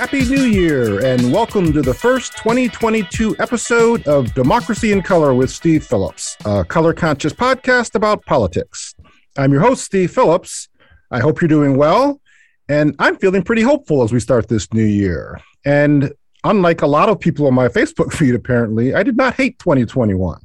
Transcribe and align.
Happy 0.00 0.24
New 0.24 0.44
Year, 0.44 1.04
and 1.04 1.30
welcome 1.30 1.74
to 1.74 1.82
the 1.82 1.92
first 1.92 2.34
2022 2.38 3.36
episode 3.38 4.08
of 4.08 4.32
Democracy 4.32 4.92
in 4.92 5.02
Color 5.02 5.34
with 5.34 5.50
Steve 5.50 5.84
Phillips, 5.84 6.38
a 6.46 6.64
color 6.64 6.94
conscious 6.94 7.34
podcast 7.34 7.94
about 7.94 8.24
politics. 8.24 8.94
I'm 9.36 9.52
your 9.52 9.60
host, 9.60 9.84
Steve 9.84 10.10
Phillips. 10.10 10.70
I 11.10 11.20
hope 11.20 11.42
you're 11.42 11.48
doing 11.48 11.76
well, 11.76 12.18
and 12.66 12.96
I'm 12.98 13.18
feeling 13.18 13.42
pretty 13.42 13.60
hopeful 13.60 14.02
as 14.02 14.10
we 14.10 14.20
start 14.20 14.48
this 14.48 14.72
new 14.72 14.86
year. 14.86 15.38
And 15.66 16.14
unlike 16.44 16.80
a 16.80 16.86
lot 16.86 17.10
of 17.10 17.20
people 17.20 17.46
on 17.46 17.52
my 17.52 17.68
Facebook 17.68 18.10
feed, 18.14 18.34
apparently, 18.34 18.94
I 18.94 19.02
did 19.02 19.18
not 19.18 19.34
hate 19.34 19.58
2021. 19.58 20.40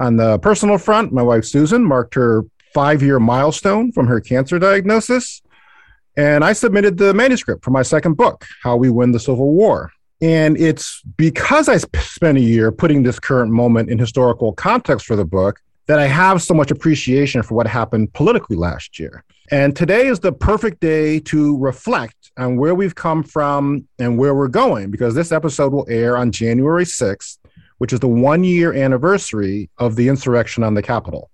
On 0.00 0.16
the 0.16 0.40
personal 0.40 0.78
front, 0.78 1.12
my 1.12 1.22
wife 1.22 1.44
Susan 1.44 1.84
marked 1.84 2.14
her 2.16 2.42
five 2.74 3.04
year 3.04 3.20
milestone 3.20 3.92
from 3.92 4.08
her 4.08 4.20
cancer 4.20 4.58
diagnosis. 4.58 5.42
And 6.16 6.44
I 6.44 6.52
submitted 6.52 6.96
the 6.96 7.12
manuscript 7.12 7.64
for 7.64 7.70
my 7.70 7.82
second 7.82 8.14
book, 8.14 8.44
How 8.62 8.76
We 8.76 8.90
Win 8.90 9.12
the 9.12 9.20
Civil 9.20 9.52
War. 9.52 9.92
And 10.20 10.56
it's 10.56 11.02
because 11.16 11.68
I 11.68 11.76
spent 11.76 12.38
a 12.38 12.40
year 12.40 12.70
putting 12.70 13.02
this 13.02 13.18
current 13.18 13.50
moment 13.50 13.90
in 13.90 13.98
historical 13.98 14.52
context 14.52 15.06
for 15.06 15.16
the 15.16 15.24
book 15.24 15.60
that 15.86 15.98
I 15.98 16.06
have 16.06 16.40
so 16.40 16.54
much 16.54 16.70
appreciation 16.70 17.42
for 17.42 17.54
what 17.54 17.66
happened 17.66 18.12
politically 18.14 18.56
last 18.56 18.98
year. 18.98 19.24
And 19.50 19.76
today 19.76 20.06
is 20.06 20.20
the 20.20 20.32
perfect 20.32 20.80
day 20.80 21.20
to 21.20 21.58
reflect 21.58 22.32
on 22.38 22.56
where 22.56 22.74
we've 22.74 22.94
come 22.94 23.22
from 23.22 23.86
and 23.98 24.16
where 24.16 24.34
we're 24.34 24.48
going, 24.48 24.90
because 24.90 25.14
this 25.14 25.32
episode 25.32 25.72
will 25.72 25.86
air 25.90 26.16
on 26.16 26.32
January 26.32 26.84
6th, 26.84 27.38
which 27.78 27.92
is 27.92 28.00
the 28.00 28.08
one 28.08 28.44
year 28.44 28.72
anniversary 28.72 29.68
of 29.76 29.96
the 29.96 30.08
insurrection 30.08 30.62
on 30.62 30.74
the 30.74 30.82
Capitol. 30.82 31.30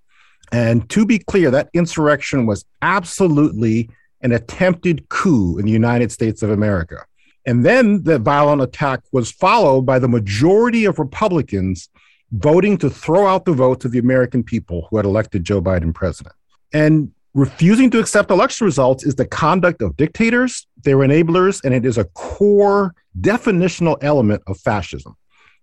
And 0.50 0.88
to 0.90 1.06
be 1.06 1.20
clear, 1.20 1.52
that 1.52 1.70
insurrection 1.74 2.46
was 2.46 2.64
absolutely 2.82 3.90
an 4.22 4.32
attempted 4.32 5.08
coup 5.08 5.58
in 5.58 5.64
the 5.64 5.72
United 5.72 6.12
States 6.12 6.42
of 6.42 6.50
America. 6.50 7.04
And 7.46 7.64
then 7.64 8.02
the 8.04 8.18
violent 8.18 8.62
attack 8.62 9.00
was 9.12 9.30
followed 9.30 9.82
by 9.82 9.98
the 9.98 10.08
majority 10.08 10.84
of 10.84 10.98
Republicans 10.98 11.88
voting 12.32 12.76
to 12.78 12.90
throw 12.90 13.26
out 13.26 13.44
the 13.44 13.52
votes 13.52 13.84
of 13.84 13.92
the 13.92 13.98
American 13.98 14.42
people 14.42 14.86
who 14.88 14.96
had 14.96 15.06
elected 15.06 15.44
Joe 15.44 15.60
Biden 15.60 15.94
president. 15.94 16.34
And 16.72 17.12
refusing 17.34 17.90
to 17.90 17.98
accept 17.98 18.30
election 18.30 18.64
results 18.64 19.04
is 19.04 19.14
the 19.14 19.26
conduct 19.26 19.82
of 19.82 19.96
dictators, 19.96 20.66
their 20.82 20.96
enablers, 20.98 21.64
and 21.64 21.74
it 21.74 21.84
is 21.84 21.98
a 21.98 22.04
core 22.04 22.94
definitional 23.20 23.96
element 24.02 24.42
of 24.46 24.58
fascism. 24.60 25.16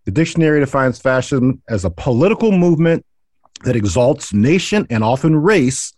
The 0.06 0.12
dictionary 0.12 0.60
defines 0.60 1.00
fascism 1.00 1.62
as 1.70 1.86
a 1.86 1.90
political 1.90 2.52
movement 2.52 3.06
that 3.64 3.76
exalts 3.76 4.34
nation 4.34 4.88
and 4.90 5.04
often 5.04 5.36
race 5.36 5.94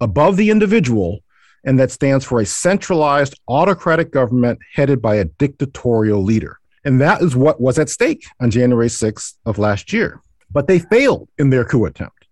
above 0.00 0.36
the 0.36 0.50
individual 0.50 1.20
and 1.64 1.78
that 1.78 1.90
stands 1.90 2.24
for 2.24 2.40
a 2.40 2.46
centralized 2.46 3.38
autocratic 3.48 4.10
government 4.10 4.58
headed 4.74 5.02
by 5.02 5.16
a 5.16 5.24
dictatorial 5.24 6.22
leader. 6.22 6.58
And 6.84 7.00
that 7.00 7.20
is 7.20 7.36
what 7.36 7.60
was 7.60 7.78
at 7.78 7.90
stake 7.90 8.24
on 8.40 8.50
January 8.50 8.88
6th 8.88 9.34
of 9.44 9.58
last 9.58 9.92
year. 9.92 10.20
But 10.50 10.66
they 10.66 10.78
failed 10.78 11.28
in 11.38 11.50
their 11.50 11.64
coup 11.64 11.84
attempt. 11.84 12.26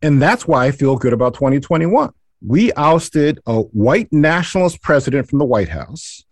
And 0.00 0.22
that's 0.22 0.46
why 0.46 0.66
I 0.66 0.70
feel 0.70 0.96
good 0.96 1.12
about 1.12 1.34
2021. 1.34 2.12
We 2.46 2.72
ousted 2.74 3.40
a 3.46 3.60
white 3.60 4.12
nationalist 4.12 4.80
president 4.80 5.28
from 5.28 5.40
the 5.40 5.44
White 5.44 5.68
House. 5.68 6.24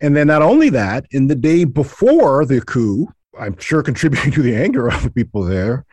And 0.00 0.16
then 0.16 0.28
not 0.28 0.40
only 0.40 0.70
that, 0.70 1.04
in 1.10 1.26
the 1.26 1.34
day 1.34 1.64
before 1.64 2.46
the 2.46 2.62
coup, 2.62 3.08
I'm 3.38 3.58
sure 3.58 3.82
contributing 3.90 4.32
to 4.32 4.42
the 4.42 4.56
anger 4.56 4.88
of 4.88 5.02
the 5.02 5.10
people 5.10 5.42
there, 5.42 5.84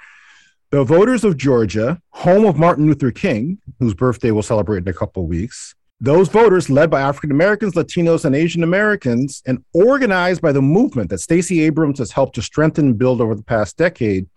the 0.70 0.84
voters 0.84 1.24
of 1.24 1.38
Georgia, 1.38 2.02
home 2.12 2.46
of 2.46 2.58
Martin 2.58 2.88
Luther 2.88 3.12
King, 3.12 3.60
whose 3.80 3.94
birthday 3.94 4.32
we'll 4.32 4.44
celebrate 4.44 4.80
in 4.80 4.88
a 4.88 4.94
couple 4.94 5.24
of 5.24 5.30
weeks, 5.30 5.76
those 6.00 6.30
voters, 6.30 6.70
led 6.70 6.92
by 6.92 7.02
African 7.02 7.32
Americans, 7.32 7.74
Latinos, 7.74 8.24
and 8.24 8.36
Asian 8.36 8.64
Americans, 8.64 9.42
and 9.48 9.64
organized 9.74 10.42
by 10.42 10.52
the 10.52 10.62
movement 10.62 11.10
that 11.10 11.20
Stacey 11.20 11.62
Abrams 11.62 11.98
has 12.00 12.12
helped 12.12 12.36
to 12.36 12.42
strengthen 12.42 12.88
and 12.88 12.98
build 12.98 13.20
over 13.20 13.34
the 13.34 13.44
past 13.44 13.78
decade, 13.78 14.28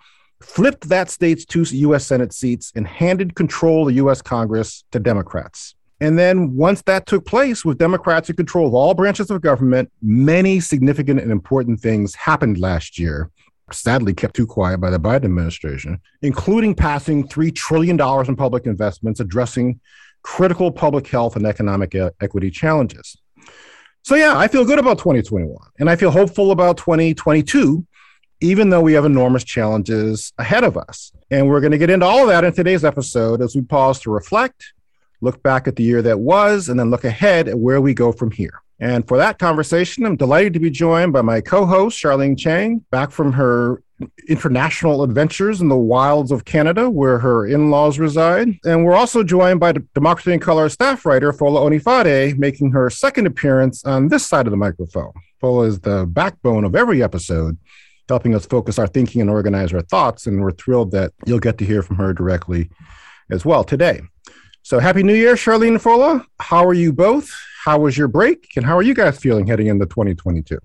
flipped 0.41 0.89
that 0.89 1.11
state's 1.11 1.45
two 1.45 1.63
U.S. 1.63 2.07
Senate 2.07 2.33
seats 2.33 2.73
and 2.75 2.87
handed 2.87 3.35
control 3.35 3.83
of 3.83 3.89
the 3.89 3.95
U.S. 3.95 4.23
Congress 4.23 4.85
to 4.93 4.99
Democrats. 4.99 5.75
And 6.01 6.19
then 6.19 6.57
once 6.57 6.81
that 6.83 7.05
took 7.05 7.27
place, 7.27 7.63
with 7.63 7.77
Democrats 7.77 8.31
in 8.31 8.37
control 8.37 8.67
of 8.67 8.73
all 8.73 8.95
branches 8.95 9.31
of 9.31 9.43
government, 9.43 9.93
many 10.01 10.59
significant 10.59 11.21
and 11.21 11.31
important 11.31 11.81
things 11.81 12.15
happened 12.15 12.59
last 12.59 12.99
year, 12.99 13.31
sadly 13.71 14.15
kept 14.15 14.35
too 14.35 14.47
quiet 14.47 14.81
by 14.81 14.89
the 14.89 14.99
Biden 14.99 15.27
administration, 15.27 16.01
including 16.23 16.75
passing 16.75 17.29
$3 17.29 17.55
trillion 17.55 18.01
in 18.01 18.37
public 18.37 18.65
investments 18.65 19.21
addressing 19.21 19.79
critical 20.23 20.71
public 20.71 21.07
health 21.07 21.37
and 21.37 21.47
economic 21.47 21.95
uh, 21.95 22.11
equity 22.21 22.51
challenges. 22.51 23.17
So, 24.03 24.15
yeah, 24.15 24.37
I 24.37 24.49
feel 24.49 24.65
good 24.65 24.79
about 24.79 24.99
2021 24.99 25.57
and 25.79 25.91
I 25.91 25.97
feel 25.97 26.11
hopeful 26.11 26.53
about 26.53 26.79
2022, 26.79 27.87
even 28.41 28.71
though 28.71 28.81
we 28.81 28.95
have 28.95 29.05
enormous 29.05 29.45
challenges 29.45 30.33
ahead 30.39 30.65
of 30.65 30.77
us. 30.77 31.13
And 31.31 31.49
we're 31.49 31.61
going 31.61 31.73
to 31.73 31.79
get 31.79 31.91
into 31.91 32.07
all 32.07 32.23
of 32.23 32.29
that 32.29 32.45
in 32.45 32.53
today's 32.53 32.85
episode 32.85 33.43
as 33.43 33.55
we 33.55 33.63
pause 33.63 34.01
to 34.01 34.11
reflect, 34.11 34.73
look 35.21 35.43
back 35.43 35.69
at 35.69 35.77
the 35.77 35.83
year 35.83 36.03
that 36.03 36.19
was, 36.19 36.69
and 36.69 36.81
then 36.81 36.91
look 36.91 37.05
ahead 37.05 37.47
at 37.49 37.59
where 37.59 37.81
we 37.81 37.93
go 37.93 38.11
from 38.11 38.31
here. 38.31 38.63
And 38.81 39.07
for 39.07 39.19
that 39.19 39.39
conversation, 39.39 40.07
I'm 40.07 40.17
delighted 40.17 40.55
to 40.55 40.61
be 40.61 40.71
joined 40.71 41.13
by 41.13 41.21
my 41.21 41.43
co 41.43 41.67
host, 41.67 42.03
Sharline 42.03 42.39
Chiang, 42.39 42.85
back 42.91 43.11
from 43.11 43.33
her 43.35 43.83
international 44.29 45.03
adventures 45.03 45.61
in 45.61 45.69
the 45.69 45.77
wilds 45.77 46.33
of 46.33 46.47
Canada, 46.47 46.89
where 46.89 47.19
her 47.19 47.47
in 47.47 47.71
laws 47.71 47.99
reside. 47.99 48.49
And 48.65 48.85
we're 48.85 48.95
also 48.95 49.23
joined 49.23 49.61
by 49.61 49.75
Democracy 49.95 50.33
in 50.33 50.41
Color 50.41 50.71
staff 50.71 51.05
writer, 51.05 51.33
Fola 51.33 51.61
Onifade, 51.61 52.39
making 52.39 52.73
her 52.73 52.89
second 52.89 53.27
appearance 53.27 53.85
on 53.85 54.09
this 54.09 54.27
side 54.27 54.47
of 54.47 54.51
the 54.51 54.57
microphone. 54.57 55.13
Fola 55.43 55.67
is 55.67 55.81
the 55.81 56.07
backbone 56.07 56.65
of 56.65 56.75
every 56.75 57.03
episode, 57.03 57.59
helping 58.09 58.35
us 58.35 58.47
focus 58.47 58.79
our 58.79 58.87
thinking 58.87 59.21
and 59.21 59.29
organize 59.29 59.75
our 59.75 59.83
thoughts. 59.83 60.27
And 60.27 60.41
we're 60.41 60.53
thrilled 60.53 60.93
that 60.93 61.13
you'll 61.27 61.39
get 61.39 61.59
to 61.59 61.67
hear 61.67 61.83
from 61.83 61.97
her 61.97 62.15
directly 62.15 62.71
as 63.31 63.45
well 63.45 63.65
today. 63.65 64.01
So, 64.71 64.79
Happy 64.79 65.03
New 65.03 65.17
Year, 65.17 65.35
Sharline 65.35 65.67
and 65.67 65.79
Fola. 65.79 66.25
How 66.39 66.65
are 66.65 66.75
you 66.75 66.93
both? 66.93 67.29
How 67.65 67.81
was 67.81 67.99
your 67.99 68.07
break? 68.07 68.53
And 68.55 68.65
how 68.65 68.77
are 68.77 68.83
you 68.83 68.95
guys 68.95 69.19
feeling 69.19 69.49
heading 69.49 69.67
into 69.67 69.85
2022? 69.85 70.61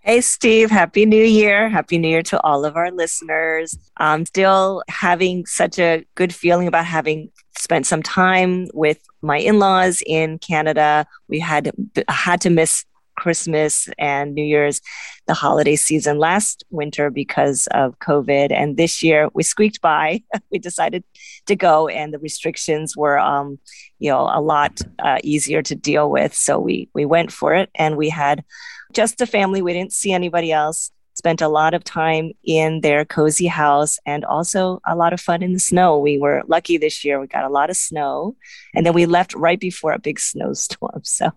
Hey, 0.00 0.22
Steve, 0.22 0.70
Happy 0.70 1.04
New 1.04 1.22
Year. 1.22 1.68
Happy 1.68 1.98
New 1.98 2.08
Year 2.08 2.22
to 2.22 2.40
all 2.40 2.64
of 2.64 2.74
our 2.74 2.90
listeners. 2.90 3.76
I'm 3.98 4.24
still 4.24 4.82
having 4.88 5.44
such 5.44 5.78
a 5.78 6.06
good 6.14 6.34
feeling 6.34 6.68
about 6.68 6.86
having 6.86 7.32
spent 7.58 7.86
some 7.86 8.02
time 8.02 8.68
with 8.72 9.02
my 9.20 9.36
in 9.36 9.58
laws 9.58 10.02
in 10.06 10.38
Canada. 10.38 11.06
We 11.28 11.38
had 11.38 11.70
had 12.08 12.40
to 12.40 12.48
miss 12.48 12.86
Christmas 13.16 13.88
and 13.98 14.34
New 14.34 14.44
Year's, 14.44 14.80
the 15.26 15.34
holiday 15.34 15.76
season 15.76 16.18
last 16.18 16.64
winter 16.70 17.10
because 17.10 17.66
of 17.68 17.98
COVID. 17.98 18.52
And 18.52 18.76
this 18.76 19.02
year 19.02 19.28
we 19.34 19.42
squeaked 19.42 19.80
by. 19.80 20.22
we 20.50 20.58
decided 20.58 21.04
to 21.46 21.56
go, 21.56 21.88
and 21.88 22.12
the 22.12 22.18
restrictions 22.18 22.96
were, 22.96 23.18
um, 23.18 23.58
you 23.98 24.10
know, 24.10 24.30
a 24.32 24.40
lot 24.40 24.80
uh, 24.98 25.18
easier 25.22 25.62
to 25.62 25.74
deal 25.74 26.10
with. 26.10 26.34
So 26.34 26.58
we 26.58 26.88
we 26.94 27.04
went 27.04 27.32
for 27.32 27.54
it, 27.54 27.70
and 27.74 27.96
we 27.96 28.08
had 28.08 28.44
just 28.92 29.20
a 29.20 29.26
family. 29.26 29.60
We 29.60 29.72
didn't 29.72 29.92
see 29.92 30.12
anybody 30.12 30.52
else. 30.52 30.90
Spent 31.16 31.40
a 31.40 31.48
lot 31.48 31.74
of 31.74 31.84
time 31.84 32.32
in 32.42 32.80
their 32.80 33.04
cozy 33.04 33.46
house 33.46 33.98
and 34.04 34.24
also 34.24 34.80
a 34.84 34.96
lot 34.96 35.12
of 35.12 35.20
fun 35.20 35.44
in 35.44 35.52
the 35.52 35.60
snow. 35.60 35.96
We 35.96 36.18
were 36.18 36.42
lucky 36.48 36.76
this 36.76 37.04
year. 37.04 37.20
We 37.20 37.28
got 37.28 37.44
a 37.44 37.48
lot 37.48 37.70
of 37.70 37.76
snow. 37.76 38.36
And 38.74 38.84
then 38.84 38.94
we 38.94 39.06
left 39.06 39.32
right 39.34 39.60
before 39.60 39.92
a 39.92 39.98
big 39.98 40.18
snowstorm. 40.18 41.02
So, 41.14 41.30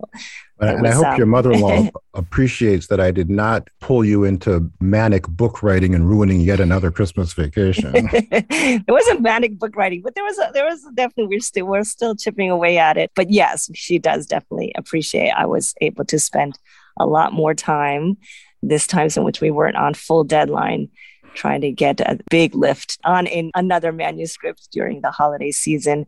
and, 0.60 0.82
was, 0.82 0.92
I 0.92 0.96
hope 0.96 1.06
um, 1.06 1.18
your 1.18 1.28
mother 1.28 1.52
in 1.52 1.62
law 1.62 1.90
appreciates 2.14 2.88
that 2.88 3.00
I 3.00 3.12
did 3.12 3.30
not 3.30 3.70
pull 3.80 4.04
you 4.04 4.24
into 4.24 4.72
manic 4.80 5.28
book 5.28 5.62
writing 5.62 5.94
and 5.94 6.10
ruining 6.10 6.42
yet 6.42 6.60
another 6.60 6.90
Christmas 6.92 7.34
vacation. 7.34 7.92
it 7.94 8.86
wasn't 8.88 9.22
manic 9.22 9.60
book 9.60 9.76
writing, 9.76 10.02
but 10.02 10.16
there 10.16 10.24
was 10.24 10.38
a, 10.40 10.50
there 10.54 10.66
was 10.66 10.82
definitely 10.96 11.28
we're 11.28 11.40
still 11.42 11.66
we're 11.66 11.84
still 11.84 12.16
chipping 12.16 12.50
away 12.50 12.78
at 12.78 12.98
it. 12.98 13.12
But 13.16 13.30
yes, 13.30 13.70
she 13.76 14.00
does 14.00 14.26
definitely 14.26 14.74
appreciate 14.76 15.32
I 15.32 15.46
was 15.46 15.74
able 15.82 16.06
to 16.06 16.20
spend 16.20 16.58
a 17.00 17.06
lot 17.06 17.34
more 17.34 17.54
time 17.54 18.18
this 18.64 18.88
time 18.88 19.10
in 19.16 19.24
which 19.24 19.42
we 19.42 19.52
weren't 19.52 19.78
on 19.78 19.94
full 19.94 20.24
deadline 20.24 20.90
trying 21.36 21.62
to 21.62 21.72
get 21.72 22.00
a 22.00 22.18
big 22.32 22.56
lift 22.56 22.98
on 23.04 23.28
in 23.28 23.52
another 23.54 23.92
manuscript 23.92 24.70
during 24.72 25.02
the 25.02 25.12
holiday 25.12 25.52
season 25.52 26.08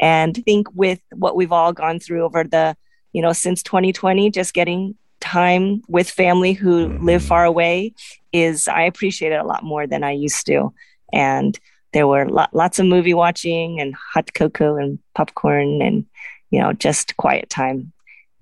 and 0.00 0.38
I 0.38 0.40
think 0.40 0.68
with 0.74 1.00
what 1.12 1.36
we've 1.36 1.52
all 1.52 1.72
gone 1.72 2.00
through 2.00 2.24
over 2.24 2.42
the 2.42 2.76
you 3.12 3.22
know 3.22 3.32
since 3.32 3.62
2020 3.62 4.30
just 4.30 4.54
getting 4.54 4.94
time 5.20 5.82
with 5.88 6.10
family 6.10 6.52
who 6.52 6.88
mm-hmm. 6.88 7.04
live 7.04 7.22
far 7.22 7.44
away 7.44 7.92
is 8.32 8.68
i 8.68 8.82
appreciate 8.82 9.32
it 9.32 9.40
a 9.40 9.46
lot 9.46 9.62
more 9.62 9.86
than 9.86 10.02
i 10.02 10.10
used 10.10 10.46
to 10.46 10.72
and 11.12 11.58
there 11.92 12.06
were 12.06 12.28
lo- 12.28 12.46
lots 12.52 12.78
of 12.78 12.86
movie 12.86 13.14
watching 13.14 13.80
and 13.80 13.94
hot 13.94 14.32
cocoa 14.34 14.76
and 14.76 14.98
popcorn 15.14 15.82
and 15.82 16.06
you 16.50 16.60
know 16.60 16.72
just 16.72 17.16
quiet 17.16 17.50
time 17.50 17.92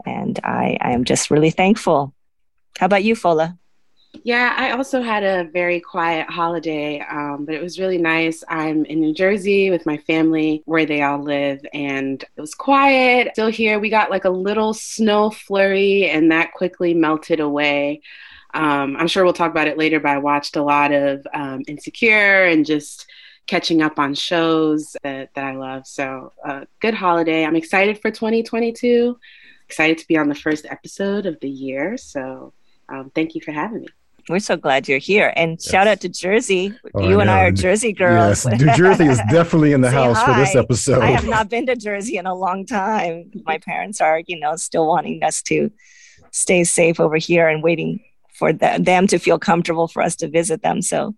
and 0.07 0.39
I, 0.43 0.79
I 0.81 0.93
am 0.93 1.05
just 1.05 1.31
really 1.31 1.51
thankful. 1.51 2.15
How 2.79 2.87
about 2.87 3.05
you, 3.05 3.15
Fola? 3.15 3.59
Yeah, 4.25 4.55
I 4.57 4.73
also 4.73 5.01
had 5.01 5.23
a 5.23 5.49
very 5.51 5.81
quiet 5.81 6.29
holiday, 6.29 7.01
um, 7.01 7.45
but 7.45 7.55
it 7.55 7.63
was 7.63 7.79
really 7.79 7.99
nice. 7.99 8.43
I'm 8.49 8.85
in 8.85 9.01
New 9.01 9.15
Jersey 9.15 9.71
with 9.71 9.87
my 9.87 9.97
family 9.99 10.63
where 10.67 10.87
they 10.87 11.03
all 11.03 11.23
live, 11.23 11.65
and 11.73 12.23
it 12.23 12.41
was 12.41 12.55
quiet. 12.55 13.31
Still 13.33 13.49
here. 13.49 13.79
We 13.79 13.91
got 13.91 14.11
like 14.11 14.25
a 14.25 14.31
little 14.31 14.75
snow 14.75 15.31
flurry, 15.31 16.09
and 16.09 16.33
that 16.33 16.53
quickly 16.53 16.95
melted 16.95 17.41
away. 17.41 18.03
Um, 18.55 18.97
I'm 18.97 19.09
sure 19.09 19.25
we'll 19.25 19.33
talk 19.33 19.51
about 19.51 19.69
it 19.69 19.79
later, 19.79 20.01
but 20.01 20.11
I 20.11 20.19
watched 20.19 20.57
a 20.57 20.63
lot 20.63 20.93
of 20.93 21.27
um, 21.33 21.63
Insecure 21.69 22.45
and 22.45 22.67
just 22.67 23.07
catching 23.47 23.83
up 23.83 23.99
on 23.99 24.15
shows 24.15 24.97
that, 25.03 25.35
that 25.35 25.45
I 25.45 25.53
love. 25.53 25.87
So, 25.87 26.33
uh, 26.45 26.65
good 26.81 26.95
holiday. 26.95 27.45
I'm 27.45 27.57
excited 27.57 28.01
for 28.01 28.11
2022. 28.11 29.19
Excited 29.67 29.99
to 29.99 30.07
be 30.09 30.17
on 30.17 30.29
the 30.29 30.35
first 30.35 30.67
episode 30.67 31.27
of 31.27 31.39
the 31.41 31.51
year. 31.51 31.97
So, 31.97 32.53
um, 32.89 33.11
thank 33.15 33.35
you 33.35 33.41
for 33.41 33.53
having 33.53 33.83
me. 33.83 33.89
We're 34.29 34.39
so 34.41 34.57
glad 34.57 34.89
you're 34.89 34.99
here. 34.99 35.33
And 35.37 35.53
yes. 35.53 35.71
shout 35.71 35.87
out 35.87 36.01
to 36.03 36.09
Jersey. 36.09 36.75
Oh, 36.95 37.09
you 37.09 37.21
and 37.21 37.31
I 37.31 37.45
are 37.45 37.51
Jersey 37.51 37.93
girls. 37.93 38.45
Yes, 38.45 38.61
New 38.61 38.75
Jersey 38.75 39.07
is 39.07 39.19
definitely 39.31 39.73
in 39.73 39.81
the 39.81 39.91
house 39.91 40.19
hi. 40.19 40.27
for 40.27 40.41
this 40.41 40.55
episode. 40.55 41.03
I 41.03 41.11
have 41.11 41.27
not 41.27 41.49
been 41.49 41.67
to 41.67 41.77
Jersey 41.77 42.17
in 42.17 42.27
a 42.27 42.35
long 42.35 42.67
time. 42.67 43.31
My 43.45 43.59
parents 43.59 44.01
are, 44.01 44.23
you 44.27 44.39
know, 44.39 44.57
still 44.57 44.87
wanting 44.87 45.23
us 45.23 45.43
to 45.43 45.71
stay 46.31 46.65
safe 46.65 47.01
over 47.01 47.17
here 47.17 47.49
and 47.49 47.63
waiting 47.63 48.01
for 48.35 48.53
the, 48.53 48.79
them 48.81 49.07
to 49.09 49.19
feel 49.19 49.39
comfortable 49.39 49.89
for 49.89 50.03
us 50.03 50.15
to 50.17 50.29
visit 50.29 50.63
them. 50.63 50.83
So 50.83 51.15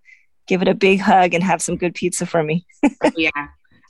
give 0.46 0.62
it 0.62 0.68
a 0.68 0.74
big 0.74 1.00
hug 1.00 1.34
and 1.34 1.42
have 1.42 1.60
some 1.60 1.76
good 1.76 1.94
pizza 1.94 2.26
for 2.26 2.42
me. 2.42 2.66
yeah. 3.16 3.30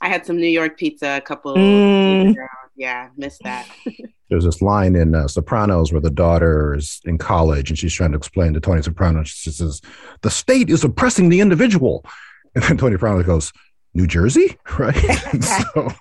I 0.01 0.09
had 0.09 0.25
some 0.25 0.37
New 0.37 0.47
York 0.47 0.77
pizza 0.77 1.17
a 1.17 1.21
couple 1.21 1.55
mm. 1.55 2.35
Yeah, 2.81 3.09
missed 3.15 3.43
that. 3.43 3.69
There's 4.31 4.43
this 4.43 4.59
line 4.59 4.95
in 4.95 5.13
uh, 5.13 5.27
Sopranos 5.27 5.91
where 5.91 6.01
the 6.01 6.09
daughter 6.09 6.73
is 6.73 6.99
in 7.05 7.19
college 7.19 7.69
and 7.69 7.77
she's 7.77 7.93
trying 7.93 8.11
to 8.13 8.17
explain 8.17 8.55
to 8.55 8.59
Tony 8.59 8.81
Soprano. 8.81 9.23
She 9.23 9.51
says, 9.51 9.81
"The 10.21 10.31
state 10.31 10.71
is 10.71 10.83
oppressing 10.83 11.29
the 11.29 11.41
individual," 11.41 12.03
and 12.55 12.63
then 12.63 12.77
Tony 12.79 12.95
Soprano 12.95 13.21
goes, 13.21 13.53
"New 13.93 14.07
Jersey, 14.07 14.57
right?" 14.79 14.95
so. 15.43 15.93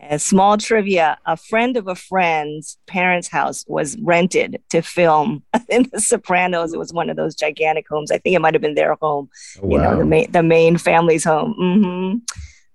A 0.00 0.18
small 0.18 0.56
trivia: 0.56 1.18
A 1.26 1.36
friend 1.36 1.76
of 1.76 1.88
a 1.88 1.94
friend's 1.94 2.78
parents' 2.86 3.28
house 3.28 3.66
was 3.68 3.98
rented 4.00 4.62
to 4.70 4.80
film 4.80 5.42
in 5.68 5.90
The 5.92 6.00
Sopranos. 6.00 6.72
It 6.72 6.78
was 6.78 6.94
one 6.94 7.10
of 7.10 7.16
those 7.16 7.34
gigantic 7.34 7.86
homes. 7.86 8.10
I 8.10 8.16
think 8.16 8.34
it 8.34 8.40
might 8.40 8.54
have 8.54 8.62
been 8.62 8.76
their 8.76 8.94
home. 8.94 9.28
Oh, 9.62 9.66
wow. 9.66 9.76
You 9.76 9.82
know, 9.82 9.98
the 9.98 10.06
main 10.06 10.32
the 10.32 10.42
main 10.42 10.78
family's 10.78 11.24
home. 11.24 11.54
Mm-hmm. 11.60 12.18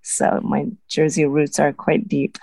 So 0.02 0.40
my 0.42 0.66
Jersey 0.88 1.24
roots 1.24 1.58
are 1.58 1.72
quite 1.72 2.08
deep. 2.08 2.38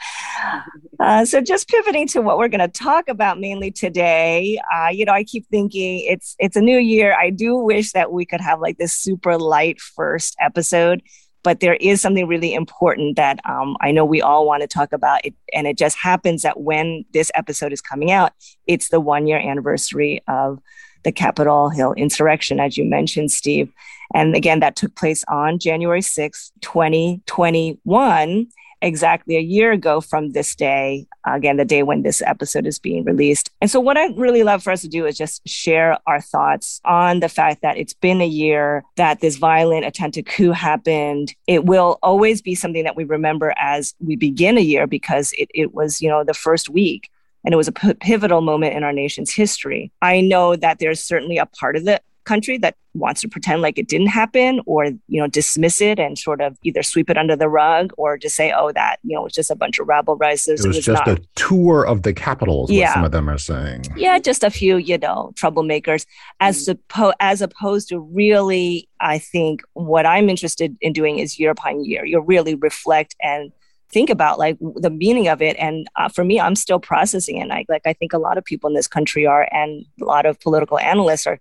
Uh, 1.00 1.26
so 1.26 1.42
just 1.42 1.68
pivoting 1.68 2.08
to 2.08 2.22
what 2.22 2.38
we're 2.38 2.48
going 2.48 2.60
to 2.60 2.68
talk 2.68 3.08
about 3.08 3.40
mainly 3.40 3.72
today, 3.72 4.60
uh, 4.74 4.90
you 4.90 5.06
know, 5.06 5.14
I 5.14 5.24
keep 5.24 5.46
thinking 5.48 6.00
it's 6.08 6.36
it's 6.40 6.56
a 6.56 6.62
new 6.62 6.78
year. 6.78 7.16
I 7.18 7.30
do 7.30 7.56
wish 7.56 7.92
that 7.92 8.12
we 8.12 8.26
could 8.26 8.42
have 8.42 8.60
like 8.60 8.78
this 8.78 8.94
super 8.94 9.38
light 9.38 9.80
first 9.80 10.36
episode, 10.40 11.02
but 11.44 11.60
there 11.60 11.76
is 11.76 12.02
something 12.02 12.28
really 12.28 12.54
important 12.54 13.16
that 13.16 13.40
um, 13.46 13.78
I 13.82 13.92
know 13.92 14.06
we 14.06 14.22
all 14.22 14.46
want 14.46 14.62
to 14.62 14.68
talk 14.68 14.92
about. 14.92 15.26
It, 15.26 15.36
and 15.54 15.68
it 15.68 15.78
just 15.78 15.98
happens 15.98 16.42
that 16.42 16.60
when 16.62 17.06
this 17.14 17.32
episode 17.36 17.74
is 17.74 17.82
coming 17.82 18.12
out, 18.12 18.34
it's 18.66 18.90
the 18.90 19.00
one 19.00 19.28
year 19.28 19.40
anniversary 19.40 20.22
of 20.28 20.60
the 21.04 21.12
Capitol 21.12 21.70
Hill 21.70 21.94
insurrection, 21.94 22.60
as 22.60 22.78
you 22.78 22.86
mentioned, 22.86 23.32
Steve. 23.32 23.72
And 24.14 24.36
again, 24.36 24.60
that 24.60 24.76
took 24.76 24.96
place 24.96 25.24
on 25.28 25.60
January 25.60 26.02
6, 26.02 26.52
2021, 26.62 28.48
exactly 28.82 29.36
a 29.36 29.42
year 29.42 29.72
ago 29.72 30.02
from 30.02 30.32
this 30.32 30.56
day, 30.56 31.08
again, 31.26 31.58
the 31.58 31.66
day 31.66 31.84
when 31.84 32.04
this 32.04 32.22
episode 32.22 32.68
is 32.68 32.80
being 32.80 33.04
released. 33.04 33.50
And 33.62 33.70
so, 33.70 33.80
what 33.80 33.98
I'd 33.98 34.18
really 34.18 34.44
love 34.44 34.64
for 34.64 34.72
us 34.72 34.82
to 34.82 34.88
do 34.88 35.06
is 35.06 35.18
just 35.18 35.48
share 35.48 35.98
our 36.08 36.22
thoughts 36.22 36.80
on 36.86 37.20
the 37.20 37.30
fact 37.30 37.62
that 37.62 37.78
it's 37.78 37.94
been 37.94 38.22
a 38.22 38.28
year 38.28 38.84
that 38.96 39.20
this 39.20 39.38
violent 39.38 39.86
attempted 39.86 40.26
coup 40.26 40.52
happened. 40.52 41.34
It 41.48 41.66
will 41.66 42.00
always 42.04 42.42
be 42.42 42.56
something 42.56 42.84
that 42.84 42.96
we 42.96 43.04
remember 43.04 43.54
as 43.58 43.94
we 44.00 44.16
begin 44.16 44.58
a 44.58 44.62
year 44.62 44.88
because 44.88 45.34
it, 45.38 45.50
it 45.54 45.74
was, 45.74 46.02
you 46.02 46.10
know, 46.10 46.24
the 46.24 46.34
first 46.34 46.70
week 46.70 47.10
and 47.44 47.54
it 47.54 47.58
was 47.58 47.68
a 47.70 47.72
pivotal 47.72 48.42
moment 48.42 48.76
in 48.76 48.84
our 48.84 48.92
nation's 48.92 49.34
history. 49.34 49.92
I 50.02 50.22
know 50.22 50.56
that 50.58 50.80
there's 50.80 51.02
certainly 51.02 51.38
a 51.38 51.46
part 51.46 51.76
of 51.78 51.86
the 51.86 52.02
country 52.28 52.58
that 52.58 52.76
wants 52.94 53.22
to 53.22 53.28
pretend 53.30 53.62
like 53.62 53.78
it 53.80 53.88
didn't 53.88 54.08
happen 54.08 54.60
or 54.66 54.86
you 54.86 55.20
know 55.22 55.28
dismiss 55.28 55.80
it 55.82 55.98
and 55.98 56.20
sort 56.20 56.42
of 56.42 56.58
either 56.64 56.84
sweep 56.84 57.10
it 57.10 57.18
under 57.18 57.36
the 57.36 57.48
rug 57.48 57.94
or 57.98 58.18
just 58.18 58.36
say 58.36 58.52
oh 58.56 58.72
that 58.74 58.98
you 59.04 59.16
know 59.16 59.26
it's 59.26 59.36
just 59.36 59.50
a 59.50 59.56
bunch 59.56 59.80
of 59.80 59.88
rabble 59.88 60.18
rouses 60.18 60.64
it 60.64 60.68
was, 60.68 60.76
it 60.76 60.80
was 60.80 60.86
just 60.86 61.06
not. 61.06 61.18
a 61.18 61.22
tour 61.36 61.86
of 61.86 62.04
the 62.04 62.14
capitals 62.14 62.70
yeah. 62.70 62.88
what 62.88 62.94
some 62.94 63.06
of 63.06 63.12
them 63.12 63.30
are 63.30 63.38
saying 63.38 63.84
yeah 63.96 64.20
just 64.20 64.44
a 64.44 64.50
few 64.50 64.78
you 64.78 64.98
know 64.98 65.32
troublemakers 65.36 66.06
as 66.40 66.68
mm-hmm. 66.68 67.02
suppo- 67.02 67.14
as 67.20 67.42
opposed 67.42 67.88
to 67.88 68.00
really 68.00 68.90
i 69.00 69.18
think 69.18 69.62
what 69.74 70.06
i'm 70.06 70.30
interested 70.30 70.76
in 70.82 70.92
doing 70.92 71.20
is 71.20 71.40
year 71.40 71.52
upon 71.52 71.84
year 71.86 72.04
you 72.06 72.20
really 72.20 72.56
reflect 72.56 73.16
and 73.22 73.52
think 73.90 74.10
about 74.10 74.38
like 74.38 74.58
the 74.76 74.90
meaning 74.90 75.28
of 75.28 75.42
it 75.42 75.56
and 75.58 75.88
uh, 75.96 76.10
for 76.10 76.24
me 76.24 76.40
i'm 76.40 76.56
still 76.56 76.80
processing 76.80 77.38
it 77.38 77.50
I, 77.52 77.66
like 77.70 77.84
i 77.86 77.94
think 77.94 78.12
a 78.14 78.18
lot 78.18 78.38
of 78.38 78.44
people 78.44 78.70
in 78.70 78.76
this 78.76 78.88
country 78.88 79.26
are 79.26 79.48
and 79.52 79.86
a 80.02 80.06
lot 80.06 80.26
of 80.26 80.40
political 80.40 80.78
analysts 80.78 81.26
are 81.26 81.40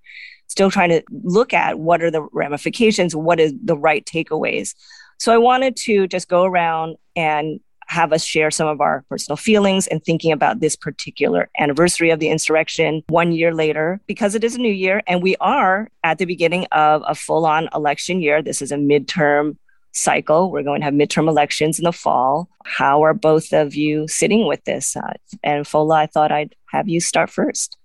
still 0.49 0.71
trying 0.71 0.91
to 0.91 1.03
look 1.23 1.53
at 1.53 1.79
what 1.79 2.03
are 2.03 2.11
the 2.11 2.23
ramifications 2.33 3.15
what 3.15 3.41
is 3.41 3.53
the 3.65 3.77
right 3.77 4.05
takeaways 4.05 4.75
so 5.19 5.33
i 5.33 5.39
wanted 5.39 5.77
to 5.77 6.07
just 6.07 6.29
go 6.29 6.45
around 6.45 6.97
and 7.15 7.61
have 7.89 8.13
us 8.13 8.25
share 8.25 8.51
some 8.51 8.67
of 8.67 8.81
our 8.81 9.05
personal 9.09 9.37
feelings 9.37 9.87
and 9.87 10.05
thinking 10.05 10.33
about 10.33 10.61
this 10.61 10.77
particular 10.77 11.49
anniversary 11.59 12.11
of 12.11 12.19
the 12.19 12.29
insurrection 12.29 13.03
one 13.09 13.33
year 13.33 13.55
later 13.55 14.01
because 14.07 14.35
it 14.35 14.43
is 14.43 14.57
a 14.57 14.61
new 14.61 14.73
year 14.73 15.03
and 15.07 15.23
we 15.23 15.37
are 15.37 15.89
at 16.03 16.19
the 16.19 16.25
beginning 16.25 16.67
of 16.73 17.03
a 17.07 17.15
full 17.15 17.47
on 17.47 17.69
election 17.75 18.21
year. 18.21 18.43
This 18.43 18.61
is 18.61 18.73
a 18.73 18.77
midterm 18.77 19.57
cycle. 19.93 20.51
We're 20.51 20.65
going 20.65 20.81
to 20.81 20.85
have 20.85 20.95
midterm 20.95 21.29
elections 21.29 21.79
in 21.79 21.85
the 21.85 21.93
fall. 21.93 22.49
How 22.65 23.03
are 23.03 23.15
both 23.15 23.53
of 23.53 23.75
you 23.75 24.09
sitting 24.09 24.47
with 24.47 24.65
this? 24.65 24.97
Uh, 24.97 25.15
and 25.43 25.65
Fola, 25.65 25.97
I 25.97 26.07
thought 26.07 26.33
I'd 26.33 26.55
have 26.71 26.89
you 26.89 27.01
start 27.01 27.31
first. 27.31 27.79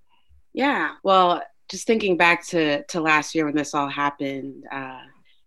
Yeah, 0.53 0.95
well, 1.03 1.41
just 1.71 1.87
thinking 1.87 2.17
back 2.17 2.45
to 2.47 2.83
to 2.83 3.01
last 3.01 3.33
year 3.33 3.45
when 3.45 3.55
this 3.55 3.73
all 3.73 3.89
happened. 3.89 4.65
Uh, 4.71 4.99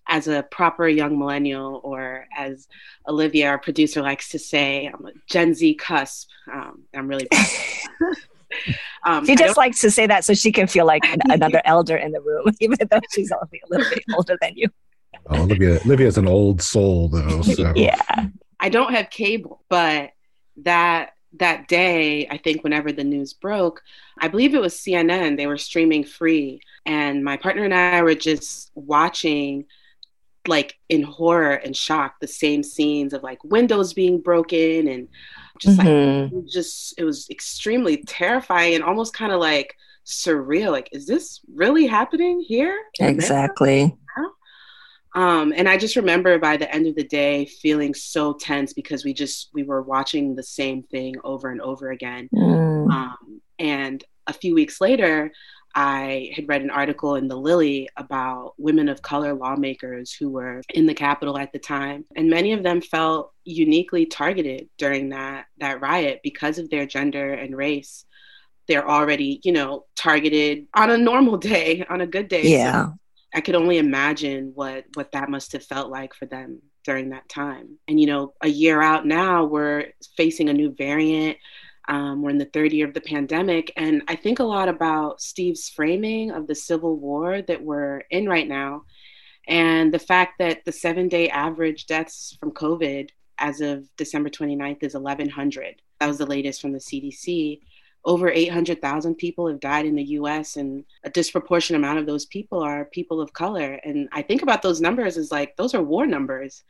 as 0.06 0.28
a 0.28 0.42
proper 0.42 0.86
young 0.86 1.18
millennial, 1.18 1.80
or 1.82 2.26
as 2.36 2.68
Olivia, 3.08 3.48
our 3.48 3.58
producer, 3.58 4.02
likes 4.02 4.28
to 4.30 4.38
say, 4.38 4.86
I'm 4.86 5.06
a 5.06 5.12
Gen 5.30 5.54
Z 5.54 5.74
cusp. 5.76 6.28
Um, 6.52 6.82
I'm 6.94 7.08
really 7.08 7.26
proud. 7.30 8.14
um, 9.06 9.26
she 9.26 9.34
just 9.34 9.56
likes 9.56 9.80
to 9.80 9.90
say 9.90 10.06
that 10.06 10.24
so 10.24 10.34
she 10.34 10.52
can 10.52 10.66
feel 10.66 10.86
like 10.86 11.02
another 11.30 11.62
elder 11.64 11.96
in 11.96 12.12
the 12.12 12.20
room, 12.20 12.44
even 12.60 12.76
though 12.90 13.00
she's 13.12 13.32
only 13.32 13.62
a 13.64 13.68
little 13.70 13.90
bit 13.90 14.04
older 14.14 14.36
than 14.40 14.52
you. 14.56 14.68
Oh, 15.30 15.42
Olivia, 15.42 15.80
Olivia's 15.86 16.18
an 16.18 16.28
old 16.28 16.60
soul 16.60 17.08
though. 17.08 17.40
So. 17.40 17.72
yeah. 17.74 18.02
I 18.60 18.69
don't 18.69 18.93
have 18.93 19.08
cable, 19.08 19.62
but 19.70 20.10
that 20.58 21.13
that 21.38 21.69
day, 21.69 22.26
I 22.29 22.38
think 22.38 22.62
whenever 22.62 22.93
the 22.93 23.05
news 23.05 23.32
broke, 23.32 23.82
I 24.19 24.29
believe 24.29 24.55
it 24.55 24.60
was 24.60 24.74
CNN, 24.74 25.36
they 25.36 25.46
were 25.46 25.58
streaming 25.58 26.05
free. 26.05 26.60
And 26.86 27.24
my 27.24 27.36
partner 27.36 27.64
and 27.64 27.74
I 27.74 28.03
were 28.03 28.14
just 28.14 28.70
watching 28.74 29.67
like 30.46 30.76
in 30.88 31.03
horror 31.03 31.55
and 31.55 31.76
shock 31.76 32.17
the 32.20 32.26
same 32.26 32.62
scenes 32.62 33.12
of 33.12 33.22
like 33.22 33.43
windows 33.44 33.94
being 33.94 34.20
broken 34.20 34.88
and 34.88 35.08
just 35.58 35.79
mm-hmm. 35.79 36.36
like 36.36 36.46
just 36.46 36.94
it 36.98 37.05
was 37.05 37.29
extremely 37.31 37.98
terrifying 38.05 38.74
and 38.74 38.84
almost 38.84 39.14
kind 39.14 39.32
of 39.32 39.41
like 39.41 39.74
surreal 40.05 40.70
like 40.70 40.88
is 40.93 41.06
this 41.06 41.41
really 41.55 41.86
happening 41.86 42.41
here 42.41 42.79
exactly 43.00 43.96
um, 45.14 45.52
and 45.56 45.68
I 45.68 45.76
just 45.76 45.96
remember 45.96 46.38
by 46.38 46.56
the 46.56 46.72
end 46.74 46.86
of 46.86 46.96
the 46.96 47.04
day 47.04 47.44
feeling 47.46 47.94
so 47.94 48.32
tense 48.32 48.72
because 48.72 49.04
we 49.04 49.14
just 49.14 49.50
we 49.54 49.62
were 49.62 49.82
watching 49.82 50.34
the 50.34 50.42
same 50.42 50.82
thing 50.82 51.14
over 51.22 51.50
and 51.50 51.60
over 51.60 51.92
again. 51.92 52.28
Mm. 52.34 52.90
Um, 52.90 53.40
and 53.58 54.02
a 54.26 54.32
few 54.32 54.54
weeks 54.54 54.80
later, 54.80 55.32
I 55.76 56.32
had 56.34 56.48
read 56.48 56.62
an 56.62 56.70
article 56.70 57.14
in 57.14 57.28
the 57.28 57.36
Lily 57.36 57.88
about 57.96 58.54
women 58.58 58.88
of 58.88 59.02
color 59.02 59.34
lawmakers 59.34 60.12
who 60.12 60.30
were 60.30 60.62
in 60.72 60.86
the 60.86 60.94
Capitol 60.94 61.38
at 61.38 61.52
the 61.52 61.58
time, 61.60 62.04
and 62.16 62.28
many 62.28 62.52
of 62.52 62.64
them 62.64 62.80
felt 62.80 63.32
uniquely 63.44 64.06
targeted 64.06 64.68
during 64.78 65.10
that 65.10 65.46
that 65.58 65.80
riot 65.80 66.20
because 66.24 66.58
of 66.58 66.70
their 66.70 66.86
gender 66.86 67.34
and 67.34 67.56
race. 67.56 68.04
They're 68.66 68.88
already, 68.88 69.40
you 69.44 69.52
know, 69.52 69.84
targeted 69.94 70.66
on 70.74 70.90
a 70.90 70.98
normal 70.98 71.36
day, 71.52 71.84
on 71.88 72.00
a 72.00 72.06
good 72.06 72.26
day. 72.26 72.48
Yeah. 72.48 72.86
So 72.86 72.94
I 73.34 73.41
could 73.41 73.56
only 73.56 73.79
imagine 73.79 74.53
what 74.55 74.84
what 74.94 75.12
that 75.12 75.29
must 75.29 75.53
have 75.53 75.64
felt 75.64 75.91
like 75.91 76.14
for 76.14 76.26
them 76.26 76.62
during 76.84 77.10
that 77.10 77.29
time. 77.29 77.79
And 77.88 78.00
you 78.00 78.06
know, 78.06 78.34
a 78.41 78.48
year 78.48 78.81
out 78.81 79.06
now, 79.06 79.44
we're 79.44 79.88
facing 80.17 80.48
a 80.48 80.55
new 80.55 80.70
variant. 80.70 81.38
Um, 81.88 82.22
we're 82.22 82.31
in 82.31 82.38
the 82.38 82.46
third 82.46 82.72
year 82.72 82.86
of 82.86 82.94
the 82.94 83.00
pandemic, 83.00 83.70
and 83.76 84.03
I 84.08 84.17
think 84.17 84.38
a 84.38 84.44
lot 84.44 84.70
about 84.70 85.20
Steve's 85.20 85.69
framing 85.69 86.31
of 86.31 86.46
the 86.46 86.55
civil 86.55 86.96
war 86.96 87.43
that 87.43 87.62
we're 87.62 87.98
in 88.10 88.26
right 88.26 88.48
now, 88.48 88.84
and 89.48 89.93
the 89.93 89.98
fact 89.98 90.38
that 90.38 90.64
the 90.64 90.72
seven-day 90.72 91.29
average 91.29 91.84
deaths 91.84 92.38
from 92.41 92.53
COVID 92.53 93.10
as 93.36 93.60
of 93.60 93.86
December 93.96 94.31
29th 94.31 94.82
is 94.82 94.94
1,100. 94.94 95.82
That 96.00 96.06
was 96.06 96.17
the 96.17 96.24
latest 96.24 96.62
from 96.62 96.72
the 96.72 96.79
CDC 96.79 97.60
over 98.05 98.29
800,000 98.31 99.15
people 99.15 99.49
have 99.49 99.61
died 99.61 99.87
in 99.87 99.94
the 99.94 100.05
US, 100.19 100.56
and 100.56 100.84
a 101.05 101.11
disproportionate 101.11 101.81
amount 101.81 101.99
of 101.99 102.06
those 102.06 102.27
people 102.27 102.63
are 102.63 102.84
people 102.87 103.20
of 103.20 103.32
color. 103.32 103.81
And 103.84 104.08
I 104.13 104.23
think 104.23 104.43
about 104.43 104.63
those 104.63 104.81
numbers 104.81 105.17
as 105.17 105.31
like, 105.31 105.56
those 105.56 105.75
are 105.75 105.82
war 105.82 106.06
numbers. 106.06 106.65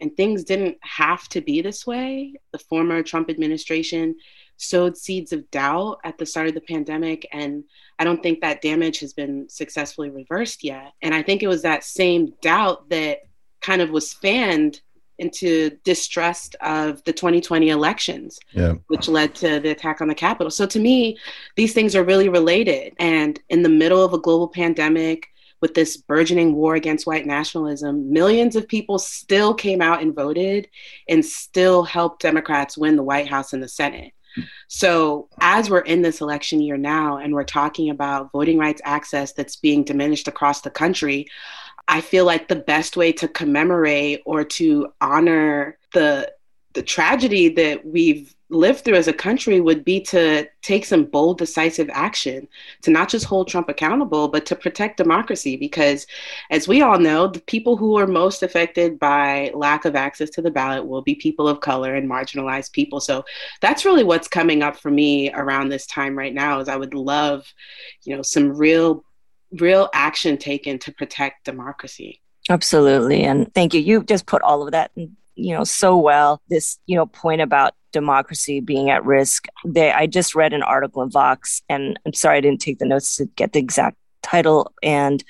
And 0.00 0.14
things 0.16 0.44
didn't 0.44 0.76
have 0.82 1.28
to 1.28 1.40
be 1.40 1.62
this 1.62 1.86
way. 1.86 2.34
The 2.52 2.58
former 2.58 3.02
Trump 3.02 3.30
administration 3.30 4.16
sowed 4.56 4.96
seeds 4.96 5.32
of 5.32 5.50
doubt 5.50 6.00
at 6.04 6.18
the 6.18 6.26
start 6.26 6.48
of 6.48 6.54
the 6.54 6.60
pandemic. 6.60 7.26
And 7.32 7.64
I 7.98 8.04
don't 8.04 8.22
think 8.22 8.40
that 8.40 8.60
damage 8.60 9.00
has 9.00 9.12
been 9.12 9.48
successfully 9.48 10.10
reversed 10.10 10.64
yet. 10.64 10.92
And 11.00 11.14
I 11.14 11.22
think 11.22 11.42
it 11.42 11.48
was 11.48 11.62
that 11.62 11.84
same 11.84 12.34
doubt 12.42 12.88
that 12.90 13.20
kind 13.60 13.80
of 13.80 13.90
was 13.90 14.12
fanned 14.12 14.80
into 15.18 15.70
distrust 15.84 16.56
of 16.60 17.02
the 17.04 17.12
2020 17.12 17.70
elections, 17.70 18.38
yeah. 18.52 18.74
which 18.88 19.08
led 19.08 19.34
to 19.36 19.60
the 19.60 19.70
attack 19.70 20.00
on 20.00 20.08
the 20.08 20.14
Capitol. 20.14 20.50
So 20.50 20.66
to 20.66 20.78
me, 20.78 21.18
these 21.56 21.72
things 21.72 21.94
are 21.94 22.04
really 22.04 22.28
related. 22.28 22.94
And 22.98 23.40
in 23.48 23.62
the 23.62 23.68
middle 23.68 24.02
of 24.02 24.12
a 24.12 24.18
global 24.18 24.48
pandemic, 24.48 25.28
with 25.60 25.72
this 25.72 25.96
burgeoning 25.96 26.54
war 26.54 26.74
against 26.74 27.06
white 27.06 27.24
nationalism, 27.24 28.12
millions 28.12 28.54
of 28.54 28.68
people 28.68 28.98
still 28.98 29.54
came 29.54 29.80
out 29.80 30.02
and 30.02 30.14
voted 30.14 30.68
and 31.08 31.24
still 31.24 31.84
helped 31.84 32.20
Democrats 32.20 32.76
win 32.76 32.96
the 32.96 33.02
White 33.02 33.28
House 33.28 33.54
and 33.54 33.62
the 33.62 33.68
Senate. 33.68 34.12
So, 34.68 35.28
as 35.40 35.70
we're 35.70 35.80
in 35.80 36.02
this 36.02 36.20
election 36.20 36.60
year 36.60 36.76
now 36.76 37.18
and 37.18 37.32
we're 37.32 37.44
talking 37.44 37.90
about 37.90 38.32
voting 38.32 38.58
rights 38.58 38.82
access 38.84 39.32
that's 39.32 39.56
being 39.56 39.84
diminished 39.84 40.28
across 40.28 40.60
the 40.60 40.70
country, 40.70 41.26
I 41.88 42.00
feel 42.00 42.24
like 42.24 42.48
the 42.48 42.56
best 42.56 42.96
way 42.96 43.12
to 43.12 43.28
commemorate 43.28 44.22
or 44.24 44.44
to 44.44 44.92
honor 45.00 45.78
the 45.92 46.32
the 46.74 46.82
tragedy 46.82 47.48
that 47.48 47.86
we've 47.86 48.34
lived 48.50 48.84
through 48.84 48.94
as 48.94 49.08
a 49.08 49.12
country 49.12 49.60
would 49.60 49.84
be 49.84 50.00
to 50.00 50.46
take 50.62 50.84
some 50.84 51.04
bold, 51.04 51.38
decisive 51.38 51.88
action 51.92 52.46
to 52.82 52.90
not 52.90 53.08
just 53.08 53.24
hold 53.24 53.48
Trump 53.48 53.68
accountable, 53.68 54.28
but 54.28 54.44
to 54.46 54.56
protect 54.56 54.96
democracy. 54.96 55.56
Because, 55.56 56.06
as 56.50 56.68
we 56.68 56.82
all 56.82 56.98
know, 56.98 57.26
the 57.26 57.40
people 57.40 57.76
who 57.76 57.96
are 57.96 58.06
most 58.06 58.42
affected 58.42 58.98
by 58.98 59.50
lack 59.54 59.84
of 59.84 59.96
access 59.96 60.30
to 60.30 60.42
the 60.42 60.50
ballot 60.50 60.86
will 60.86 61.02
be 61.02 61.14
people 61.14 61.48
of 61.48 61.60
color 61.60 61.94
and 61.94 62.10
marginalized 62.10 62.72
people. 62.72 63.00
So 63.00 63.24
that's 63.60 63.84
really 63.84 64.04
what's 64.04 64.28
coming 64.28 64.62
up 64.62 64.76
for 64.76 64.90
me 64.90 65.32
around 65.32 65.68
this 65.68 65.86
time 65.86 66.16
right 66.16 66.34
now. 66.34 66.60
Is 66.60 66.68
I 66.68 66.76
would 66.76 66.94
love, 66.94 67.46
you 68.02 68.16
know, 68.16 68.22
some 68.22 68.56
real 68.56 69.04
real 69.60 69.88
action 69.94 70.36
taken 70.36 70.78
to 70.80 70.92
protect 70.92 71.44
democracy. 71.44 72.20
Absolutely. 72.50 73.22
And 73.22 73.52
thank 73.54 73.74
you. 73.74 73.80
You 73.80 74.04
just 74.04 74.26
put 74.26 74.42
all 74.42 74.64
of 74.64 74.72
that, 74.72 74.90
you 74.96 75.54
know, 75.54 75.64
so 75.64 75.96
well. 75.96 76.42
This, 76.48 76.78
you 76.86 76.96
know, 76.96 77.06
point 77.06 77.40
about 77.40 77.74
democracy 77.92 78.60
being 78.60 78.90
at 78.90 79.04
risk. 79.04 79.46
They, 79.64 79.92
I 79.92 80.06
just 80.06 80.34
read 80.34 80.52
an 80.52 80.62
article 80.62 81.02
in 81.02 81.10
Vox, 81.10 81.62
and 81.68 81.98
I'm 82.04 82.12
sorry 82.12 82.38
I 82.38 82.40
didn't 82.40 82.60
take 82.60 82.78
the 82.78 82.86
notes 82.86 83.16
to 83.16 83.26
get 83.36 83.52
the 83.52 83.60
exact 83.60 83.96
title 84.22 84.72
and 84.82 85.24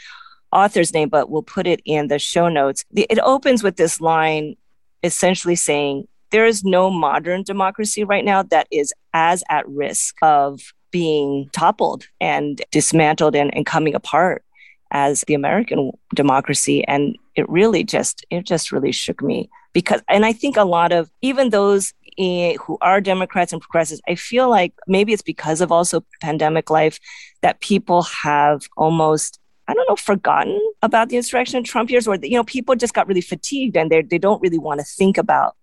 author's 0.51 0.95
name, 0.95 1.09
but 1.09 1.31
we'll 1.31 1.43
put 1.43 1.67
it 1.67 1.81
in 1.85 2.09
the 2.09 2.19
show 2.19 2.49
notes. 2.49 2.85
It 2.95 3.19
opens 3.21 3.63
with 3.63 3.77
this 3.77 4.01
line 4.01 4.57
essentially 5.03 5.57
saying, 5.57 6.09
there 6.31 6.47
is 6.47 6.65
no 6.65 6.91
modern 6.91 7.43
democracy 7.43 8.03
right 8.03 8.25
now 8.25 8.43
that 8.43 8.67
is 8.73 8.93
as 9.13 9.45
at 9.51 9.69
risk 9.69 10.17
of 10.23 10.61
being 10.95 11.51
toppled 11.51 12.07
and 12.21 12.63
dismantled 12.71 13.35
and, 13.35 13.53
and 13.57 13.67
coming 13.67 13.97
apart 13.97 14.45
as 14.93 15.23
the 15.27 15.35
American 15.35 15.91
democracy. 16.15 16.87
And 16.87 17.19
it 17.35 17.49
really 17.49 17.83
just, 17.83 18.25
it 18.31 18.47
just 18.47 18.71
really 18.71 18.93
shook 18.93 19.21
me 19.21 19.51
because, 19.73 20.03
and 20.09 20.25
I 20.25 20.33
think 20.33 20.57
a 20.57 20.63
lot 20.63 20.93
of 20.93 21.11
even 21.21 21.51
those 21.51 21.93
eh, 22.17 22.55
who 22.61 22.79
are 22.81 23.01
Democrats 23.01 23.53
and 23.53 23.61
progressives, 23.61 24.01
I 24.09 24.15
feel 24.15 24.49
like 24.49 24.73
maybe 24.87 25.13
it's 25.13 25.21
because 25.21 25.61
of 25.61 25.73
also 25.73 26.05
pandemic 26.21 26.71
life 26.71 27.01
that 27.43 27.59
people 27.59 28.03
have 28.23 28.69
almost 28.77 29.41
I 29.67 29.73
don't 29.73 29.89
know, 29.89 29.97
forgotten 29.97 30.61
about 30.83 31.09
the 31.09 31.17
insurrection 31.17 31.57
in 31.57 31.65
Trump 31.65 31.91
years, 31.91 32.07
or 32.07 32.17
you 32.17 32.37
know, 32.37 32.45
people 32.45 32.77
just 32.77 32.93
got 32.93 33.09
really 33.09 33.23
fatigued 33.23 33.79
and 33.79 33.91
they 33.91 34.03
they 34.03 34.19
don't 34.19 34.43
really 34.43 34.59
want 34.59 34.79
to 34.81 34.85
think 34.85 35.17
about 35.17 35.57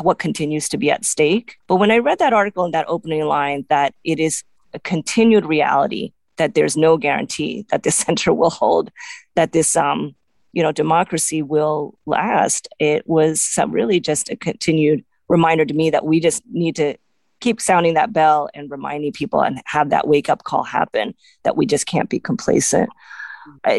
what 0.00 0.18
continues 0.18 0.68
to 0.70 0.76
be 0.76 0.90
at 0.90 1.04
stake. 1.04 1.56
But 1.68 1.76
when 1.76 1.92
I 1.92 1.98
read 1.98 2.18
that 2.18 2.32
article 2.32 2.64
in 2.64 2.72
that 2.72 2.88
opening 2.88 3.24
line, 3.24 3.64
that 3.68 3.94
it 4.02 4.18
is 4.18 4.42
a 4.76 4.80
continued 4.80 5.44
reality 5.44 6.12
that 6.36 6.54
there's 6.54 6.76
no 6.76 6.96
guarantee 6.96 7.66
that 7.70 7.82
this 7.82 7.96
center 8.06 8.32
will 8.32 8.50
hold, 8.50 8.90
that 9.34 9.52
this 9.52 9.76
um, 9.76 10.14
you 10.52 10.62
know 10.62 10.72
democracy 10.72 11.42
will 11.42 11.98
last. 12.06 12.68
It 12.78 13.08
was 13.08 13.58
really 13.68 13.98
just 13.98 14.30
a 14.30 14.36
continued 14.36 15.04
reminder 15.28 15.64
to 15.64 15.74
me 15.74 15.90
that 15.90 16.06
we 16.06 16.20
just 16.20 16.42
need 16.52 16.76
to 16.76 16.96
keep 17.40 17.60
sounding 17.60 17.94
that 17.94 18.12
bell 18.12 18.48
and 18.54 18.70
reminding 18.70 19.12
people 19.12 19.42
and 19.42 19.60
have 19.66 19.90
that 19.90 20.06
wake 20.06 20.30
up 20.30 20.44
call 20.44 20.62
happen 20.62 21.14
that 21.42 21.56
we 21.56 21.66
just 21.66 21.86
can't 21.86 22.08
be 22.08 22.18
complacent 22.18 22.88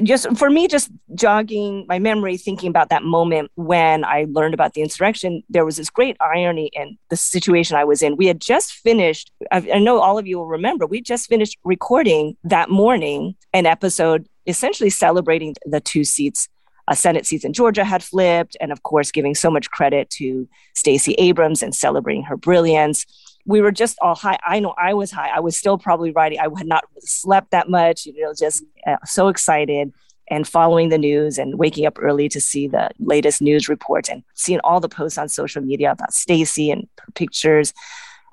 just 0.03 0.36
for 0.38 0.50
me, 0.50 0.67
just 0.67 0.89
jogging 1.15 1.86
my 1.88 2.00
memory, 2.00 2.38
thinking 2.38 2.69
about 2.69 2.89
that 2.89 3.03
moment 3.03 3.51
when 3.55 4.03
I 4.03 4.25
learned 4.29 4.53
about 4.53 4.74
the 4.74 4.81
insurrection, 4.81 5.43
there 5.50 5.65
was 5.65 5.77
this 5.77 5.89
great 5.89 6.17
irony 6.19 6.69
in 6.74 6.97
the 7.09 7.17
situation 7.17 7.77
I 7.77 7.83
was 7.83 8.01
in. 8.01 8.17
We 8.17 8.27
had 8.27 8.39
just 8.41 8.74
finished, 8.74 9.31
I 9.51 9.79
know 9.79 10.00
all 10.00 10.17
of 10.17 10.27
you 10.27 10.38
will 10.38 10.47
remember, 10.47 10.86
we 10.86 11.01
just 11.01 11.27
finished 11.27 11.57
recording 11.63 12.38
that 12.43 12.69
morning 12.69 13.36
an 13.53 13.65
episode 13.65 14.27
essentially 14.45 14.89
celebrating 14.89 15.55
the 15.65 15.81
two 15.81 16.03
seats 16.03 16.47
uh, 16.88 16.95
Senate 16.95 17.25
seats 17.25 17.43
in 17.43 17.51
Georgia 17.51 17.83
had 17.83 18.01
flipped, 18.01 18.55
and 18.62 18.71
of 18.71 18.83
course, 18.83 19.12
giving 19.12 19.36
so 19.36 19.51
much 19.51 19.69
credit 19.71 20.09
to 20.09 20.47
Stacey 20.74 21.13
Abrams 21.13 21.62
and 21.62 21.75
celebrating 21.75 22.24
her 22.24 22.38
brilliance 22.38 23.05
we 23.48 23.62
were 23.62 23.72
just 23.72 23.98
all 24.01 24.13
high. 24.13 24.38
I 24.46 24.60
know 24.60 24.74
I 24.77 24.94
was 24.94 25.10
high. 25.10 25.30
I 25.34 25.39
was 25.39 25.56
still 25.56 25.77
probably 25.77 26.12
writing. 26.12 26.39
I 26.39 26.50
had 26.56 26.68
not 26.68 26.84
slept 27.00 27.51
that 27.51 27.70
much, 27.70 28.06
you 28.06 28.22
know, 28.22 28.34
just 28.38 28.63
uh, 28.86 28.98
so 29.06 29.30
excited 29.30 29.94
and 30.30 30.46
following 30.46 30.89
the 30.89 30.98
news 30.98 31.38
and 31.38 31.58
waking 31.58 31.86
up 31.86 31.98
early 31.98 32.27
to 32.27 32.42
see 32.42 32.68
the 32.68 32.89
latest 33.00 33.42
news 33.42 33.70
reports 33.70 34.10
and 34.10 34.22
seeing 34.36 34.60
all 34.66 34.82
the 34.82 34.89
posts 34.89 35.18
on 35.18 35.30
social 35.30 35.62
media 35.62 35.92
about 35.92 36.13
Stacey 36.13 36.70
and 36.70 36.88
her 37.00 37.12
pictures. 37.16 37.74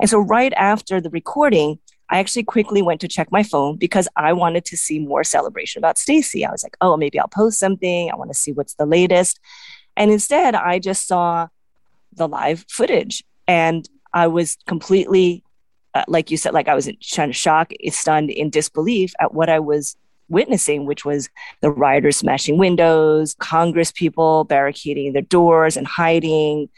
And 0.01 0.11
so 0.11 0.19
right 0.19 0.53
after 0.55 1.01
the 1.01 1.11
recording, 1.11 1.79
I 2.11 2.19
actually 2.19 2.43
quickly 2.43 2.83
went 2.83 3.01
to 3.03 3.09
check 3.09 3.31
my 3.31 3.45
phone 3.45 3.77
because 3.77 4.09
I 4.17 4.33
wanted 4.33 4.65
to 4.67 4.77
see 4.77 4.99
more 4.99 5.23
celebration 5.23 5.79
about 5.79 5.97
Stacey. 5.97 6.45
I 6.45 6.51
was 6.51 6.65
like, 6.65 6.77
oh, 6.81 6.97
maybe 6.97 7.21
I'll 7.21 7.29
post 7.29 7.61
something. 7.61 8.11
I 8.11 8.17
want 8.17 8.31
to 8.31 8.39
see 8.39 8.53
what's 8.53 8.75
the 8.75 8.85
latest. 8.85 9.39
And 9.97 10.11
instead, 10.11 10.57
I 10.57 10.81
just 10.81 11.07
saw 11.07 11.47
the 12.13 12.27
live 12.27 12.65
footage. 12.69 13.23
And 13.47 13.89
I 14.15 14.29
was 14.29 14.57
completely, 14.67 15.45
uh, 15.93 16.05
like 16.09 16.31
you 16.31 16.39
said, 16.39 16.55
like 16.55 16.69
I 16.69 16.75
was 16.75 16.89
in 16.89 16.97
shock, 17.33 17.73
stunned, 17.89 18.31
in 18.31 18.49
disbelief 18.49 19.13
at 19.21 19.35
what 19.35 19.51
I 19.51 19.59
was 19.59 19.97
witnessing, 20.29 20.87
which 20.87 21.05
was 21.05 21.29
the 21.61 21.71
rioters 21.71 22.17
smashing 22.17 22.57
windows, 22.57 23.35
Congress 23.41 23.93
people 23.93 24.45
barricading 24.45 25.13
their 25.13 25.23
doors 25.23 25.77
and 25.77 25.87
hiding, 25.87 26.71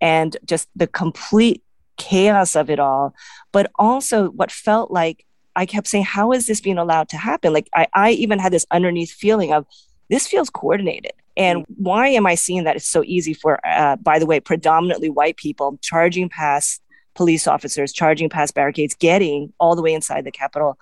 and 0.00 0.36
just 0.44 0.68
the 0.76 0.86
complete 0.86 1.62
chaos 1.96 2.54
of 2.54 2.70
it 2.70 2.78
all. 2.78 3.14
But 3.52 3.70
also 3.76 4.28
what 4.30 4.52
felt 4.52 4.90
like 4.90 5.26
I 5.56 5.66
kept 5.66 5.86
saying, 5.86 6.04
how 6.04 6.32
is 6.32 6.46
this 6.46 6.60
being 6.60 6.78
allowed 6.78 7.08
to 7.10 7.16
happen? 7.16 7.52
Like 7.52 7.68
I, 7.74 7.86
I 7.94 8.10
even 8.12 8.38
had 8.38 8.52
this 8.52 8.66
underneath 8.70 9.12
feeling 9.12 9.52
of 9.52 9.66
this 10.10 10.26
feels 10.26 10.50
coordinated. 10.50 11.12
And 11.36 11.64
why 11.76 12.08
am 12.08 12.26
I 12.26 12.34
seeing 12.34 12.64
that 12.64 12.76
it's 12.76 12.86
so 12.86 13.02
easy 13.04 13.32
for, 13.32 13.58
uh, 13.66 13.96
by 13.96 14.18
the 14.18 14.26
way, 14.26 14.40
predominantly 14.40 15.08
white 15.08 15.36
people 15.36 15.78
charging 15.80 16.28
past 16.28 16.81
police 17.14 17.46
officers, 17.46 17.92
charging 17.92 18.28
past 18.28 18.54
barricades, 18.54 18.94
getting 18.94 19.52
all 19.58 19.76
the 19.76 19.82
way 19.82 19.94
inside 19.94 20.24
the 20.24 20.30
Capitol 20.30 20.78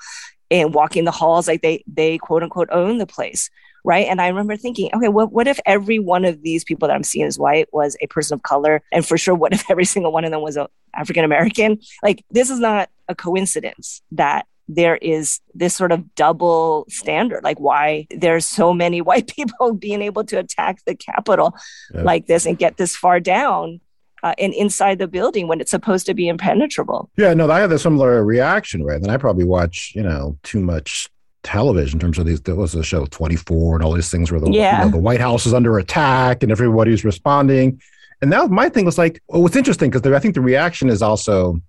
and 0.50 0.74
walking 0.74 1.04
the 1.04 1.10
halls 1.10 1.46
like 1.46 1.62
they 1.62 1.84
they 1.86 2.18
quote 2.18 2.42
unquote 2.42 2.68
own 2.70 2.98
the 2.98 3.06
place, 3.06 3.50
right? 3.84 4.06
And 4.06 4.20
I 4.20 4.28
remember 4.28 4.56
thinking, 4.56 4.90
okay, 4.94 5.08
what 5.08 5.32
what 5.32 5.46
if 5.46 5.60
every 5.64 5.98
one 5.98 6.24
of 6.24 6.42
these 6.42 6.64
people 6.64 6.88
that 6.88 6.94
I'm 6.94 7.04
seeing 7.04 7.26
as 7.26 7.38
white 7.38 7.68
was 7.72 7.96
a 8.00 8.06
person 8.06 8.34
of 8.34 8.42
color, 8.42 8.82
and 8.92 9.06
for 9.06 9.16
sure, 9.16 9.34
what 9.34 9.52
if 9.52 9.64
every 9.70 9.84
single 9.84 10.12
one 10.12 10.24
of 10.24 10.30
them 10.30 10.42
was 10.42 10.56
a 10.56 10.68
African 10.94 11.24
American? 11.24 11.80
Like 12.02 12.24
this 12.30 12.50
is 12.50 12.58
not 12.58 12.90
a 13.08 13.14
coincidence 13.14 14.02
that 14.12 14.46
there 14.72 14.96
is 14.96 15.40
this 15.52 15.74
sort 15.74 15.90
of 15.90 16.14
double 16.14 16.86
standard 16.88 17.42
like 17.42 17.58
why 17.58 18.06
there's 18.10 18.46
so 18.46 18.72
many 18.72 19.00
white 19.10 19.26
people 19.26 19.74
being 19.74 20.00
able 20.00 20.22
to 20.22 20.38
attack 20.38 20.78
the 20.86 20.94
capitol 20.94 21.56
yeah. 21.92 22.02
like 22.02 22.26
this 22.26 22.46
and 22.46 22.56
get 22.56 22.76
this 22.76 22.94
far 22.94 23.18
down 23.18 23.80
uh, 24.22 24.34
and 24.38 24.54
inside 24.54 24.98
the 24.98 25.08
building 25.08 25.48
when 25.48 25.60
it's 25.60 25.70
supposed 25.70 26.06
to 26.06 26.14
be 26.14 26.28
impenetrable 26.28 27.10
yeah 27.16 27.34
no 27.34 27.50
i 27.50 27.60
had 27.60 27.72
a 27.72 27.78
similar 27.78 28.24
reaction 28.24 28.84
right 28.84 29.00
and 29.00 29.10
i 29.10 29.16
probably 29.16 29.44
watch 29.44 29.92
you 29.94 30.02
know 30.02 30.36
too 30.42 30.60
much 30.60 31.08
television 31.42 31.96
in 31.96 32.00
terms 32.00 32.18
of 32.18 32.26
these 32.26 32.40
there 32.42 32.54
was 32.54 32.74
a 32.74 32.82
show 32.82 33.06
24 33.06 33.76
and 33.76 33.84
all 33.84 33.92
these 33.92 34.10
things 34.10 34.30
where 34.30 34.40
the, 34.40 34.50
yeah. 34.50 34.80
you 34.80 34.84
know, 34.84 34.90
the 34.90 35.02
white 35.02 35.20
house 35.20 35.46
is 35.46 35.54
under 35.54 35.78
attack 35.78 36.42
and 36.42 36.52
everybody's 36.52 37.04
responding 37.04 37.80
and 38.20 38.30
now 38.30 38.46
my 38.46 38.68
thing 38.68 38.84
was 38.84 38.98
like 38.98 39.22
well, 39.28 39.42
what's 39.42 39.56
interesting 39.56 39.90
because 39.90 40.12
i 40.12 40.18
think 40.18 40.34
the 40.34 40.40
reaction 40.40 40.90
is 40.90 41.00
also 41.00 41.60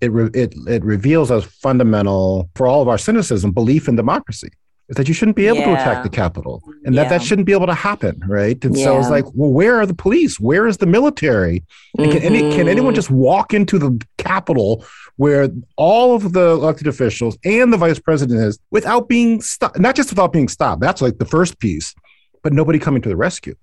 it, 0.00 0.12
re- 0.12 0.30
it, 0.34 0.54
it 0.66 0.84
reveals 0.84 1.30
a 1.30 1.42
fundamental 1.42 2.48
for 2.54 2.66
all 2.66 2.82
of 2.82 2.88
our 2.88 2.98
cynicism 2.98 3.52
belief 3.52 3.88
in 3.88 3.96
democracy. 3.96 4.50
Is 4.88 4.96
that 4.96 5.06
you 5.06 5.14
shouldn't 5.14 5.36
be 5.36 5.46
able 5.46 5.58
yeah. 5.58 5.66
to 5.66 5.72
attack 5.74 6.02
the 6.02 6.08
Capitol 6.08 6.62
and 6.84 6.94
yeah. 6.94 7.02
that 7.02 7.10
that 7.10 7.22
shouldn't 7.22 7.46
be 7.46 7.52
able 7.52 7.66
to 7.66 7.74
happen, 7.74 8.20
right? 8.26 8.62
And 8.64 8.76
yeah. 8.76 8.84
so 8.84 8.98
it's 8.98 9.10
like, 9.10 9.24
well, 9.34 9.50
where 9.50 9.78
are 9.78 9.84
the 9.84 9.94
police? 9.94 10.40
Where 10.40 10.66
is 10.66 10.78
the 10.78 10.86
military? 10.86 11.62
Mm-hmm. 11.98 12.10
Can, 12.10 12.22
any, 12.22 12.40
can 12.54 12.68
anyone 12.68 12.94
just 12.94 13.10
walk 13.10 13.52
into 13.52 13.78
the 13.78 14.02
Capitol 14.16 14.84
where 15.16 15.50
all 15.76 16.14
of 16.14 16.32
the 16.32 16.50
elected 16.50 16.86
officials 16.86 17.36
and 17.44 17.72
the 17.72 17.76
vice 17.76 17.98
president 17.98 18.40
is 18.40 18.58
without 18.70 19.08
being 19.08 19.42
stopped? 19.42 19.78
Not 19.78 19.94
just 19.94 20.08
without 20.10 20.32
being 20.32 20.48
stopped. 20.48 20.80
That's 20.80 21.02
like 21.02 21.18
the 21.18 21.26
first 21.26 21.58
piece, 21.58 21.94
but 22.42 22.54
nobody 22.54 22.78
coming 22.78 23.02
to 23.02 23.08
the 23.10 23.16
rescue. 23.16 23.56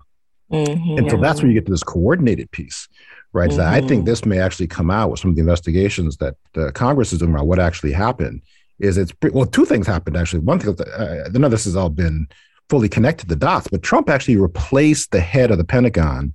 Mm-hmm. 0.52 0.98
And 0.98 1.10
so 1.10 1.16
that's 1.16 1.42
where 1.42 1.48
you 1.48 1.54
get 1.54 1.66
to 1.66 1.72
this 1.72 1.82
coordinated 1.82 2.52
piece, 2.52 2.88
right? 3.32 3.50
Mm-hmm. 3.50 3.58
So 3.58 3.66
I 3.66 3.80
think 3.80 3.90
mm-hmm. 3.90 4.04
this 4.04 4.24
may 4.24 4.38
actually 4.38 4.68
come 4.68 4.92
out 4.92 5.10
with 5.10 5.18
some 5.18 5.30
of 5.30 5.34
the 5.34 5.40
investigations 5.40 6.18
that 6.18 6.36
uh, 6.56 6.70
Congress 6.70 7.12
is 7.12 7.18
doing 7.18 7.32
about 7.32 7.48
what 7.48 7.58
actually 7.58 7.92
happened 7.92 8.42
is 8.78 8.98
it's 8.98 9.12
well, 9.32 9.46
two 9.46 9.64
things 9.64 9.86
happened 9.86 10.16
actually. 10.16 10.40
One 10.40 10.58
thing, 10.58 10.76
uh, 10.80 11.28
none 11.32 11.44
of 11.44 11.50
this 11.50 11.64
has 11.64 11.76
all 11.76 11.88
been 11.88 12.28
fully 12.68 12.88
connected 12.88 13.28
the 13.28 13.36
dots, 13.36 13.68
but 13.68 13.82
Trump 13.82 14.08
actually 14.10 14.36
replaced 14.36 15.10
the 15.10 15.20
head 15.20 15.50
of 15.50 15.58
the 15.58 15.64
Pentagon 15.64 16.34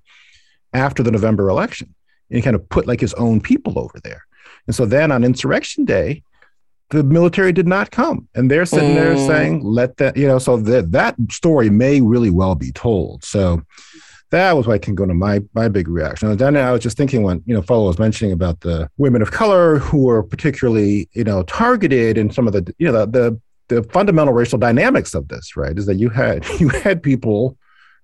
after 0.73 1.03
the 1.03 1.11
November 1.11 1.49
election, 1.49 1.93
and 2.29 2.37
he 2.37 2.41
kind 2.41 2.55
of 2.55 2.67
put 2.69 2.87
like 2.87 2.99
his 2.99 3.13
own 3.15 3.41
people 3.41 3.77
over 3.77 3.99
there. 4.03 4.25
And 4.67 4.75
so 4.75 4.85
then 4.85 5.11
on 5.11 5.23
Insurrection 5.23 5.85
Day, 5.85 6.23
the 6.89 7.03
military 7.03 7.53
did 7.53 7.67
not 7.67 7.91
come, 7.91 8.27
and 8.35 8.51
they're 8.51 8.65
sitting 8.65 8.91
mm. 8.91 8.95
there 8.95 9.17
saying, 9.17 9.63
"Let 9.63 9.97
that," 9.97 10.17
you 10.17 10.27
know. 10.27 10.39
So 10.39 10.57
that 10.57 10.91
that 10.91 11.15
story 11.29 11.69
may 11.69 12.01
really 12.01 12.29
well 12.29 12.55
be 12.55 12.71
told. 12.71 13.23
So 13.23 13.61
that 14.31 14.55
was 14.55 14.65
what 14.65 14.81
can 14.81 14.95
go 14.95 15.05
to 15.05 15.13
my 15.13 15.41
my 15.53 15.67
big 15.67 15.87
reaction. 15.87 16.29
And 16.29 16.39
then 16.39 16.57
I 16.57 16.71
was 16.71 16.81
just 16.81 16.97
thinking 16.97 17.21
when 17.21 17.43
you 17.45 17.53
know 17.53 17.61
Fola 17.61 17.87
was 17.87 17.99
mentioning 17.99 18.33
about 18.33 18.61
the 18.61 18.89
women 18.97 19.21
of 19.21 19.31
color 19.31 19.77
who 19.77 20.05
were 20.05 20.23
particularly 20.23 21.09
you 21.13 21.23
know 21.23 21.43
targeted 21.43 22.17
in 22.17 22.31
some 22.31 22.47
of 22.47 22.53
the 22.53 22.73
you 22.79 22.91
know 22.91 23.05
the, 23.05 23.05
the 23.05 23.41
the 23.67 23.83
fundamental 23.83 24.33
racial 24.33 24.57
dynamics 24.57 25.13
of 25.13 25.27
this, 25.29 25.55
right, 25.55 25.77
is 25.77 25.85
that 25.85 25.95
you 25.95 26.09
had 26.09 26.45
you 26.59 26.69
had 26.69 27.03
people 27.03 27.57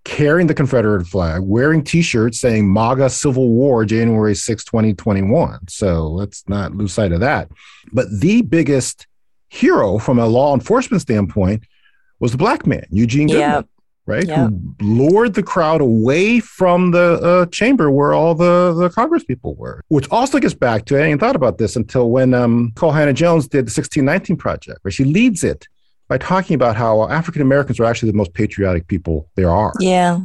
carrying 0.03 0.48
the 0.48 0.53
Confederate 0.53 1.05
flag, 1.05 1.41
wearing 1.41 1.84
T-shirts 1.84 2.39
saying 2.39 2.72
"MAGA 2.72 3.10
Civil 3.10 3.50
War, 3.50 3.86
January 3.86 4.36
6, 4.36 4.63
2021." 4.65 5.67
So 5.69 6.07
let's 6.07 6.48
not 6.48 6.75
lose 6.75 6.93
sight 6.93 7.13
of 7.13 7.22
that. 7.22 7.50
But 7.93 8.07
the 8.12 8.41
biggest 8.41 9.07
hero 9.50 9.98
from 9.98 10.19
a 10.19 10.25
law 10.25 10.53
enforcement 10.53 11.01
standpoint 11.01 11.63
was 12.19 12.34
the 12.34 12.38
black 12.38 12.67
man, 12.67 12.86
Eugene 12.89 13.27
Goodman. 13.27 13.50
Yeah 13.50 13.62
right? 14.08 14.26
Yep. 14.26 14.38
Who 14.38 14.76
lured 14.80 15.36
the 15.36 15.44
crowd 15.44 15.82
away 15.82 16.40
from 16.40 16.92
the 16.92 17.20
uh, 17.22 17.46
chamber 17.48 17.92
where 17.92 18.14
all 18.14 18.34
the, 18.34 18.74
the 18.74 18.90
Congress 18.90 19.24
people 19.24 19.54
were. 19.56 19.84
Which 19.90 20.10
also 20.10 20.40
gets 20.40 20.54
back 20.54 20.86
to, 20.86 20.98
I 20.98 21.02
hadn't 21.02 21.20
thought 21.20 21.36
about 21.36 21.58
this 21.60 21.76
until 21.76 22.10
when 22.10 22.34
um, 22.34 22.72
Nikole 22.72 22.94
Hannah-Jones 22.94 23.48
did 23.48 23.68
the 23.68 23.74
1619 23.74 24.38
Project, 24.38 24.80
where 24.84 24.92
she 24.92 25.04
leads 25.04 25.44
it 25.44 25.68
by 26.08 26.18
talking 26.18 26.56
about 26.56 26.76
how 26.76 27.08
African 27.10 27.42
Americans 27.42 27.80
are 27.80 27.86
actually 27.86 28.12
the 28.12 28.18
most 28.18 28.34
patriotic 28.34 28.88
people 28.88 29.30
there 29.36 29.52
are. 29.52 29.74
Yeah. 29.80 30.22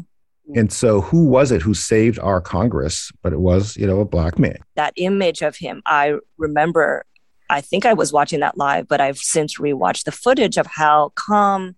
And 0.54 0.72
so, 0.72 1.00
who 1.00 1.24
was 1.24 1.50
it 1.50 1.62
who 1.62 1.72
saved 1.72 2.18
our 2.18 2.40
Congress? 2.40 3.10
But 3.22 3.32
it 3.32 3.40
was, 3.40 3.76
you 3.76 3.86
know, 3.86 4.00
a 4.00 4.04
black 4.04 4.38
man. 4.38 4.58
That 4.74 4.92
image 4.96 5.40
of 5.40 5.56
him, 5.56 5.82
I 5.86 6.16
remember. 6.36 7.04
I 7.48 7.60
think 7.60 7.86
I 7.86 7.92
was 7.92 8.12
watching 8.12 8.40
that 8.40 8.56
live, 8.56 8.88
but 8.88 9.00
I've 9.00 9.18
since 9.18 9.58
rewatched 9.58 10.04
the 10.04 10.12
footage 10.12 10.56
of 10.56 10.66
how 10.66 11.12
calm 11.14 11.76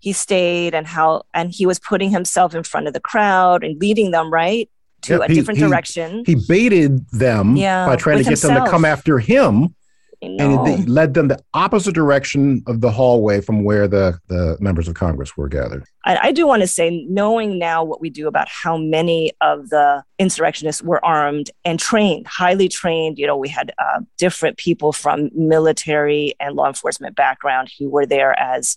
he 0.00 0.12
stayed 0.12 0.74
and 0.74 0.86
how 0.86 1.22
and 1.34 1.50
he 1.50 1.66
was 1.66 1.78
putting 1.78 2.10
himself 2.10 2.54
in 2.54 2.62
front 2.62 2.86
of 2.86 2.92
the 2.92 3.00
crowd 3.00 3.64
and 3.64 3.80
leading 3.80 4.10
them 4.10 4.32
right 4.32 4.70
to 5.02 5.14
yep, 5.14 5.22
a 5.22 5.26
he, 5.28 5.34
different 5.34 5.58
he, 5.58 5.66
direction. 5.66 6.24
He 6.26 6.36
baited 6.48 7.08
them 7.10 7.56
yeah, 7.56 7.86
by 7.86 7.96
trying 7.96 8.18
to 8.18 8.24
get 8.24 8.30
himself. 8.30 8.54
them 8.54 8.64
to 8.64 8.70
come 8.70 8.84
after 8.84 9.18
him. 9.18 9.74
And 10.20 10.40
it 10.40 10.88
led 10.88 11.14
them 11.14 11.28
the 11.28 11.40
opposite 11.54 11.94
direction 11.94 12.64
of 12.66 12.80
the 12.80 12.90
hallway 12.90 13.40
from 13.40 13.62
where 13.62 13.86
the, 13.86 14.18
the 14.26 14.56
members 14.58 14.88
of 14.88 14.94
Congress 14.94 15.36
were 15.36 15.48
gathered. 15.48 15.84
I, 16.04 16.18
I 16.20 16.32
do 16.32 16.44
want 16.44 16.62
to 16.62 16.66
say, 16.66 17.06
knowing 17.08 17.56
now 17.56 17.84
what 17.84 18.00
we 18.00 18.10
do 18.10 18.26
about 18.26 18.48
how 18.48 18.76
many 18.76 19.30
of 19.40 19.68
the 19.70 20.02
insurrectionists 20.18 20.82
were 20.82 21.04
armed 21.04 21.52
and 21.64 21.78
trained, 21.78 22.26
highly 22.26 22.68
trained, 22.68 23.16
you 23.16 23.28
know, 23.28 23.36
we 23.36 23.48
had 23.48 23.72
uh, 23.78 24.00
different 24.16 24.56
people 24.56 24.92
from 24.92 25.30
military 25.34 26.34
and 26.40 26.56
law 26.56 26.66
enforcement 26.66 27.14
background 27.14 27.70
who 27.78 27.88
were 27.88 28.04
there 28.04 28.36
as 28.40 28.76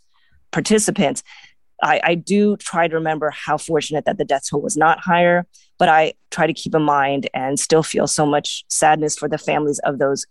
participants, 0.51 1.23
I, 1.81 2.01
I, 2.03 2.15
do 2.15 2.57
try 2.57 2.87
to 2.87 2.95
remember 2.95 3.31
how 3.31 3.57
fortunate 3.57 4.05
that 4.05 4.17
the 4.17 4.25
death 4.25 4.47
toll 4.49 4.61
was 4.61 4.77
not 4.77 4.99
higher, 4.99 5.47
but 5.79 5.89
I 5.89 6.13
try 6.29 6.45
to 6.45 6.53
keep 6.53 6.75
in 6.75 6.83
mind 6.83 7.27
and 7.33 7.59
still 7.59 7.81
feel 7.81 8.07
so 8.07 8.25
much 8.25 8.65
sadness 8.67 9.17
for 9.17 9.27
the 9.27 9.39
families 9.39 9.79
of 9.79 9.97
those 9.97 10.25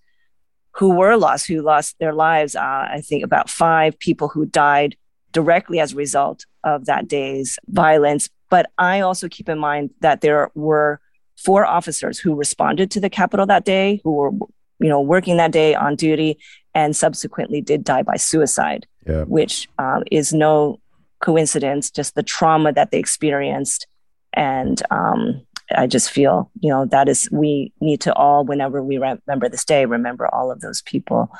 who 0.73 0.91
were 0.91 1.17
lost, 1.17 1.49
who 1.49 1.61
lost 1.61 1.97
their 1.99 2.13
lives. 2.13 2.55
Uh, 2.55 2.61
I 2.61 3.03
think 3.05 3.25
about 3.25 3.51
five 3.51 3.99
people 3.99 4.29
who 4.29 4.47
died 4.47 4.97
directly 5.33 5.81
as 5.81 5.93
a 5.93 5.97
result 5.97 6.47
of 6.65 6.87
that 6.87 7.09
day's 7.09 7.59
violence. 7.67 8.29
But 8.49 8.71
I 8.79 9.01
also 9.01 9.29
keep 9.29 9.49
in 9.49 9.59
mind 9.59 9.91
that 10.01 10.21
there 10.21 10.51
were 10.55 11.01
four 11.37 11.65
officers 11.65 12.19
who 12.19 12.35
responded 12.35 12.91
to 12.93 13.01
the 13.01 13.11
Capitol 13.11 13.47
that 13.47 13.65
day, 13.65 14.01
who 14.05 14.13
were, 14.13 14.31
you 14.79 14.89
know, 14.89 15.01
working 15.01 15.37
that 15.39 15.53
day 15.53 15.75
on 15.75 15.97
duty, 15.97 16.39
and 16.75 16.95
subsequently 16.95 17.61
did 17.61 17.85
die 17.85 18.03
by 18.03 18.17
suicide 18.17 18.87
yeah. 19.07 19.25
which 19.25 19.69
um, 19.79 20.05
is 20.11 20.33
no 20.33 20.81
coincidence, 21.21 21.91
just 21.91 22.15
the 22.15 22.23
trauma 22.23 22.73
that 22.73 22.91
they 22.91 22.99
experienced. 22.99 23.87
And 24.33 24.81
um, 24.91 25.47
I 25.77 25.87
just 25.87 26.11
feel, 26.11 26.51
you 26.61 26.71
know, 26.71 26.87
that 26.87 27.09
is, 27.09 27.29
we 27.31 27.73
need 27.81 28.01
to 28.03 28.15
all, 28.15 28.45
whenever 28.45 28.83
we 28.83 28.99
remember 28.99 29.49
this 29.49 29.65
day, 29.65 29.85
remember 29.85 30.33
all 30.33 30.51
of 30.51 30.61
those 30.61 30.83
people. 30.83 31.31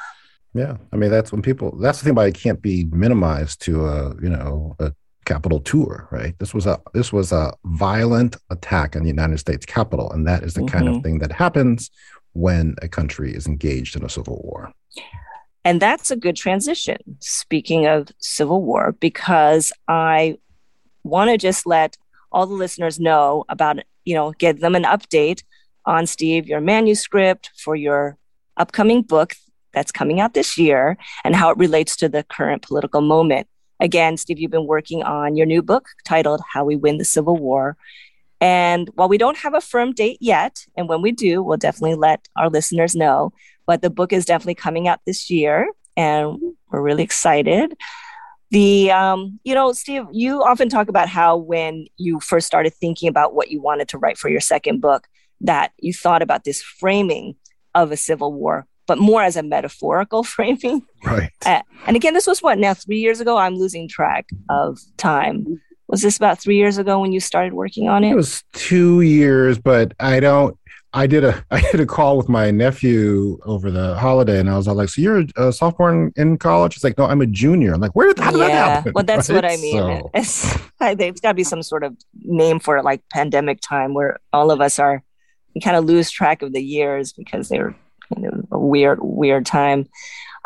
Yeah. 0.55 0.77
I 0.93 0.97
mean, 0.97 1.11
that's 1.11 1.33
when 1.33 1.43
people, 1.43 1.77
that's 1.79 1.99
the 1.99 2.05
thing 2.05 2.13
about 2.13 2.29
it 2.29 2.35
can't 2.35 2.61
be 2.61 2.85
minimized 2.91 3.63
to 3.63 3.87
a, 3.87 4.15
you 4.21 4.29
know, 4.29 4.77
a 4.79 4.93
Capitol 5.25 5.61
tour, 5.61 6.09
right? 6.11 6.37
This 6.39 6.53
was 6.53 6.67
a, 6.67 6.81
this 6.93 7.13
was 7.13 7.31
a 7.31 7.55
violent 7.65 8.37
attack 8.51 8.97
on 8.97 9.03
the 9.03 9.09
United 9.09 9.39
States 9.39 9.65
Capitol. 9.65 10.11
And 10.11 10.27
that 10.27 10.43
is 10.43 10.55
the 10.55 10.63
mm-hmm. 10.63 10.77
kind 10.77 10.89
of 10.89 10.95
mm-hmm. 10.95 11.03
thing 11.03 11.19
that 11.21 11.31
happens 11.31 11.91
when 12.33 12.75
a 12.83 12.89
country 12.89 13.33
is 13.33 13.47
engaged 13.47 13.95
in 13.95 14.05
a 14.05 14.09
civil 14.09 14.41
war. 14.43 14.73
And 15.65 15.81
that's 15.81 16.11
a 16.11 16.17
good 16.17 16.37
transition, 16.37 16.97
speaking 17.21 17.87
of 17.87 18.09
Civil 18.19 18.63
War, 18.63 18.97
because 18.99 19.73
I 19.87 20.39
want 21.05 21.31
to 21.31 21.37
just 21.37 21.67
let 21.67 21.97
all 22.33 22.47
the 22.47 22.55
listeners 22.55 22.99
know 22.99 23.45
about, 23.49 23.79
you 24.05 24.15
know, 24.15 24.33
give 24.33 24.61
them 24.61 24.75
an 24.75 24.85
update 24.85 25.43
on 25.85 26.07
Steve, 26.07 26.47
your 26.47 26.61
manuscript 26.61 27.51
for 27.57 27.77
your 27.77 28.17
upcoming 28.57 29.03
book 29.03 29.35
that's 29.73 29.93
coming 29.93 30.21
out 30.21 30.35
this 30.35 30.57
year 30.57 30.97
and 31.25 31.37
how 31.37 31.51
it 31.51 31.59
relates 31.59 31.97
to 31.97 32.09
the 32.09 32.23
current 32.25 32.63
political 32.63 33.01
moment. 33.01 33.47
Again, 33.81 34.17
Steve, 34.17 34.39
you've 34.39 34.51
been 34.51 34.67
working 34.67 35.03
on 35.03 35.37
your 35.37 35.47
new 35.47 35.63
book 35.63 35.89
titled 36.05 36.41
How 36.53 36.65
We 36.65 36.77
Win 36.77 36.99
the 36.99 37.05
Civil 37.05 37.37
War. 37.37 37.77
And 38.41 38.91
while 38.95 39.09
we 39.09 39.19
don't 39.19 39.39
have 39.39 39.55
a 39.55 39.61
firm 39.61 39.93
date 39.93 40.19
yet, 40.21 40.65
and 40.77 40.89
when 40.89 41.03
we 41.03 41.13
do, 41.13 41.43
we'll 41.43 41.59
definitely 41.59 41.97
let 41.97 42.29
our 42.37 42.49
listeners 42.49 42.95
know, 42.95 43.33
but 43.71 43.83
the 43.83 43.89
book 43.89 44.13
is 44.13 44.25
definitely 44.25 44.57
coming 44.57 44.89
out 44.89 44.99
this 45.07 45.31
year, 45.31 45.71
and 45.97 46.41
we're 46.73 46.83
really 46.83 47.05
excited. 47.05 47.73
The, 48.51 48.91
um, 48.91 49.39
you 49.45 49.55
know, 49.55 49.71
Steve, 49.71 50.07
you 50.11 50.43
often 50.43 50.69
talk 50.69 50.89
about 50.89 51.09
how 51.09 51.37
when 51.37 51.87
you 51.97 52.19
first 52.19 52.49
started 52.49 52.75
thinking 52.75 53.09
about 53.09 53.33
what 53.33 53.49
you 53.49 53.63
wanted 53.63 53.87
to 53.91 53.99
write 53.99 54.19
for 54.19 54.29
your 54.29 54.41
second 54.41 54.81
book, 54.81 55.07
that 55.43 55.71
you 55.79 55.93
thought 55.93 56.21
about 56.21 56.43
this 56.43 56.61
framing 56.61 57.37
of 57.73 57.93
a 57.93 57.97
civil 57.97 58.33
war, 58.33 58.67
but 58.89 58.99
more 58.99 59.23
as 59.23 59.37
a 59.37 59.43
metaphorical 59.45 60.25
framing. 60.35 60.83
Right. 61.05 61.31
Uh, 61.47 61.63
and 61.87 61.95
again, 61.95 62.15
this 62.15 62.27
was 62.27 62.43
what 62.43 62.59
now 62.59 62.75
three 62.75 62.99
years 62.99 63.21
ago. 63.21 63.37
I'm 63.37 63.55
losing 63.55 63.87
track 63.87 64.31
of 64.49 64.81
time. 64.97 65.63
Was 65.87 66.03
this 66.03 66.17
about 66.17 66.41
three 66.41 66.57
years 66.57 66.77
ago 66.77 66.99
when 66.99 67.13
you 67.13 67.21
started 67.21 67.53
working 67.53 67.89
on 67.89 68.03
it? 68.03 68.11
It 68.11 68.17
was 68.17 68.43
two 68.53 69.03
years, 69.03 69.61
but 69.61 69.95
I 70.01 70.19
don't. 70.19 70.59
I 70.93 71.07
did 71.07 71.25
a 71.25 71.45
I 71.51 71.61
did 71.61 71.81
a 71.81 71.87
call 71.87 72.17
with 72.17 72.29
my 72.29 72.51
nephew 72.51 73.39
over 73.45 73.71
the 73.71 73.97
holiday, 73.97 74.41
and 74.41 74.51
I 74.51 74.57
was 74.57 74.69
all 74.69 74.75
like, 74.75 74.89
"So 74.89 75.01
you're 75.01 75.25
a 75.37 75.53
sophomore 75.53 75.93
in, 75.93 76.13
in 76.17 76.39
college?" 76.39 76.75
He's 76.75 76.85
like, 76.85 76.99
"No, 76.99 77.07
I'm 77.07 77.21
a 77.21 77.27
junior." 77.27 77.75
I'm 77.75 77.81
like, 77.81 77.95
"Where 77.95 78.09
did 78.09 78.17
did 78.17 78.25
yeah. 78.25 78.39
that 78.39 78.75
happen?" 78.77 78.93
Well, 78.95 79.05
that's 79.05 79.29
right? 79.29 79.37
what 79.37 79.45
I 79.45 79.57
mean. 79.57 79.77
So. 79.77 80.11
It's, 80.15 80.59
there's 80.81 81.21
got 81.21 81.29
to 81.29 81.35
be 81.35 81.45
some 81.45 81.63
sort 81.63 81.85
of 81.85 81.97
name 82.23 82.61
for 82.61 82.77
it, 82.77 82.85
like 82.85 83.09
pandemic 83.09 83.61
time, 83.61 83.95
where 83.95 84.19
all 84.33 84.51
of 84.51 84.61
us 84.61 84.79
are 84.79 85.03
we 85.55 85.61
kind 85.61 85.77
of 85.77 85.85
lose 85.85 86.11
track 86.11 86.43
of 86.43 86.53
the 86.53 86.63
years 86.63 87.13
because 87.13 87.49
they're 87.49 87.75
kind 88.13 88.27
of 88.27 88.47
a 88.51 88.59
weird 88.59 88.99
weird 89.01 89.47
time. 89.47 89.89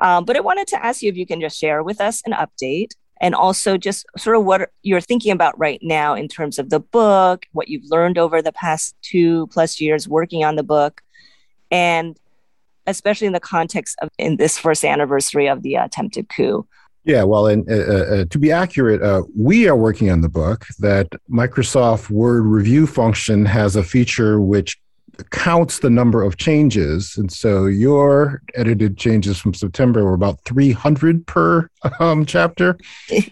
Um, 0.01 0.25
but 0.25 0.37
I 0.37 0.41
wanted 0.41 0.67
to 0.69 0.85
ask 0.85 1.03
you 1.03 1.11
if 1.11 1.17
you 1.17 1.27
can 1.27 1.41
just 1.41 1.59
share 1.59 1.83
with 1.83 2.01
us 2.01 2.23
an 2.27 2.33
update 2.33 2.95
and 3.21 3.35
also 3.35 3.77
just 3.77 4.07
sort 4.17 4.37
of 4.37 4.45
what 4.45 4.71
you're 4.83 5.01
thinking 5.01 5.33
about 5.33 5.59
right 5.59 5.81
now 5.83 6.15
in 6.15 6.29
terms 6.29 6.59
of 6.59 6.71
the 6.71 6.81
book, 6.81 7.47
what 7.53 7.69
you've 7.69 7.91
learned 7.91 8.19
over 8.19 8.43
the 8.43 8.53
past 8.53 8.97
two 9.03 9.47
plus 9.49 9.81
years 9.81 10.09
working 10.09 10.45
on 10.45 10.57
the 10.57 10.63
book, 10.63 11.03
and 11.71 12.19
especially 12.87 13.27
in 13.27 13.33
the 13.33 13.41
context 13.41 13.97
of 14.03 14.09
in 14.19 14.37
this 14.37 14.59
first 14.59 14.85
anniversary 14.85 15.47
of 15.47 15.63
the 15.63 15.77
attempted 15.77 16.29
coup. 16.29 16.67
Yeah, 17.05 17.23
well, 17.25 17.47
and 17.47 17.71
uh, 17.71 17.75
uh, 17.75 17.77
uh, 17.77 18.25
to 18.31 18.39
be 18.39 18.51
accurate, 18.51 19.03
uh, 19.03 19.25
we 19.37 19.69
are 19.69 19.77
working 19.77 20.11
on 20.11 20.23
the 20.23 20.29
book. 20.29 20.65
That 20.79 21.09
Microsoft 21.31 22.09
Word 22.09 22.47
review 22.47 22.87
function 22.87 23.45
has 23.45 23.77
a 23.77 23.83
feature 23.83 24.41
which 24.41 24.79
counts 25.31 25.79
the 25.79 25.91
number 25.91 26.23
of 26.23 26.37
changes. 26.37 27.17
And 27.17 27.31
so 27.31 27.67
your 27.67 28.43
edited 28.55 28.97
changes 28.97 29.39
from 29.39 29.55
September 29.55 30.05
were 30.05 30.15
about 30.15 30.41
300 30.45 31.27
per 31.27 31.69
um, 32.01 32.25
chapter. 32.27 32.79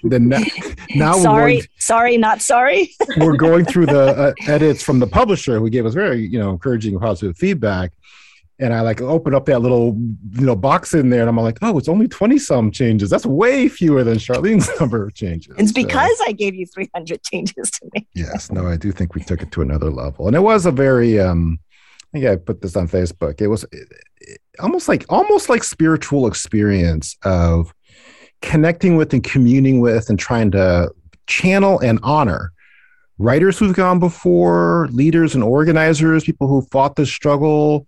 Then 0.03 0.29
now, 0.29 0.43
now 0.95 1.13
sorry, 1.15 1.55
going, 1.55 1.67
sorry, 1.79 2.19
not 2.19 2.43
sorry. 2.43 2.95
we're 3.19 3.37
going 3.37 3.65
through 3.65 3.87
the 3.87 4.03
uh, 4.03 4.33
edits 4.47 4.83
from 4.83 4.99
the 4.99 5.07
publisher 5.07 5.59
who 5.59 5.71
gave 5.71 5.87
us 5.87 5.95
very, 5.95 6.27
you 6.27 6.39
know, 6.39 6.51
encouraging 6.51 6.99
positive 6.99 7.37
feedback 7.37 7.93
and 8.63 8.73
I 8.73 8.81
like 8.81 9.01
open 9.01 9.35
up 9.35 9.47
that 9.47 9.59
little 9.59 9.97
you 10.33 10.47
know 10.47 10.55
box 10.55 10.95
in 10.95 11.11
there, 11.11 11.21
and 11.21 11.29
I'm 11.29 11.37
like, 11.37 11.59
oh, 11.63 11.77
it's 11.79 11.89
only 11.89 12.07
twenty 12.07 12.39
some 12.39 12.71
changes. 12.71 13.11
That's 13.11 13.27
way 13.27 13.69
fewer 13.69 14.05
than 14.05 14.19
Sharline's 14.19 14.71
number 14.81 15.05
of 15.05 15.15
changes. 15.15 15.55
It's 15.59 15.73
because 15.73 16.17
so, 16.19 16.25
I 16.27 16.33
gave 16.33 16.55
you 16.55 16.67
300 16.67 17.23
changes 17.25 17.71
to 17.73 17.91
me. 17.93 18.07
yes, 18.15 18.53
no, 18.53 18.67
I 18.69 18.77
do 18.77 18.93
think 18.93 19.15
we 19.15 19.23
took 19.23 19.43
it 19.43 19.51
to 19.53 19.63
another 19.63 19.91
level, 19.91 20.29
and 20.29 20.37
it 20.37 20.41
was 20.41 20.65
a 20.67 20.71
very. 20.71 21.21
um 21.21 21.59
think 22.13 22.27
I 22.27 22.37
put 22.37 22.63
this 22.63 22.77
on 22.77 22.89
Facebook. 22.89 23.41
It 23.41 23.49
was 23.49 23.65
almost 24.61 24.89
like 24.89 25.05
almost 25.09 25.49
like 25.49 25.65
spiritual 25.65 26.27
experience 26.27 27.17
of 27.25 27.73
connecting 28.41 28.97
with 28.97 29.13
and 29.13 29.23
communing 29.23 29.81
with 29.81 30.11
and 30.11 30.19
trying 30.19 30.51
to 30.53 30.91
channel 31.27 31.79
and 31.81 31.99
honor 32.03 32.53
writers 33.19 33.59
who've 33.59 33.75
gone 33.75 33.99
before, 33.99 34.89
leaders 34.91 35.35
and 35.35 35.45
organizers, 35.45 36.25
people 36.25 36.49
who 36.49 36.63
fought 36.73 36.97
this 36.97 37.11
struggle, 37.11 37.87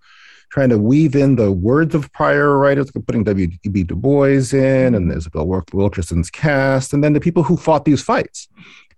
trying 0.50 0.68
to 0.68 0.78
weave 0.78 1.16
in 1.16 1.34
the 1.36 1.50
words 1.50 1.94
of 1.94 2.12
prior 2.12 2.56
writers, 2.56 2.90
putting 2.92 3.24
W.E.B. 3.24 3.82
Du 3.84 3.96
Bois 3.96 4.52
in 4.52 4.94
and 4.94 5.10
mm-hmm. 5.10 5.18
Isabel 5.18 5.46
Wilkerson's 5.72 6.30
Caste, 6.30 6.92
and 6.92 7.02
then 7.02 7.12
the 7.12 7.20
people 7.20 7.42
who 7.42 7.56
fought 7.56 7.84
these 7.84 8.02
fights. 8.02 8.48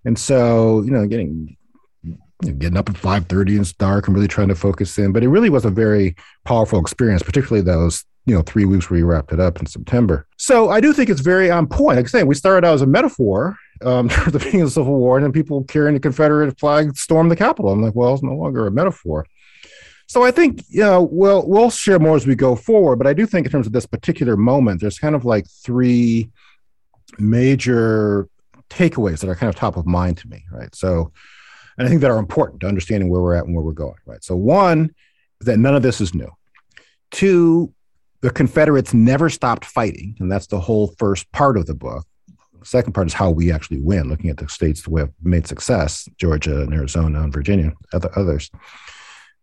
And 0.04 0.18
so, 0.18 0.82
you 0.82 0.90
know, 0.90 1.06
getting 1.06 1.56
getting 2.42 2.77
up 2.77 2.88
at 2.88 2.96
5.30 2.96 3.57
and 3.57 3.79
dark 3.79 4.07
and 4.07 4.14
really 4.14 4.29
trying 4.29 4.49
to 4.49 4.55
focus 4.55 4.99
in. 4.99 5.12
But 5.12 5.22
it 5.22 5.29
really 5.29 5.51
was 5.51 5.64
a 5.64 5.70
very 5.70 6.14
powerful 6.44 6.79
experience, 6.79 7.22
particularly 7.22 7.62
those, 7.62 8.05
you 8.27 8.35
know, 8.35 8.42
three 8.42 8.64
weeks 8.64 8.90
where 8.90 8.99
you 8.99 9.07
wrapped 9.07 9.33
it 9.33 9.40
up 9.40 9.59
in 9.59 9.66
September. 9.66 10.27
So 10.37 10.68
I 10.70 10.81
do 10.81 10.92
think 10.92 11.09
it's 11.09 11.20
very 11.20 11.51
on 11.51 11.66
point. 11.66 11.96
Like 11.96 12.07
I 12.07 12.09
say, 12.09 12.22
we 12.25 12.35
started 12.35 12.66
out 12.66 12.75
as 12.75 12.83
a 12.83 12.87
metaphor 12.87 13.57
um, 13.85 14.09
the 14.27 14.38
beginning 14.38 14.62
of 14.62 14.68
the 14.68 14.72
Civil 14.72 14.96
War, 14.96 15.16
and 15.16 15.25
then 15.25 15.33
people 15.33 15.64
carrying 15.64 15.94
the 15.94 16.01
Confederate 16.01 16.59
flag 16.59 16.96
stormed 16.96 17.31
the 17.31 17.37
Capitol. 17.37 17.72
I'm 17.72 17.83
like, 17.83 17.94
well, 17.94 18.14
it's 18.14 18.22
no 18.22 18.35
longer 18.35 18.66
a 18.66 18.70
metaphor. 18.70 19.27
So 20.09 20.22
I 20.22 20.31
think 20.31 20.62
you 20.68 20.83
know 20.83 21.03
we'll 21.03 21.46
we'll 21.49 21.70
share 21.70 21.99
more 21.99 22.16
as 22.16 22.27
we 22.27 22.37
go 22.37 22.55
forward, 22.55 22.96
but 22.96 23.09
I 23.09 23.12
do 23.12 23.27
think 23.27 23.46
in 23.46 23.53
terms 23.53 23.66
of 23.66 23.72
this 23.72 23.87
particular 23.87 24.37
moment, 24.37 24.81
there's 24.81 24.99
kind 24.99 25.14
of 25.14 25.25
like 25.25 25.46
three 25.49 26.31
major 27.18 28.29
takeaways 28.70 29.20
that 29.20 29.29
are 29.29 29.35
kind 29.35 29.49
of 29.49 29.57
top 29.57 29.77
of 29.77 29.87
mind 29.87 30.18
to 30.18 30.29
me, 30.29 30.44
right? 30.53 30.75
So, 30.75 31.12
and 31.78 31.86
I 31.86 31.90
think 31.90 32.00
that 32.00 32.10
are 32.10 32.18
important 32.18 32.60
to 32.60 32.66
understanding 32.66 33.08
where 33.08 33.20
we're 33.20 33.34
at 33.34 33.44
and 33.44 33.54
where 33.54 33.64
we're 33.64 33.72
going, 33.72 33.96
right? 34.06 34.22
So, 34.22 34.36
one 34.36 34.94
is 35.40 35.46
that 35.46 35.58
none 35.58 35.74
of 35.74 35.82
this 35.82 36.00
is 36.00 36.14
new. 36.14 36.30
Two, 37.10 37.72
the 38.20 38.30
Confederates 38.30 38.94
never 38.94 39.28
stopped 39.28 39.64
fighting, 39.64 40.16
and 40.18 40.30
that's 40.30 40.46
the 40.46 40.60
whole 40.60 40.94
first 40.98 41.30
part 41.32 41.56
of 41.56 41.66
the 41.66 41.74
book. 41.74 42.06
Second 42.64 42.94
part 42.94 43.06
is 43.06 43.12
how 43.12 43.30
we 43.30 43.52
actually 43.52 43.78
win, 43.78 44.08
looking 44.08 44.28
at 44.28 44.38
the 44.38 44.48
states 44.48 44.82
that 44.82 44.98
have 44.98 45.12
made 45.22 45.46
success: 45.46 46.08
Georgia 46.16 46.62
and 46.62 46.74
Arizona 46.74 47.22
and 47.22 47.32
Virginia, 47.32 47.72
other 47.92 48.10
others. 48.16 48.50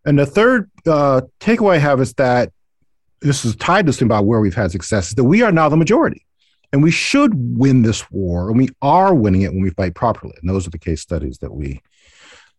And 0.05 0.19
the 0.19 0.25
third 0.25 0.69
uh, 0.85 1.21
takeaway 1.39 1.75
I 1.75 1.77
have 1.77 2.01
is 2.01 2.13
that 2.15 2.51
this 3.21 3.45
is 3.45 3.55
tied 3.55 3.85
to 3.85 3.93
something 3.93 4.07
about 4.07 4.25
where 4.25 4.41
we've 4.41 4.53
had 4.53 4.71
success 4.71 5.09
is 5.09 5.15
that 5.15 5.23
we 5.23 5.41
are 5.41 5.51
now 5.51 5.69
the 5.69 5.77
majority. 5.77 6.25
And 6.73 6.81
we 6.81 6.91
should 6.91 7.33
win 7.35 7.83
this 7.83 8.09
war, 8.11 8.49
and 8.49 8.57
we 8.57 8.69
are 8.81 9.13
winning 9.13 9.43
it 9.43 9.53
when 9.53 9.61
we 9.61 9.69
fight 9.69 9.93
properly. 9.93 10.33
And 10.41 10.49
those 10.49 10.65
are 10.67 10.71
the 10.71 10.79
case 10.79 11.01
studies 11.01 11.37
that 11.37 11.53
we 11.53 11.81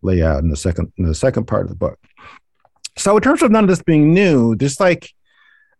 lay 0.05 0.23
out 0.23 0.43
in 0.43 0.51
the 0.51 0.57
second 0.57 0.93
in 0.99 1.05
the 1.05 1.14
second 1.14 1.47
part 1.47 1.62
of 1.62 1.69
the 1.69 1.77
book. 1.77 1.99
So 2.97 3.17
in 3.17 3.23
terms 3.23 3.43
of 3.43 3.51
none 3.51 3.64
of 3.64 3.71
this 3.71 3.83
being 3.83 4.14
new, 4.14 4.55
just 4.57 4.79
like 4.79 5.11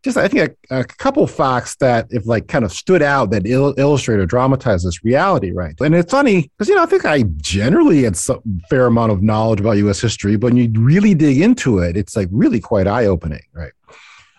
just 0.05 0.17
I 0.19 0.29
think 0.29 0.57
a, 0.71 0.81
a 0.81 0.85
couple 0.85 1.27
facts 1.27 1.77
that 1.77 2.07
if 2.11 2.27
like 2.27 2.47
kind 2.47 2.65
of 2.65 2.73
stood 2.73 3.03
out 3.03 3.31
that 3.31 3.47
il- 3.47 3.75
illustrate 3.79 4.19
or 4.19 4.27
dramatize 4.27 4.85
this 4.85 5.03
reality, 5.03 5.51
right? 5.51 5.75
And 5.81 5.95
it's 5.95 6.11
funny 6.11 6.43
because 6.43 6.69
you 6.69 6.75
know 6.75 6.83
I 6.83 6.87
think 6.87 7.05
I 7.05 7.23
generally 7.37 8.03
had 8.03 8.17
some 8.17 8.41
fair 8.69 8.87
amount 8.87 9.13
of 9.13 9.23
knowledge 9.23 9.61
about 9.61 9.79
U.S. 9.79 10.01
history, 10.01 10.37
but 10.37 10.53
when 10.53 10.57
you 10.57 10.71
really 10.81 11.15
dig 11.15 11.41
into 11.41 11.79
it, 11.79 11.97
it's 11.97 12.17
like 12.17 12.29
really 12.31 12.61
quite 12.61 12.87
eye 12.87 13.07
opening, 13.07 13.43
right? 13.53 13.73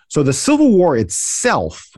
So 0.08 0.22
the 0.22 0.32
Civil 0.32 0.70
War 0.70 0.96
itself 0.96 1.90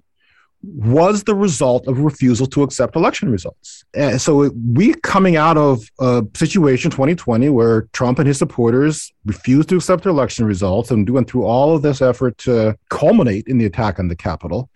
was 0.62 1.24
the 1.24 1.34
result 1.34 1.86
of 1.86 2.00
refusal 2.00 2.46
to 2.46 2.62
accept 2.62 2.96
election 2.96 3.30
results. 3.30 3.84
And 3.94 4.20
so 4.20 4.50
we 4.74 4.94
coming 4.94 5.36
out 5.36 5.56
of 5.56 5.82
a 6.00 6.24
situation 6.34 6.90
2020 6.90 7.48
where 7.48 7.82
Trump 7.92 8.18
and 8.18 8.26
his 8.26 8.38
supporters 8.38 9.12
refused 9.24 9.68
to 9.68 9.76
accept 9.76 10.06
election 10.06 10.44
results 10.44 10.90
and 10.90 11.08
went 11.08 11.30
through 11.30 11.44
all 11.44 11.76
of 11.76 11.82
this 11.82 12.02
effort 12.02 12.38
to 12.38 12.76
culminate 12.90 13.46
in 13.46 13.58
the 13.58 13.66
attack 13.66 13.98
on 13.98 14.08
the 14.08 14.16
Capitol. 14.16 14.68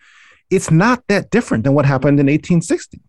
It's 0.51 0.71
not 0.71 1.03
that 1.09 1.31
different 1.31 1.65
than 1.65 1.75
what 1.75 1.87
happened 1.87 2.21
in 2.21 2.27
1860. 2.27 3.01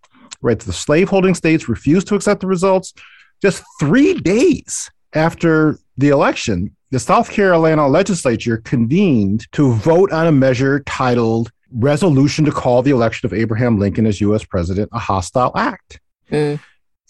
Right, 0.41 0.59
the 0.59 0.73
slaveholding 0.73 1.36
states 1.36 1.69
refused 1.69 2.07
to 2.07 2.15
accept 2.15 2.41
the 2.41 2.47
results. 2.47 2.93
Just 3.41 3.63
three 3.79 4.15
days 4.15 4.89
after 5.13 5.77
the 5.97 6.09
election, 6.09 6.75
the 6.91 6.99
South 6.99 7.29
Carolina 7.29 7.88
legislature 7.88 8.57
convened 8.57 9.47
to 9.53 9.73
vote 9.73 10.12
on 10.12 10.27
a 10.27 10.31
measure 10.31 10.81
titled 10.81 11.51
resolution 11.73 12.45
to 12.45 12.51
call 12.51 12.81
the 12.81 12.91
election 12.91 13.25
of 13.25 13.33
Abraham 13.33 13.79
Lincoln 13.79 14.05
as 14.05 14.21
U.S. 14.21 14.43
president 14.43 14.89
a 14.91 14.99
hostile 14.99 15.51
act. 15.55 15.99
Mm. 16.31 16.59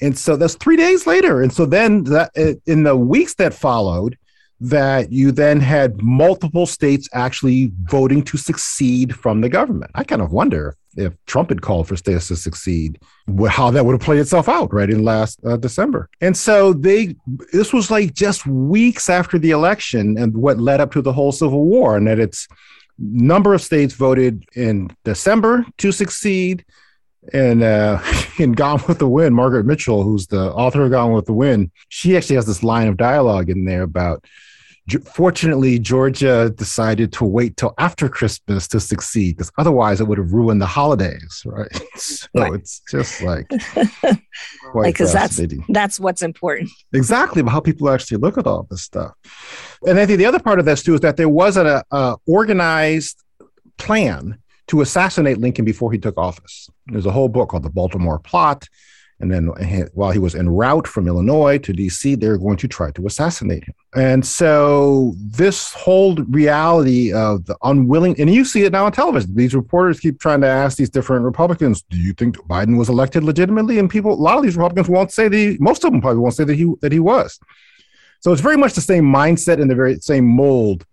And 0.02 0.18
so 0.18 0.36
that's 0.36 0.56
three 0.56 0.76
days 0.76 1.06
later. 1.08 1.42
And 1.42 1.54
so 1.54 1.66
then 1.66 2.04
that 2.06 2.32
in 2.66 2.84
the 2.84 2.96
weeks 2.96 3.36
that 3.36 3.54
followed, 3.54 4.18
that 4.60 5.12
you 5.12 5.32
then 5.32 5.60
had 5.60 6.02
multiple 6.02 6.66
states 6.66 7.10
actually 7.14 7.72
voting 7.84 8.24
to 8.24 8.38
secede 8.38 9.14
from 9.16 9.42
the 9.42 9.50
government. 9.50 9.92
I 9.94 10.06
kind 10.06 10.22
of 10.22 10.32
wonder 10.32 10.78
if 10.96 11.14
Trump 11.26 11.50
had 11.50 11.62
called 11.62 11.88
for 11.88 11.98
states 11.98 12.30
to 12.30 12.36
secede, 12.36 13.00
how 13.50 13.72
that 13.72 13.86
would 13.86 13.94
have 13.94 14.02
played 14.02 14.20
itself 14.20 14.48
out 14.48 14.74
right 14.74 14.90
in 14.90 15.04
last 15.04 15.40
uh, 15.46 15.58
December. 15.58 16.10
And 16.22 16.38
so 16.38 16.72
they, 16.72 17.16
this 17.52 17.74
was 17.74 17.92
like 17.92 18.14
just 18.14 18.46
weeks 18.46 19.10
after 19.10 19.38
the 19.38 19.52
election 19.52 20.18
and 20.18 20.38
what 20.38 20.60
led 20.60 20.80
up 20.80 20.94
to 20.94 21.02
the 21.02 21.14
whole 21.14 21.32
Civil 21.32 21.66
War, 21.66 21.98
and 21.98 22.08
that 22.08 22.20
it's 22.20 22.48
number 23.12 23.54
of 23.54 23.62
states 23.62 23.94
voted 23.94 24.46
in 24.56 24.90
December 25.04 25.66
to 25.78 25.92
secede. 25.92 26.66
And 27.32 27.64
uh, 27.64 28.02
in 28.38 28.52
Gone 28.54 28.82
with 28.88 29.00
the 29.00 29.08
Wind, 29.08 29.36
Margaret 29.36 29.66
Mitchell, 29.66 30.04
who's 30.04 30.28
the 30.28 30.52
author 30.54 30.84
of 30.84 30.92
Gone 30.92 31.14
with 31.14 31.26
the 31.26 31.34
Wind, 31.34 31.72
she 31.90 32.18
actually 32.18 32.36
has 32.36 32.46
this 32.46 32.64
line 32.64 32.88
of 32.88 32.98
dialogue 32.98 33.50
in 33.50 33.66
there 33.66 33.84
about 33.84 34.26
fortunately, 35.06 35.80
Georgia 35.80 36.50
decided 36.50 37.14
to 37.14 37.26
wait 37.26 37.56
till 37.58 37.74
after 37.78 38.10
Christmas 38.10 38.68
to 38.68 38.80
secede 38.80 39.38
because 39.38 39.52
otherwise 39.58 40.02
it 40.02 40.08
would 40.08 40.18
have 40.18 40.34
ruined 40.34 40.62
the 40.62 40.66
holidays, 40.66 41.44
right? 41.46 41.82
So 41.96 42.28
right. 42.36 42.54
it's 42.54 42.82
just 42.90 43.22
like 43.22 43.48
because 44.84 45.14
that's 45.14 45.40
that's 45.70 46.00
what's 46.00 46.22
important. 46.22 46.70
Exactly, 46.92 47.44
how 47.44 47.60
people 47.60 47.90
actually 47.90 48.18
look 48.18 48.38
at 48.38 48.48
all 48.48 48.68
this 48.70 48.82
stuff. 48.82 49.14
And 49.88 50.00
I 50.00 50.06
think 50.06 50.18
the 50.18 50.26
other 50.26 50.40
part 50.40 50.60
of 50.60 50.66
this 50.66 50.84
too 50.84 50.96
is 50.96 51.02
that 51.02 51.18
there 51.18 51.30
was 51.30 51.56
an 51.56 51.82
a 51.92 52.18
organized 52.26 53.24
plan 53.78 54.40
to 54.68 54.82
assassinate 54.82 55.38
Lincoln 55.38 55.66
before 55.66 55.92
he 55.92 55.98
took 55.98 56.18
office. 56.18 56.70
There's 56.88 57.06
a 57.06 57.12
whole 57.12 57.30
book 57.30 57.50
called 57.50 57.64
the 57.64 57.70
Baltimore 57.70 58.20
Plot 58.20 58.68
and 59.20 59.32
then 59.32 59.48
while 59.94 60.12
he 60.12 60.20
was 60.20 60.36
en 60.36 60.50
route 60.50 60.88
from 60.88 61.08
Illinois 61.08 61.58
to 61.60 61.72
DC, 61.72 62.20
they're 62.20 62.38
going 62.38 62.58
to 62.58 62.68
try 62.68 62.92
to 62.92 63.06
assassinate 63.06 63.64
him. 63.64 63.74
And 63.96 64.26
so 64.26 65.14
this 65.18 65.72
whole 65.74 66.16
reality 66.16 67.14
of 67.14 67.46
the 67.46 67.56
unwilling, 67.64 68.20
and 68.20 68.34
you 68.34 68.44
see 68.44 68.64
it 68.64 68.72
now 68.72 68.86
on 68.86 68.92
television. 68.92 69.36
These 69.36 69.56
reporters 69.56 70.00
keep 70.00 70.20
trying 70.20 70.42
to 70.42 70.48
ask 70.48 70.78
these 70.78 70.90
different 70.90 71.24
Republicans, 71.26 71.84
do 71.84 71.98
you 71.98 72.14
think 72.14 72.38
Biden 72.48 72.78
was 72.78 72.90
elected 72.90 73.24
legitimately? 73.24 73.80
And 73.80 73.90
people, 73.90 74.14
a 74.14 74.16
lot 74.16 74.38
of 74.38 74.44
these 74.44 74.58
Republicans 74.58 74.90
won't 74.90 75.12
say 75.12 75.28
that 75.28 75.38
he, 75.38 75.58
most 75.60 75.84
of 75.84 75.92
them 75.92 76.02
probably 76.02 76.20
won't 76.20 76.36
say 76.36 76.44
that 76.44 76.56
he, 76.56 76.74
that 76.82 76.92
he 76.92 77.00
was. 77.00 77.40
So 78.22 78.32
it's 78.32 78.42
very 78.42 78.58
much 78.58 78.74
the 78.74 78.82
same 78.82 79.06
mindset 79.06 79.62
and 79.62 79.70
the 79.70 79.76
very 79.76 80.00
same 80.00 80.26
mold 80.26 80.86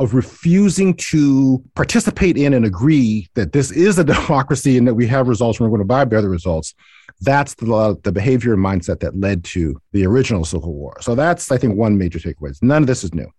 of 0.00 0.14
refusing 0.14 0.94
to 0.94 1.62
participate 1.74 2.38
in 2.38 2.54
and 2.54 2.64
agree 2.64 3.28
that 3.34 3.52
this 3.52 3.70
is 3.70 3.98
a 3.98 4.04
democracy 4.14 4.78
and 4.78 4.88
that 4.88 4.94
we 4.94 5.06
have 5.06 5.28
results 5.28 5.60
and 5.60 5.66
we're 5.66 5.76
going 5.76 5.86
to 5.86 5.94
abide 5.94 6.08
by 6.08 6.22
the 6.22 6.28
results 6.28 6.74
that's 7.20 7.54
the, 7.54 7.98
the 8.02 8.12
behavior 8.12 8.54
and 8.54 8.64
mindset 8.64 9.00
that 9.00 9.18
led 9.18 9.44
to 9.44 9.80
the 9.92 10.06
original 10.06 10.44
Civil 10.44 10.72
War. 10.72 10.96
So 11.00 11.14
that's, 11.14 11.50
I 11.50 11.58
think, 11.58 11.76
one 11.76 11.98
major 11.98 12.18
takeaway. 12.18 12.56
None 12.62 12.82
of 12.82 12.86
this 12.86 13.04
is 13.04 13.14
new. 13.14 13.30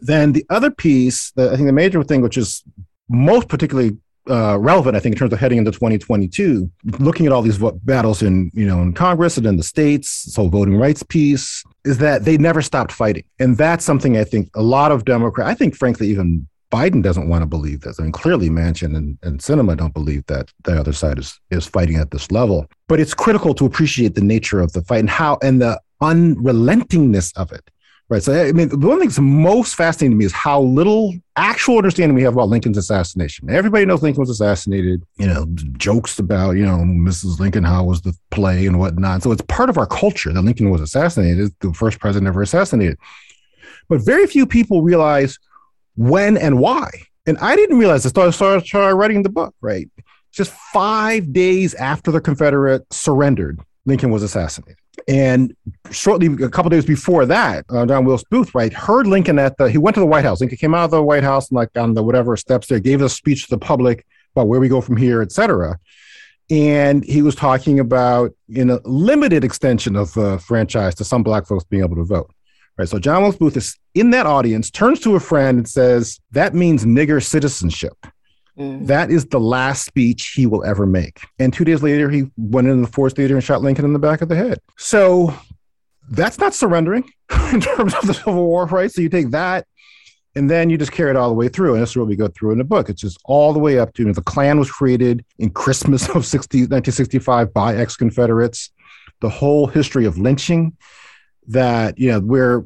Then 0.00 0.32
the 0.32 0.44
other 0.50 0.70
piece, 0.70 1.32
the, 1.32 1.50
I 1.50 1.56
think 1.56 1.66
the 1.66 1.72
major 1.72 2.02
thing, 2.02 2.20
which 2.20 2.36
is 2.36 2.62
most 3.08 3.48
particularly 3.48 3.96
uh, 4.28 4.58
relevant, 4.58 4.96
I 4.96 5.00
think, 5.00 5.14
in 5.14 5.18
terms 5.18 5.32
of 5.32 5.38
heading 5.38 5.58
into 5.58 5.70
2022, 5.70 6.70
looking 6.98 7.26
at 7.26 7.32
all 7.32 7.42
these 7.42 7.58
battles 7.84 8.22
in, 8.22 8.50
you 8.54 8.66
know, 8.66 8.82
in 8.82 8.92
Congress 8.92 9.36
and 9.36 9.46
in 9.46 9.56
the 9.56 9.62
states, 9.62 10.24
this 10.24 10.36
whole 10.36 10.48
voting 10.48 10.76
rights 10.76 11.02
piece, 11.02 11.62
is 11.84 11.98
that 11.98 12.24
they 12.24 12.36
never 12.36 12.62
stopped 12.62 12.92
fighting. 12.92 13.24
And 13.38 13.56
that's 13.56 13.84
something 13.84 14.16
I 14.16 14.24
think 14.24 14.50
a 14.54 14.62
lot 14.62 14.90
of 14.90 15.04
Democrats, 15.04 15.48
I 15.48 15.54
think, 15.54 15.76
frankly, 15.76 16.08
even 16.08 16.48
Biden 16.72 17.02
doesn't 17.02 17.28
want 17.28 17.42
to 17.42 17.46
believe 17.46 17.82
this. 17.82 18.00
I 18.00 18.02
mean, 18.02 18.12
clearly 18.12 18.48
Manchin 18.48 18.96
and, 18.96 19.18
and 19.22 19.40
Sinema 19.40 19.76
don't 19.76 19.94
believe 19.94 20.26
that 20.26 20.50
the 20.64 20.78
other 20.78 20.92
side 20.92 21.18
is, 21.18 21.38
is 21.50 21.66
fighting 21.66 21.96
at 21.96 22.10
this 22.10 22.30
level. 22.30 22.66
But 22.88 23.00
it's 23.00 23.14
critical 23.14 23.54
to 23.54 23.66
appreciate 23.66 24.14
the 24.14 24.20
nature 24.20 24.60
of 24.60 24.72
the 24.72 24.82
fight 24.82 25.00
and 25.00 25.10
how 25.10 25.38
and 25.42 25.60
the 25.62 25.80
unrelentingness 26.00 27.32
of 27.36 27.52
it. 27.52 27.70
Right. 28.08 28.22
So, 28.22 28.40
I 28.40 28.52
mean, 28.52 28.68
the 28.68 28.86
one 28.86 29.00
thing 29.00 29.08
that's 29.08 29.18
most 29.18 29.74
fascinating 29.74 30.12
to 30.12 30.16
me 30.16 30.26
is 30.26 30.32
how 30.32 30.60
little 30.60 31.12
actual 31.34 31.78
understanding 31.78 32.14
we 32.14 32.22
have 32.22 32.34
about 32.34 32.48
Lincoln's 32.48 32.78
assassination. 32.78 33.50
Everybody 33.50 33.84
knows 33.84 34.00
Lincoln 34.00 34.20
was 34.20 34.30
assassinated, 34.30 35.02
you 35.18 35.26
know, 35.26 35.44
jokes 35.76 36.20
about, 36.20 36.52
you 36.52 36.64
know, 36.64 36.76
Mrs. 36.76 37.40
Lincoln, 37.40 37.64
how 37.64 37.82
was 37.82 38.02
the 38.02 38.16
play 38.30 38.66
and 38.66 38.78
whatnot. 38.78 39.24
So 39.24 39.32
it's 39.32 39.42
part 39.48 39.70
of 39.70 39.76
our 39.76 39.88
culture 39.88 40.32
that 40.32 40.42
Lincoln 40.42 40.70
was 40.70 40.80
assassinated, 40.80 41.52
the 41.58 41.72
first 41.72 41.98
president 41.98 42.28
ever 42.28 42.42
assassinated. 42.42 42.96
But 43.88 44.04
very 44.04 44.28
few 44.28 44.46
people 44.46 44.82
realize 44.82 45.36
when 45.96 46.36
and 46.36 46.58
why. 46.58 46.90
And 47.26 47.36
I 47.38 47.56
didn't 47.56 47.78
realize 47.78 48.04
this 48.04 48.12
until 48.12 48.28
I 48.28 48.30
started, 48.30 48.66
started 48.66 48.94
writing 48.94 49.22
the 49.22 49.28
book, 49.28 49.54
right? 49.60 49.88
Just 50.32 50.52
five 50.72 51.32
days 51.32 51.74
after 51.74 52.10
the 52.10 52.20
Confederate 52.20 52.84
surrendered, 52.92 53.60
Lincoln 53.84 54.10
was 54.10 54.22
assassinated. 54.22 54.76
And 55.08 55.54
shortly, 55.90 56.26
a 56.44 56.48
couple 56.48 56.70
days 56.70 56.84
before 56.84 57.26
that, 57.26 57.64
uh, 57.68 57.86
John 57.86 58.04
Wilkes 58.04 58.24
Booth, 58.30 58.54
right, 58.54 58.72
heard 58.72 59.06
Lincoln 59.06 59.38
at 59.38 59.56
the, 59.56 59.70
he 59.70 59.78
went 59.78 59.94
to 59.94 60.00
the 60.00 60.06
White 60.06 60.24
House. 60.24 60.40
Lincoln 60.40 60.58
came 60.58 60.74
out 60.74 60.84
of 60.84 60.90
the 60.90 61.02
White 61.02 61.22
House 61.22 61.48
and 61.48 61.56
like 61.56 61.70
on 61.76 61.94
the 61.94 62.02
whatever 62.02 62.36
steps 62.36 62.66
there, 62.66 62.80
gave 62.80 63.02
a 63.02 63.08
speech 63.08 63.44
to 63.44 63.50
the 63.50 63.58
public 63.58 64.04
about 64.34 64.48
where 64.48 64.60
we 64.60 64.68
go 64.68 64.80
from 64.80 64.96
here, 64.96 65.22
et 65.22 65.32
cetera. 65.32 65.78
And 66.50 67.04
he 67.04 67.22
was 67.22 67.34
talking 67.34 67.80
about 67.80 68.32
in 68.48 68.70
a 68.70 68.80
limited 68.84 69.42
extension 69.42 69.96
of 69.96 70.12
the 70.14 70.38
franchise 70.38 70.94
to 70.96 71.04
some 71.04 71.22
black 71.22 71.46
folks 71.46 71.64
being 71.64 71.82
able 71.82 71.96
to 71.96 72.04
vote. 72.04 72.32
Right. 72.78 72.88
So 72.88 72.98
John 72.98 73.22
Wilkes 73.22 73.38
Booth 73.38 73.56
is 73.56 73.78
in 73.94 74.10
that 74.10 74.26
audience, 74.26 74.70
turns 74.70 75.00
to 75.00 75.16
a 75.16 75.20
friend 75.20 75.58
and 75.58 75.68
says, 75.68 76.20
That 76.32 76.54
means 76.54 76.84
nigger 76.84 77.24
citizenship. 77.24 77.96
Mm. 78.58 78.86
That 78.86 79.10
is 79.10 79.26
the 79.26 79.40
last 79.40 79.84
speech 79.84 80.32
he 80.34 80.46
will 80.46 80.64
ever 80.64 80.86
make. 80.86 81.20
And 81.38 81.52
two 81.52 81.64
days 81.64 81.82
later, 81.82 82.10
he 82.10 82.24
went 82.36 82.68
into 82.68 82.86
the 82.86 82.92
Ford 82.92 83.14
Theater 83.14 83.34
and 83.34 83.44
shot 83.44 83.62
Lincoln 83.62 83.84
in 83.84 83.92
the 83.92 83.98
back 83.98 84.22
of 84.22 84.28
the 84.28 84.36
head. 84.36 84.58
So 84.76 85.34
that's 86.08 86.38
not 86.38 86.54
surrendering 86.54 87.10
in 87.52 87.60
terms 87.60 87.94
of 87.94 88.06
the 88.06 88.14
Civil 88.14 88.46
War, 88.46 88.66
right? 88.66 88.90
So 88.90 89.00
you 89.00 89.08
take 89.08 89.30
that 89.30 89.66
and 90.34 90.50
then 90.50 90.68
you 90.68 90.76
just 90.76 90.92
carry 90.92 91.10
it 91.10 91.16
all 91.16 91.28
the 91.28 91.34
way 91.34 91.48
through. 91.48 91.74
And 91.74 91.82
this 91.82 91.90
is 91.90 91.96
what 91.96 92.06
we 92.06 92.16
go 92.16 92.28
through 92.28 92.52
in 92.52 92.58
the 92.58 92.64
book. 92.64 92.88
It's 92.90 93.00
just 93.00 93.18
all 93.24 93.52
the 93.52 93.58
way 93.58 93.78
up 93.78 93.94
to 93.94 94.02
you 94.02 94.06
know, 94.06 94.12
the 94.12 94.22
Klan 94.22 94.58
was 94.58 94.70
created 94.70 95.24
in 95.38 95.50
Christmas 95.50 96.08
of 96.10 96.26
60, 96.26 96.58
1965 96.58 97.52
by 97.52 97.74
ex 97.76 97.96
Confederates. 97.96 98.70
The 99.20 99.30
whole 99.30 99.66
history 99.66 100.04
of 100.04 100.18
lynching 100.18 100.76
that, 101.48 101.98
you 101.98 102.10
know, 102.10 102.20
where 102.20 102.64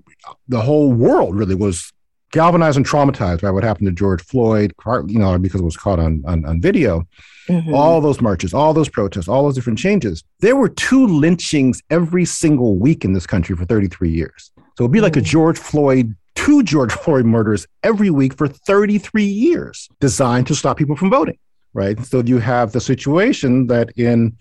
the 0.48 0.60
whole 0.60 0.92
world 0.92 1.34
really 1.36 1.54
was 1.54 1.92
galvanized 2.32 2.76
and 2.76 2.86
traumatized 2.86 3.42
by 3.42 3.50
what 3.50 3.64
happened 3.64 3.86
to 3.88 3.92
George 3.92 4.22
Floyd, 4.22 4.72
you 5.06 5.18
know, 5.18 5.38
because 5.38 5.60
it 5.60 5.64
was 5.64 5.76
caught 5.76 5.98
on, 5.98 6.22
on, 6.26 6.44
on 6.44 6.60
video. 6.60 7.06
Mm-hmm. 7.48 7.74
All 7.74 8.00
those 8.00 8.20
marches, 8.20 8.54
all 8.54 8.72
those 8.72 8.88
protests, 8.88 9.26
all 9.26 9.42
those 9.42 9.56
different 9.56 9.78
changes. 9.78 10.22
There 10.38 10.54
were 10.54 10.68
two 10.68 11.06
lynchings 11.06 11.82
every 11.90 12.24
single 12.24 12.76
week 12.76 13.04
in 13.04 13.12
this 13.12 13.26
country 13.26 13.56
for 13.56 13.64
33 13.64 14.10
years. 14.10 14.52
So 14.78 14.84
it'd 14.84 14.92
be 14.92 14.98
mm-hmm. 14.98 15.04
like 15.04 15.16
a 15.16 15.20
mm. 15.20 15.24
George 15.24 15.58
Floyd, 15.58 16.14
two 16.36 16.62
George 16.62 16.92
Floyd 16.92 17.24
murders 17.24 17.66
every 17.82 18.10
week 18.10 18.34
for 18.34 18.46
33 18.46 19.24
years, 19.24 19.88
designed 19.98 20.46
to 20.46 20.54
stop 20.54 20.76
people 20.76 20.94
from 20.94 21.10
voting, 21.10 21.38
right? 21.74 21.98
So 22.04 22.22
you 22.22 22.38
have 22.38 22.70
the 22.70 22.80
situation 22.80 23.66
that 23.66 23.90
in 23.98 24.36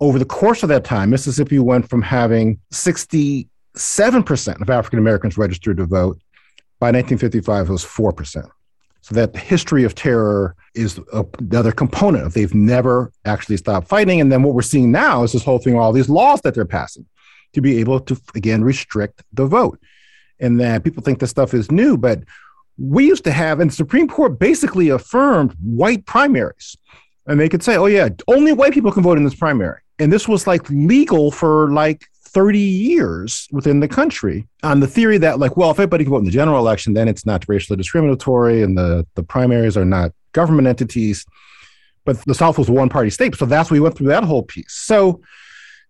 over 0.00 0.18
the 0.18 0.24
course 0.24 0.62
of 0.62 0.68
that 0.68 0.84
time, 0.84 1.10
Mississippi 1.10 1.58
went 1.58 1.88
from 1.88 2.02
having 2.02 2.58
67% 3.76 4.60
of 4.60 4.70
African 4.70 4.98
Americans 4.98 5.36
registered 5.36 5.76
to 5.78 5.86
vote 5.86 6.20
by 6.80 6.88
1955, 6.88 7.68
it 7.68 7.72
was 7.72 7.84
4%. 7.84 8.48
So 9.00 9.14
that 9.14 9.36
history 9.36 9.84
of 9.84 9.94
terror 9.94 10.56
is 10.74 10.98
another 11.12 11.72
component 11.72 12.24
of 12.24 12.32
they've 12.32 12.54
never 12.54 13.12
actually 13.24 13.58
stopped 13.58 13.86
fighting. 13.86 14.20
And 14.20 14.32
then 14.32 14.42
what 14.42 14.54
we're 14.54 14.62
seeing 14.62 14.90
now 14.90 15.24
is 15.24 15.32
this 15.32 15.44
whole 15.44 15.58
thing, 15.58 15.78
all 15.78 15.92
these 15.92 16.08
laws 16.08 16.40
that 16.40 16.54
they're 16.54 16.64
passing 16.64 17.06
to 17.52 17.60
be 17.60 17.78
able 17.80 18.00
to, 18.00 18.20
again, 18.34 18.64
restrict 18.64 19.22
the 19.32 19.46
vote. 19.46 19.78
And 20.40 20.58
that 20.60 20.84
people 20.84 21.02
think 21.02 21.18
this 21.18 21.30
stuff 21.30 21.54
is 21.54 21.70
new, 21.70 21.96
but 21.96 22.24
we 22.78 23.06
used 23.06 23.24
to 23.24 23.30
have, 23.30 23.60
and 23.60 23.70
the 23.70 23.74
Supreme 23.74 24.08
Court 24.08 24.38
basically 24.38 24.88
affirmed 24.88 25.54
white 25.62 26.06
primaries. 26.06 26.76
And 27.26 27.38
they 27.38 27.48
could 27.48 27.62
say, 27.62 27.76
oh, 27.76 27.86
yeah, 27.86 28.08
only 28.26 28.52
white 28.52 28.72
people 28.72 28.90
can 28.90 29.02
vote 29.02 29.16
in 29.18 29.24
this 29.24 29.34
primary. 29.34 29.80
And 29.98 30.12
this 30.12 30.26
was 30.26 30.46
like 30.46 30.68
legal 30.70 31.30
for 31.30 31.70
like 31.70 32.06
30 32.34 32.58
years 32.58 33.48
within 33.52 33.80
the 33.80 33.88
country 33.88 34.46
on 34.62 34.80
the 34.80 34.86
theory 34.86 35.18
that, 35.18 35.38
like, 35.38 35.56
well, 35.56 35.70
if 35.70 35.78
everybody 35.78 36.04
can 36.04 36.10
vote 36.10 36.18
in 36.18 36.24
the 36.24 36.30
general 36.30 36.58
election, 36.58 36.92
then 36.92 37.08
it's 37.08 37.24
not 37.24 37.44
racially 37.48 37.76
discriminatory 37.76 38.62
and 38.62 38.76
the, 38.76 39.06
the 39.14 39.22
primaries 39.22 39.76
are 39.76 39.84
not 39.84 40.12
government 40.32 40.66
entities. 40.66 41.24
But 42.04 42.22
the 42.26 42.34
South 42.34 42.58
was 42.58 42.68
a 42.68 42.72
one 42.72 42.88
party 42.90 43.08
state. 43.08 43.34
So 43.36 43.46
that's 43.46 43.70
why 43.70 43.76
we 43.76 43.80
went 43.80 43.96
through 43.96 44.08
that 44.08 44.24
whole 44.24 44.42
piece. 44.42 44.72
So 44.72 45.22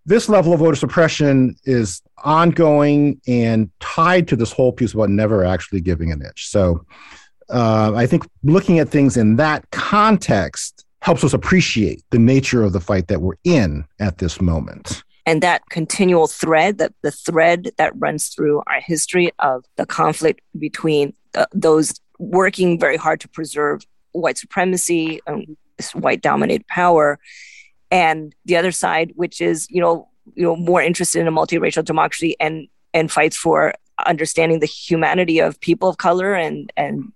this 0.06 0.28
level 0.28 0.52
of 0.52 0.60
voter 0.60 0.76
suppression 0.76 1.56
is 1.64 2.02
ongoing 2.22 3.20
and 3.26 3.70
tied 3.80 4.28
to 4.28 4.36
this 4.36 4.52
whole 4.52 4.70
piece 4.70 4.92
about 4.92 5.08
never 5.08 5.44
actually 5.44 5.80
giving 5.80 6.12
an 6.12 6.22
inch. 6.22 6.46
So 6.48 6.84
uh, 7.48 7.92
I 7.96 8.06
think 8.06 8.26
looking 8.42 8.78
at 8.78 8.88
things 8.90 9.16
in 9.16 9.36
that 9.36 9.68
context 9.70 10.84
helps 11.00 11.24
us 11.24 11.32
appreciate 11.32 12.02
the 12.10 12.18
nature 12.18 12.62
of 12.62 12.72
the 12.72 12.80
fight 12.80 13.08
that 13.08 13.20
we're 13.20 13.36
in 13.44 13.84
at 13.98 14.18
this 14.18 14.40
moment 14.40 15.03
and 15.26 15.42
that 15.42 15.62
continual 15.70 16.26
thread 16.26 16.78
that 16.78 16.92
the 17.02 17.10
thread 17.10 17.70
that 17.78 17.92
runs 17.96 18.28
through 18.28 18.62
our 18.66 18.80
history 18.80 19.32
of 19.38 19.64
the 19.76 19.86
conflict 19.86 20.40
between 20.58 21.14
the, 21.32 21.48
those 21.52 22.00
working 22.18 22.78
very 22.78 22.96
hard 22.96 23.20
to 23.20 23.28
preserve 23.28 23.82
white 24.12 24.38
supremacy 24.38 25.20
and 25.26 25.56
white 25.94 26.22
dominated 26.22 26.66
power 26.68 27.18
and 27.90 28.34
the 28.44 28.56
other 28.56 28.72
side 28.72 29.12
which 29.16 29.40
is 29.40 29.66
you 29.70 29.80
know 29.80 30.08
you 30.34 30.44
know 30.44 30.56
more 30.56 30.80
interested 30.82 31.20
in 31.20 31.28
a 31.28 31.32
multiracial 31.32 31.84
democracy 31.84 32.36
and 32.38 32.68
and 32.92 33.10
fights 33.10 33.36
for 33.36 33.74
understanding 34.06 34.60
the 34.60 34.66
humanity 34.66 35.38
of 35.40 35.60
people 35.60 35.88
of 35.88 35.98
color 35.98 36.34
and 36.34 36.72
and 36.76 37.12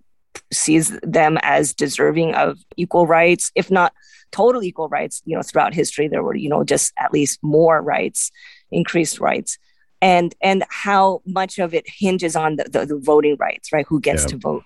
sees 0.51 0.97
them 1.01 1.37
as 1.41 1.73
deserving 1.73 2.33
of 2.35 2.59
equal 2.75 3.07
rights 3.07 3.51
if 3.55 3.71
not 3.71 3.93
total 4.31 4.63
equal 4.63 4.89
rights, 4.89 5.21
you 5.25 5.35
know, 5.35 5.41
throughout 5.41 5.73
history, 5.73 6.07
there 6.07 6.23
were, 6.23 6.35
you 6.35 6.49
know, 6.49 6.63
just 6.63 6.93
at 6.97 7.13
least 7.13 7.39
more 7.41 7.81
rights, 7.81 8.31
increased 8.71 9.19
rights. 9.19 9.57
And 10.01 10.33
and 10.41 10.63
how 10.69 11.21
much 11.25 11.59
of 11.59 11.73
it 11.73 11.85
hinges 11.85 12.35
on 12.35 12.55
the, 12.55 12.63
the, 12.63 12.85
the 12.85 12.97
voting 12.97 13.35
rights, 13.37 13.73
right? 13.73 13.85
Who 13.89 13.99
gets 13.99 14.23
yeah. 14.23 14.29
to 14.29 14.37
vote 14.37 14.63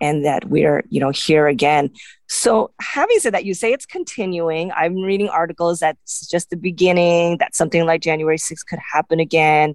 and 0.00 0.24
that 0.24 0.44
we're 0.46 0.84
you 0.88 1.00
know 1.00 1.10
here 1.10 1.46
again 1.46 1.90
so 2.28 2.70
having 2.80 3.18
said 3.18 3.34
that 3.34 3.44
you 3.44 3.54
say 3.54 3.72
it's 3.72 3.86
continuing 3.86 4.70
i'm 4.72 4.96
reading 4.96 5.28
articles 5.28 5.80
that 5.80 5.96
this 6.04 6.22
is 6.22 6.28
just 6.28 6.50
the 6.50 6.56
beginning 6.56 7.38
that 7.38 7.54
something 7.54 7.84
like 7.84 8.00
january 8.00 8.38
6th 8.38 8.66
could 8.66 8.78
happen 8.92 9.20
again 9.20 9.74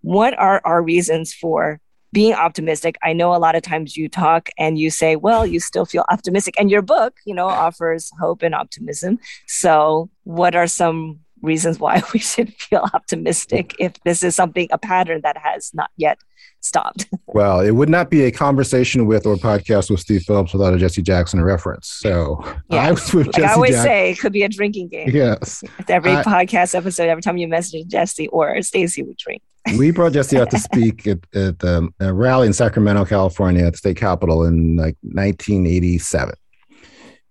what 0.00 0.38
are 0.38 0.60
our 0.64 0.82
reasons 0.82 1.34
for 1.34 1.80
being 2.12 2.34
optimistic. 2.34 2.96
I 3.02 3.12
know 3.12 3.34
a 3.34 3.38
lot 3.38 3.54
of 3.54 3.62
times 3.62 3.96
you 3.96 4.08
talk 4.08 4.48
and 4.58 4.78
you 4.78 4.90
say, 4.90 5.16
well, 5.16 5.46
you 5.46 5.60
still 5.60 5.84
feel 5.84 6.04
optimistic. 6.08 6.54
And 6.58 6.70
your 6.70 6.82
book, 6.82 7.14
you 7.24 7.34
know, 7.34 7.46
offers 7.46 8.10
hope 8.18 8.42
and 8.42 8.54
optimism. 8.54 9.18
So, 9.46 10.10
what 10.24 10.54
are 10.54 10.66
some 10.66 11.20
reasons 11.42 11.78
why 11.78 12.02
we 12.12 12.18
should 12.18 12.52
feel 12.54 12.88
optimistic 12.94 13.74
if 13.78 13.94
this 14.04 14.22
is 14.22 14.34
something, 14.34 14.68
a 14.70 14.78
pattern 14.78 15.20
that 15.22 15.36
has 15.36 15.70
not 15.74 15.90
yet 15.96 16.18
stopped? 16.60 17.06
well, 17.26 17.60
it 17.60 17.72
would 17.72 17.88
not 17.90 18.10
be 18.10 18.24
a 18.24 18.30
conversation 18.30 19.06
with 19.06 19.26
or 19.26 19.36
podcast 19.36 19.90
with 19.90 20.00
Steve 20.00 20.22
Phillips 20.22 20.52
without 20.52 20.72
a 20.74 20.78
Jesse 20.78 21.02
Jackson 21.02 21.42
reference. 21.42 21.88
So, 21.88 22.42
I 22.70 22.90
was 22.92 23.12
with 23.12 23.26
like 23.26 23.42
I 23.44 23.52
always 23.52 23.72
Jack- 23.72 23.84
say, 23.84 24.10
it 24.12 24.18
could 24.18 24.32
be 24.32 24.42
a 24.42 24.48
drinking 24.48 24.88
game. 24.88 25.10
Yes. 25.10 25.62
every 25.88 26.12
I- 26.12 26.22
podcast 26.22 26.74
episode, 26.74 27.08
every 27.08 27.22
time 27.22 27.36
you 27.36 27.48
message 27.48 27.86
Jesse 27.86 28.28
or 28.28 28.60
Stacey 28.62 29.02
would 29.02 29.18
drink 29.18 29.42
we 29.76 29.90
brought 29.90 30.12
Jesse 30.12 30.38
out 30.38 30.50
to 30.50 30.58
speak 30.58 31.06
at, 31.06 31.18
at 31.34 31.62
um, 31.64 31.94
a 32.00 32.12
rally 32.12 32.46
in 32.46 32.52
Sacramento, 32.52 33.04
California, 33.04 33.64
at 33.64 33.72
the 33.72 33.78
state 33.78 33.96
capitol 33.96 34.44
in 34.44 34.76
like 34.76 34.96
1987. 35.02 36.34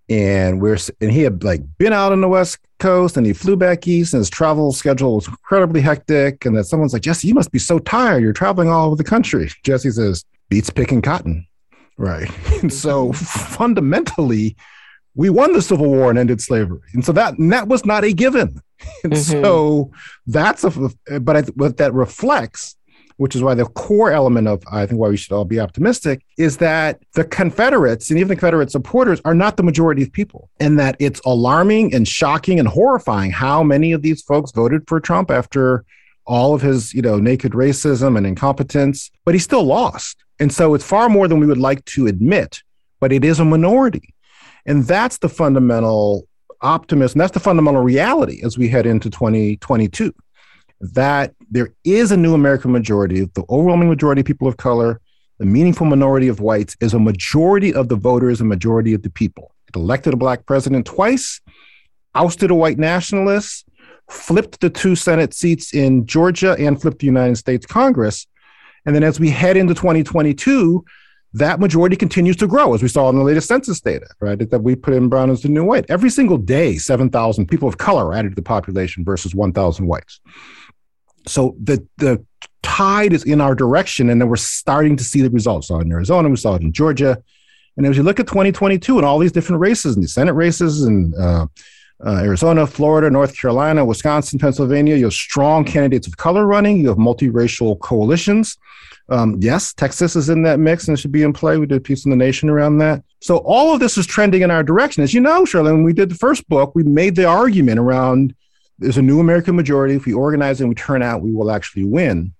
And 0.10 0.62
we're 0.62 0.78
and 1.02 1.12
he 1.12 1.21
had 1.21 1.43
like 1.43 1.62
been 1.78 1.91
out 1.91 2.12
on 2.12 2.21
the 2.21 2.30
West 2.30 2.60
Coast 2.80 3.17
and 3.17 3.26
he 3.26 3.34
flew 3.34 3.58
back 3.58 3.88
east 3.88 4.13
and 4.13 4.19
his 4.19 4.30
travel 4.30 4.71
schedule 4.71 5.15
was 5.15 5.28
incredibly 5.28 5.82
hectic. 5.82 6.45
And 6.45 6.56
that 6.56 6.65
someone's 6.65 6.93
like, 6.93 7.02
Jesse, 7.02 7.28
you 7.28 7.34
must 7.34 7.52
be 7.52 7.60
so 7.60 7.80
tired. 7.80 8.23
You're 8.23 8.34
traveling 8.34 8.69
all 8.69 8.88
over 8.88 8.95
the 8.95 9.04
country. 9.04 9.50
Jesse 9.63 9.91
says, 9.91 10.23
beats 10.50 10.69
picking 10.69 11.02
cotton. 11.02 11.45
Right. 11.97 12.30
And 12.62 12.73
so 12.73 13.13
fundamentally, 13.13 14.56
we 15.13 15.30
won 15.30 15.54
the 15.54 15.62
Civil 15.62 15.89
War 15.89 16.10
and 16.10 16.17
ended 16.17 16.41
slavery. 16.41 16.80
And 16.93 17.06
so 17.06 17.12
that, 17.12 17.38
and 17.38 17.52
that 17.52 17.67
was 17.67 17.86
not 17.86 18.04
a 18.04 18.13
given. 18.13 18.62
And 19.03 19.13
mm-hmm. 19.13 19.41
so 19.43 19.91
that's 20.25 20.63
a, 20.63 21.19
but 21.19 21.37
I, 21.37 21.41
what 21.55 21.77
that 21.77 21.93
reflects, 21.93 22.75
which 23.17 23.35
is 23.35 23.41
why 23.41 23.55
the 23.55 23.65
core 23.65 24.11
element 24.11 24.47
of, 24.47 24.63
I 24.71 24.85
think, 24.85 24.99
why 24.99 25.09
we 25.09 25.17
should 25.17 25.33
all 25.33 25.45
be 25.45 25.59
optimistic 25.59 26.23
is 26.37 26.57
that 26.57 27.01
the 27.13 27.23
Confederates 27.23 28.09
and 28.09 28.19
even 28.19 28.29
the 28.29 28.35
Confederate 28.35 28.71
supporters 28.71 29.21
are 29.25 29.33
not 29.33 29.57
the 29.57 29.63
majority 29.63 30.03
of 30.03 30.11
people. 30.11 30.49
And 30.59 30.79
that 30.79 30.95
it's 30.99 31.21
alarming 31.25 31.93
and 31.93 32.07
shocking 32.07 32.59
and 32.59 32.67
horrifying 32.67 33.31
how 33.31 33.63
many 33.63 33.91
of 33.91 34.01
these 34.01 34.21
folks 34.21 34.51
voted 34.51 34.83
for 34.87 34.99
Trump 34.99 35.31
after 35.31 35.83
all 36.25 36.53
of 36.53 36.61
his, 36.61 36.93
you 36.93 37.01
know, 37.01 37.17
naked 37.17 37.53
racism 37.53 38.17
and 38.17 38.27
incompetence, 38.27 39.09
but 39.25 39.33
he 39.33 39.39
still 39.39 39.63
lost. 39.63 40.23
And 40.39 40.53
so 40.53 40.73
it's 40.73 40.83
far 40.83 41.09
more 41.09 41.27
than 41.27 41.39
we 41.39 41.47
would 41.47 41.57
like 41.57 41.83
to 41.85 42.05
admit, 42.05 42.61
but 42.99 43.11
it 43.11 43.23
is 43.23 43.39
a 43.39 43.45
minority. 43.45 44.13
And 44.65 44.83
that's 44.83 45.17
the 45.19 45.29
fundamental 45.29 46.26
optimism. 46.61 47.19
That's 47.19 47.33
the 47.33 47.39
fundamental 47.39 47.81
reality 47.81 48.41
as 48.43 48.57
we 48.57 48.67
head 48.67 48.85
into 48.85 49.09
2022. 49.09 50.13
that 50.79 51.33
there 51.49 51.69
is 51.83 52.11
a 52.11 52.17
new 52.17 52.33
American 52.33 52.71
majority, 52.71 53.25
the 53.33 53.43
overwhelming 53.49 53.89
majority 53.89 54.21
of 54.21 54.27
people 54.27 54.47
of 54.47 54.57
color, 54.57 55.01
the 55.39 55.45
meaningful 55.45 55.85
minority 55.85 56.27
of 56.27 56.39
whites, 56.39 56.75
is 56.81 56.93
a 56.93 56.99
majority 56.99 57.73
of 57.73 57.89
the 57.89 57.95
voters, 57.95 58.41
a 58.41 58.45
majority 58.45 58.93
of 58.93 59.03
the 59.03 59.09
people. 59.09 59.51
It 59.67 59.75
elected 59.75 60.13
a 60.13 60.17
black 60.17 60.45
president 60.45 60.85
twice, 60.85 61.41
ousted 62.15 62.51
a 62.51 62.55
white 62.55 62.77
nationalist, 62.77 63.67
flipped 64.09 64.61
the 64.61 64.69
two 64.69 64.95
Senate 64.95 65.33
seats 65.33 65.73
in 65.73 66.05
Georgia, 66.05 66.55
and 66.57 66.79
flipped 66.81 66.99
the 66.99 67.05
United 67.05 67.35
States 67.37 67.65
Congress. 67.65 68.25
And 68.85 68.95
then 68.95 69.03
as 69.03 69.19
we 69.19 69.29
head 69.29 69.57
into 69.57 69.73
2022, 69.73 70.85
that 71.33 71.59
majority 71.59 71.95
continues 71.95 72.35
to 72.37 72.47
grow, 72.47 72.73
as 72.73 72.81
we 72.81 72.87
saw 72.87 73.09
in 73.09 73.17
the 73.17 73.23
latest 73.23 73.47
census 73.47 73.81
data, 73.81 74.07
right? 74.19 74.49
That 74.49 74.63
we 74.63 74.75
put 74.75 74.93
in 74.93 75.09
brown 75.09 75.29
as 75.29 75.41
the 75.41 75.49
new 75.49 75.63
white. 75.63 75.85
Every 75.89 76.09
single 76.09 76.37
day, 76.37 76.77
7,000 76.77 77.47
people 77.47 77.67
of 77.67 77.77
color 77.77 78.07
are 78.07 78.13
added 78.13 78.29
to 78.29 78.35
the 78.35 78.41
population 78.41 79.03
versus 79.03 79.35
1,000 79.35 79.85
whites. 79.85 80.19
So 81.27 81.55
the, 81.61 81.85
the 81.97 82.25
tide 82.63 83.13
is 83.13 83.23
in 83.25 83.41
our 83.41 83.55
direction, 83.55 84.09
and 84.09 84.21
then 84.21 84.29
we're 84.29 84.37
starting 84.37 84.95
to 84.97 85.03
see 85.03 85.21
the 85.21 85.29
results. 85.29 85.69
It 85.69 85.75
in 85.75 85.91
Arizona, 85.91 86.29
we 86.29 86.37
saw 86.37 86.55
it 86.55 86.61
in 86.61 86.71
Georgia. 86.71 87.21
And 87.75 87.85
as 87.85 87.97
you 87.97 88.03
look 88.03 88.19
at 88.19 88.27
2022 88.27 88.97
and 88.97 89.05
all 89.05 89.19
these 89.19 89.31
different 89.31 89.59
races, 89.59 89.95
and 89.95 90.03
the 90.03 90.07
Senate 90.07 90.33
races, 90.33 90.83
and 90.83 91.13
uh, 91.15 91.47
uh, 92.05 92.21
Arizona, 92.23 92.65
Florida, 92.65 93.09
North 93.09 93.35
Carolina, 93.39 93.83
Wisconsin, 93.83 94.39
Pennsylvania, 94.39 94.95
you 94.95 95.05
have 95.05 95.13
strong 95.13 95.65
candidates 95.65 96.07
of 96.07 96.17
color 96.17 96.45
running, 96.45 96.77
you 96.77 96.87
have 96.87 96.97
multiracial 96.97 97.79
coalitions. 97.79 98.57
Um, 99.09 99.37
yes, 99.39 99.73
Texas 99.73 100.15
is 100.15 100.29
in 100.29 100.43
that 100.43 100.59
mix 100.59 100.87
and 100.87 100.99
should 100.99 101.11
be 101.11 101.23
in 101.23 101.33
play. 101.33 101.57
We 101.57 101.65
did 101.65 101.77
a 101.77 101.81
piece 101.81 102.05
in 102.05 102.11
the 102.11 102.17
nation 102.17 102.49
around 102.49 102.79
that. 102.79 103.03
So 103.21 103.37
all 103.37 103.73
of 103.73 103.79
this 103.79 103.97
is 103.97 104.05
trending 104.05 104.41
in 104.41 104.51
our 104.51 104.63
direction. 104.63 105.03
As 105.03 105.13
you 105.13 105.21
know, 105.21 105.43
Sharline, 105.43 105.73
when 105.73 105.83
we 105.83 105.93
did 105.93 106.09
the 106.09 106.15
first 106.15 106.47
book, 106.49 106.73
we 106.75 106.83
made 106.83 107.15
the 107.15 107.25
argument 107.25 107.79
around 107.79 108.35
there's 108.79 108.97
a 108.97 109.01
new 109.01 109.19
American 109.19 109.55
majority. 109.55 109.95
If 109.95 110.05
we 110.05 110.13
organize 110.13 110.59
and 110.59 110.69
we 110.69 110.75
turn 110.75 111.01
out, 111.01 111.21
we 111.21 111.33
will 111.33 111.51
actually 111.51 111.85
win. 111.85 112.33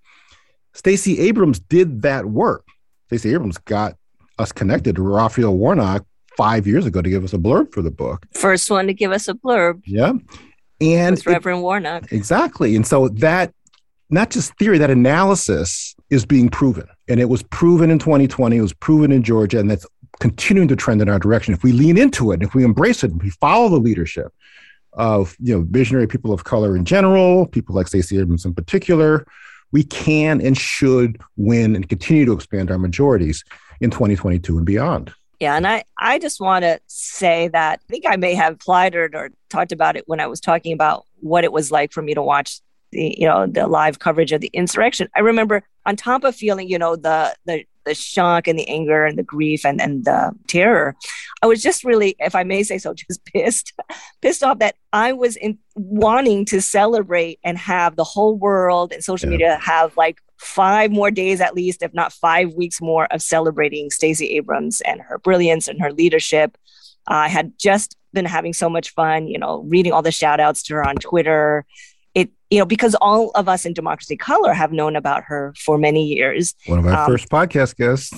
Stacey 0.73 1.19
Abrams 1.21 1.60
did 1.60 2.03
that 2.03 2.25
work. 2.25 2.65
Stacey 3.08 3.34
Abrams 3.34 3.58
got 3.58 3.95
us 4.38 4.51
connected 4.51 4.97
to 4.97 5.01
Raphael 5.01 5.58
Warnock 5.58 6.06
five 6.36 6.67
years 6.67 6.86
ago 6.86 7.01
to 7.01 7.10
give 7.10 7.23
us 7.23 7.34
a 7.34 7.38
blurb 7.38 7.73
for 7.73 7.82
the 7.82 7.89
book. 7.89 8.27
First 8.34 8.69
one 8.69 8.86
to 8.88 8.93
give 8.93 9.12
us 9.12 9.27
a 9.27 9.34
blurb. 9.34 9.82
Yeah. 9.86 10.13
And 10.80 11.25
Reverend 11.25 11.63
Warnock. 11.63 12.12
Exactly. 12.12 12.75
And 12.75 12.86
so 12.86 13.08
that 13.10 13.51
not 14.12 14.30
just 14.30 14.56
theory, 14.58 14.77
that 14.77 14.91
analysis 14.91 15.95
is 16.10 16.26
being 16.26 16.50
proven. 16.50 16.88
And 17.08 17.20
it 17.20 17.30
was 17.30 17.43
proven 17.43 17.91
in 17.91 18.00
2020, 18.00 18.58
it 18.58 18.62
was 18.62 18.74
proven 18.74 19.12
in 19.12 19.24
Georgia, 19.24 19.60
and 19.60 19.70
that's 19.70 19.86
continuing 20.20 20.67
to 20.67 20.76
trend 20.76 21.02
in 21.02 21.10
our 21.10 21.20
direction. 21.20 21.54
If 21.54 21.63
we 21.63 21.72
lean 21.72 21.98
into 21.98 22.32
it, 22.32 22.41
if 22.41 22.54
we 22.54 22.63
embrace 22.63 23.04
it, 23.04 23.12
if 23.12 23.22
we 23.22 23.30
follow 23.30 23.70
the 23.70 23.78
leadership 23.78 24.34
of 24.93 25.36
you 25.39 25.56
know 25.56 25.65
visionary 25.70 26.08
people 26.08 26.34
of 26.34 26.43
color 26.43 26.76
in 26.76 26.86
general, 26.86 27.48
people 27.48 27.76
like 27.76 27.88
Stacey 27.88 28.20
Abrams 28.20 28.46
in 28.46 28.54
particular, 28.54 29.26
we 29.72 29.84
can 29.84 30.41
and 30.41 30.58
should 30.58 31.22
win 31.36 31.76
and 31.76 31.88
continue 31.88 32.26
to 32.26 32.34
expand 32.34 32.72
our 32.72 32.80
majorities 32.80 33.43
in 33.82 33.91
2022 33.91 34.58
and 34.58 34.65
beyond. 34.65 35.13
Yeah, 35.39 35.56
and 35.56 35.67
I, 35.67 35.84
I 36.00 36.17
just 36.17 36.41
want 36.41 36.63
to 36.63 36.80
say 36.88 37.50
that 37.50 37.80
I 37.84 37.91
think 37.91 38.06
I 38.08 38.15
may 38.15 38.34
have 38.34 38.54
applied 38.54 38.96
it 38.96 39.13
or 39.13 39.30
talked 39.50 39.72
about 39.72 39.96
it 39.96 40.08
when 40.08 40.20
I 40.20 40.26
was 40.26 40.39
talking 40.39 40.74
about 40.74 41.06
what 41.20 41.43
it 41.43 41.52
was 41.52 41.72
like 41.72 41.91
for 41.91 42.02
me 42.02 42.15
to 42.15 42.24
watch 42.24 42.60
the 42.91 43.15
you 43.17 43.28
know 43.28 43.47
the 43.47 43.67
live 43.67 44.00
coverage 44.00 44.32
of 44.32 44.41
the 44.41 44.52
insurrection 44.54 45.08
i 45.15 45.19
remember 45.19 45.63
on 45.86 45.95
top 45.95 46.23
of 46.23 46.36
feeling 46.36 46.69
you 46.69 46.80
know 46.80 46.95
the 46.95 47.36
the 47.45 47.63
the 47.88 47.95
shock 47.95 48.47
and 48.47 48.60
the 48.60 48.67
anger 48.67 49.06
and 49.06 49.17
the 49.17 49.23
grief 49.23 49.65
and, 49.65 49.82
and 49.82 50.06
the 50.06 50.32
terror 50.47 50.95
i 51.41 51.47
was 51.47 51.62
just 51.62 51.84
really 51.84 52.15
if 52.19 52.36
i 52.36 52.43
may 52.43 52.62
say 52.62 52.78
so 52.78 52.93
just 53.08 53.23
pissed 53.26 53.73
pissed 54.21 54.43
off 54.43 54.60
that 54.60 54.76
i 54.93 55.12
was 55.12 55.36
in 55.38 55.58
wanting 55.76 56.45
to 56.45 56.62
celebrate 56.62 57.39
and 57.43 57.58
have 57.58 57.95
the 57.95 58.04
whole 58.04 58.36
world 58.36 58.91
and 58.91 59.04
social 59.04 59.28
yeah. 59.28 59.32
media 59.32 59.60
have 59.62 59.95
like 59.97 60.21
five 60.38 60.91
more 60.91 61.10
days 61.10 61.41
at 61.41 61.56
least 61.56 61.82
if 61.82 61.93
not 61.93 62.13
five 62.13 62.54
weeks 62.54 62.80
more 62.80 63.06
of 63.08 63.21
celebrating 63.21 63.89
stacey 63.89 64.36
abrams 64.36 64.82
and 64.82 65.02
her 65.02 65.17
brilliance 65.17 65.67
and 65.67 65.82
her 65.82 65.91
leadership 65.91 66.58
i 67.08 67.28
had 67.28 67.58
just 67.58 67.97
been 68.13 68.26
having 68.26 68.54
so 68.54 68.69
much 68.69 68.91
fun 68.91 69.28
you 69.28 69.39
know 69.39 69.63
reading 69.67 69.91
all 69.91 70.02
the 70.02 70.12
shout 70.12 70.39
outs 70.39 70.62
to 70.62 70.76
her 70.76 70.88
on 70.88 70.95
twitter 70.95 71.65
it 72.17 72.30
you 72.49 72.60
know 72.60 72.65
because 72.65 72.95
all 73.01 73.32
of 73.36 73.47
us 73.47 73.65
in 73.65 73.73
democracy 73.73 74.17
color 74.17 74.53
have 74.53 74.71
known 74.71 74.95
about 74.95 75.23
her 75.23 75.53
for 75.58 75.77
many 75.77 76.03
years. 76.06 76.56
One 76.65 76.80
of 76.80 76.88
our 76.88 77.03
um, 77.03 77.12
first 77.12 77.30
podcast 77.30 77.75
guests. 77.75 78.13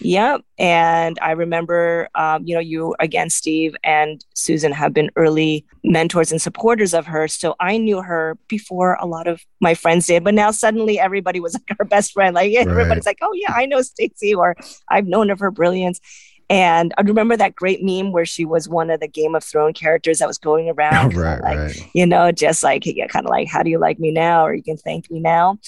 Yeah 0.00 0.38
and 0.60 1.18
i 1.22 1.32
remember 1.32 2.08
um, 2.14 2.46
you 2.46 2.54
know 2.54 2.60
you 2.60 2.94
again 3.00 3.30
steve 3.30 3.74
and 3.82 4.24
susan 4.34 4.72
have 4.72 4.92
been 4.92 5.10
early 5.16 5.64
mentors 5.82 6.30
and 6.30 6.40
supporters 6.40 6.92
of 6.94 7.06
her 7.06 7.26
so 7.26 7.54
i 7.60 7.76
knew 7.78 8.02
her 8.02 8.36
before 8.46 8.96
a 9.00 9.06
lot 9.06 9.26
of 9.26 9.40
my 9.60 9.74
friends 9.74 10.06
did 10.06 10.22
but 10.22 10.34
now 10.34 10.50
suddenly 10.50 10.98
everybody 10.98 11.40
was 11.40 11.54
like 11.68 11.78
her 11.78 11.84
best 11.84 12.12
friend. 12.12 12.34
Like 12.34 12.54
right. 12.54 12.68
everybody's 12.68 13.06
like 13.06 13.18
oh 13.22 13.32
yeah 13.34 13.52
i 13.52 13.66
know 13.66 13.82
stacey 13.82 14.34
or 14.34 14.54
i've 14.88 15.06
known 15.06 15.30
of 15.30 15.40
her 15.40 15.50
brilliance 15.50 16.00
and 16.50 16.92
I 16.98 17.02
remember 17.02 17.36
that 17.36 17.54
great 17.54 17.82
meme 17.82 18.10
where 18.10 18.26
she 18.26 18.44
was 18.44 18.68
one 18.68 18.90
of 18.90 18.98
the 18.98 19.06
Game 19.06 19.36
of 19.36 19.44
Thrones 19.44 19.78
characters 19.78 20.18
that 20.18 20.26
was 20.26 20.36
going 20.36 20.68
around, 20.68 21.14
right, 21.16 21.40
like, 21.40 21.56
right. 21.56 21.90
you 21.94 22.04
know, 22.04 22.32
just 22.32 22.64
like 22.64 22.84
yeah, 22.84 23.06
kind 23.06 23.24
of 23.24 23.30
like, 23.30 23.48
how 23.48 23.62
do 23.62 23.70
you 23.70 23.78
like 23.78 24.00
me 24.00 24.10
now, 24.10 24.44
or 24.44 24.52
you 24.52 24.62
can 24.62 24.76
thank 24.76 25.08
me 25.10 25.20
now. 25.20 25.58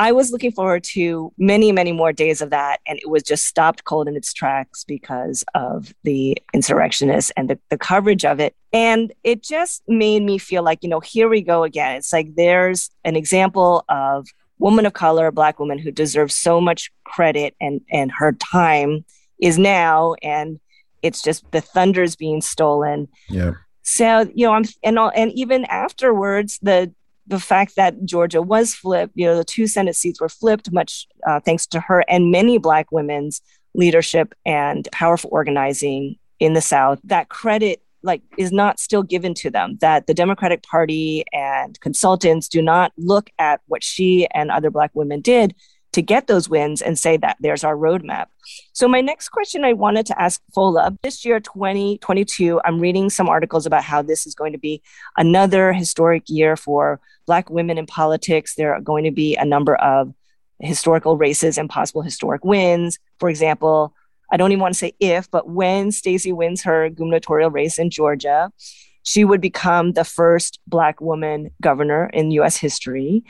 I 0.00 0.12
was 0.12 0.30
looking 0.30 0.52
forward 0.52 0.84
to 0.94 1.32
many, 1.38 1.72
many 1.72 1.92
more 1.92 2.12
days 2.12 2.40
of 2.40 2.50
that, 2.50 2.80
and 2.86 2.98
it 3.00 3.10
was 3.10 3.22
just 3.22 3.44
stopped 3.44 3.84
cold 3.84 4.08
in 4.08 4.16
its 4.16 4.32
tracks 4.32 4.82
because 4.84 5.44
of 5.54 5.92
the 6.04 6.38
insurrectionists 6.54 7.30
and 7.36 7.50
the, 7.50 7.58
the 7.68 7.76
coverage 7.76 8.24
of 8.24 8.40
it. 8.40 8.54
And 8.72 9.12
it 9.24 9.42
just 9.42 9.82
made 9.88 10.22
me 10.22 10.38
feel 10.38 10.62
like, 10.62 10.78
you 10.82 10.88
know, 10.88 11.00
here 11.00 11.28
we 11.28 11.42
go 11.42 11.64
again. 11.64 11.96
It's 11.96 12.12
like 12.12 12.34
there's 12.36 12.90
an 13.04 13.16
example 13.16 13.84
of 13.88 14.28
woman 14.58 14.86
of 14.86 14.94
color, 14.94 15.26
a 15.26 15.32
black 15.32 15.58
woman 15.58 15.78
who 15.78 15.90
deserves 15.90 16.34
so 16.34 16.60
much 16.60 16.90
credit 17.04 17.54
and 17.60 17.80
and 17.90 18.10
her 18.12 18.32
time 18.32 19.04
is 19.40 19.58
now 19.58 20.14
and 20.22 20.60
it's 21.02 21.22
just 21.22 21.50
the 21.52 21.60
thunder's 21.60 22.16
being 22.16 22.40
stolen. 22.40 23.08
Yeah. 23.28 23.52
So 23.82 24.30
you 24.34 24.46
know 24.46 24.52
i'm 24.52 24.64
and 24.84 24.98
all, 24.98 25.10
and 25.14 25.32
even 25.32 25.64
afterwards 25.64 26.58
the 26.60 26.92
the 27.26 27.40
fact 27.40 27.74
that 27.76 28.04
georgia 28.04 28.42
was 28.42 28.74
flipped 28.74 29.14
you 29.16 29.24
know 29.24 29.34
the 29.34 29.44
two 29.44 29.66
senate 29.66 29.96
seats 29.96 30.20
were 30.20 30.28
flipped 30.28 30.70
much 30.72 31.06
uh, 31.26 31.40
thanks 31.40 31.66
to 31.66 31.80
her 31.80 32.04
and 32.06 32.30
many 32.30 32.58
black 32.58 32.92
women's 32.92 33.40
leadership 33.74 34.34
and 34.44 34.88
powerful 34.92 35.30
organizing 35.32 36.16
in 36.38 36.52
the 36.52 36.60
south 36.60 37.00
that 37.02 37.30
credit 37.30 37.82
like 38.02 38.20
is 38.36 38.52
not 38.52 38.78
still 38.78 39.02
given 39.02 39.32
to 39.32 39.50
them 39.50 39.78
that 39.80 40.06
the 40.06 40.14
democratic 40.14 40.62
party 40.64 41.24
and 41.32 41.80
consultants 41.80 42.46
do 42.46 42.60
not 42.60 42.92
look 42.98 43.30
at 43.38 43.62
what 43.68 43.82
she 43.82 44.28
and 44.34 44.50
other 44.50 44.70
black 44.70 44.90
women 44.92 45.22
did 45.22 45.54
to 45.98 46.02
get 46.02 46.28
those 46.28 46.48
wins 46.48 46.80
and 46.80 46.96
say 46.96 47.16
that 47.16 47.36
there's 47.40 47.64
our 47.64 47.76
roadmap. 47.76 48.26
So, 48.72 48.86
my 48.86 49.00
next 49.00 49.30
question 49.30 49.64
I 49.64 49.72
wanted 49.72 50.06
to 50.06 50.22
ask 50.22 50.40
Fola 50.56 50.96
this 51.02 51.24
year, 51.24 51.40
2022, 51.40 52.60
I'm 52.64 52.78
reading 52.78 53.10
some 53.10 53.28
articles 53.28 53.66
about 53.66 53.82
how 53.82 54.02
this 54.02 54.24
is 54.24 54.36
going 54.36 54.52
to 54.52 54.58
be 54.58 54.80
another 55.16 55.72
historic 55.72 56.22
year 56.28 56.56
for 56.56 57.00
Black 57.26 57.50
women 57.50 57.78
in 57.78 57.86
politics. 57.86 58.54
There 58.54 58.74
are 58.74 58.80
going 58.80 59.04
to 59.04 59.10
be 59.10 59.34
a 59.34 59.44
number 59.44 59.74
of 59.74 60.14
historical 60.60 61.16
races 61.16 61.58
and 61.58 61.68
possible 61.68 62.02
historic 62.02 62.44
wins. 62.44 63.00
For 63.18 63.28
example, 63.28 63.92
I 64.30 64.36
don't 64.36 64.52
even 64.52 64.62
want 64.62 64.74
to 64.74 64.78
say 64.78 64.92
if, 65.00 65.28
but 65.32 65.48
when 65.48 65.90
Stacey 65.90 66.30
wins 66.30 66.62
her 66.62 66.90
gubernatorial 66.90 67.50
race 67.50 67.76
in 67.76 67.90
Georgia, 67.90 68.52
she 69.02 69.24
would 69.24 69.40
become 69.40 69.94
the 69.94 70.04
first 70.04 70.60
Black 70.68 71.00
woman 71.00 71.50
governor 71.60 72.08
in 72.12 72.30
US 72.32 72.56
history. 72.56 73.24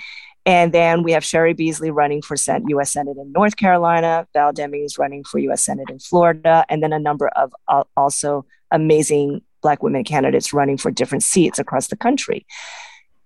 And 0.48 0.72
then 0.72 1.02
we 1.02 1.12
have 1.12 1.24
Cheri 1.24 1.54
Beasley 1.54 1.90
running 1.90 2.22
for 2.22 2.34
U.S. 2.68 2.92
Senate 2.92 3.18
in 3.18 3.32
North 3.32 3.56
Carolina, 3.56 4.26
Val 4.32 4.50
Demings 4.50 4.98
running 4.98 5.22
for 5.22 5.38
U.S. 5.40 5.62
Senate 5.62 5.90
in 5.90 5.98
Florida, 5.98 6.64
and 6.70 6.82
then 6.82 6.94
a 6.94 6.98
number 6.98 7.28
of 7.28 7.54
uh, 7.68 7.84
also 7.98 8.46
amazing 8.70 9.42
Black 9.60 9.82
women 9.82 10.04
candidates 10.04 10.54
running 10.54 10.78
for 10.78 10.90
different 10.90 11.22
seats 11.22 11.58
across 11.58 11.88
the 11.88 11.96
country. 11.96 12.46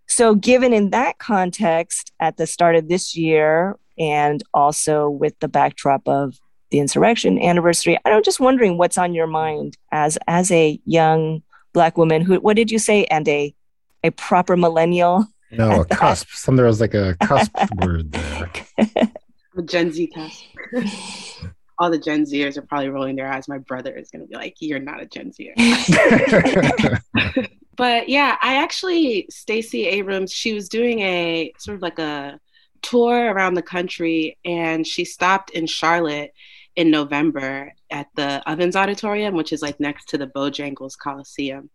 So, 0.09 0.35
given 0.35 0.73
in 0.73 0.91
that 0.91 1.19
context, 1.19 2.13
at 2.19 2.39
the 2.39 2.47
start 2.47 2.75
of 2.75 2.89
this 2.89 3.15
year, 3.15 3.79
and 3.97 4.43
also 4.53 5.09
with 5.09 5.39
the 5.39 5.47
backdrop 5.47 6.09
of 6.09 6.41
the 6.73 6.81
insurrection 6.81 7.39
anniversary, 7.41 7.99
I'm 8.05 8.25
just 8.25 8.41
wondering 8.41 8.79
what's 8.79 8.99
on 8.99 9.15
your 9.15 9.29
mind 9.29 9.79
as 9.93 10.19
as 10.27 10.51
a 10.51 10.81
young 10.87 11.45
Black 11.73 11.97
woman 11.97 12.23
who, 12.23 12.41
what 12.41 12.57
did 12.57 12.73
you 12.73 12.81
say, 12.81 13.05
and 13.05 13.29
a 13.29 13.55
a 14.03 14.11
proper 14.11 14.57
millennial 14.57 15.29
no, 15.53 15.83
a 15.83 15.85
cusp. 15.91 16.29
Some 16.31 16.57
there 16.57 16.67
was 16.67 16.81
like 16.81 16.95
a 16.95 17.17
cusp 17.23 17.55
word 17.77 18.13
there. 18.13 18.51
A 19.57 19.63
Gen 19.63 19.93
Z 19.93 20.09
cusp. 20.09 20.45
All 21.79 21.91
the 21.91 21.99
Gen 21.99 22.25
Zers 22.25 22.57
are 22.57 22.63
probably 22.63 22.91
rolling 22.91 23.17
their 23.17 23.31
eyes. 23.31 23.49
My 23.49 23.59
brother 23.59 23.97
is 23.97 24.11
going 24.11 24.23
to 24.23 24.29
be 24.29 24.37
like, 24.37 24.57
"You're 24.61 24.79
not 24.79 25.03
a 25.03 25.07
Gen 25.07 25.33
Zer." 25.33 25.55
but 27.77 28.09
yeah, 28.09 28.37
I 28.41 28.57
actually 28.57 29.27
Stacey 29.31 29.87
Abrams. 29.87 30.33
She 30.33 30.53
was 30.53 30.69
doing 30.69 31.01
a 31.01 31.53
sort 31.59 31.77
of 31.77 31.83
like 31.83 31.99
a 31.99 32.39
tour 32.83 33.33
around 33.33 33.55
the 33.55 33.63
country, 33.63 34.39
and 34.45 34.87
she 34.87 35.05
stopped 35.05 35.51
in 35.51 35.67
Charlotte 35.67 36.33
in 36.77 36.91
November 36.91 37.73
at 37.91 38.07
the 38.17 38.43
Ovens 38.51 38.77
Auditorium, 38.77 39.35
which 39.35 39.53
is 39.53 39.63
like 39.63 39.81
next 39.81 40.09
to 40.11 40.19
the 40.19 40.27
Bojangles 40.27 40.97
Coliseum. 40.97 41.71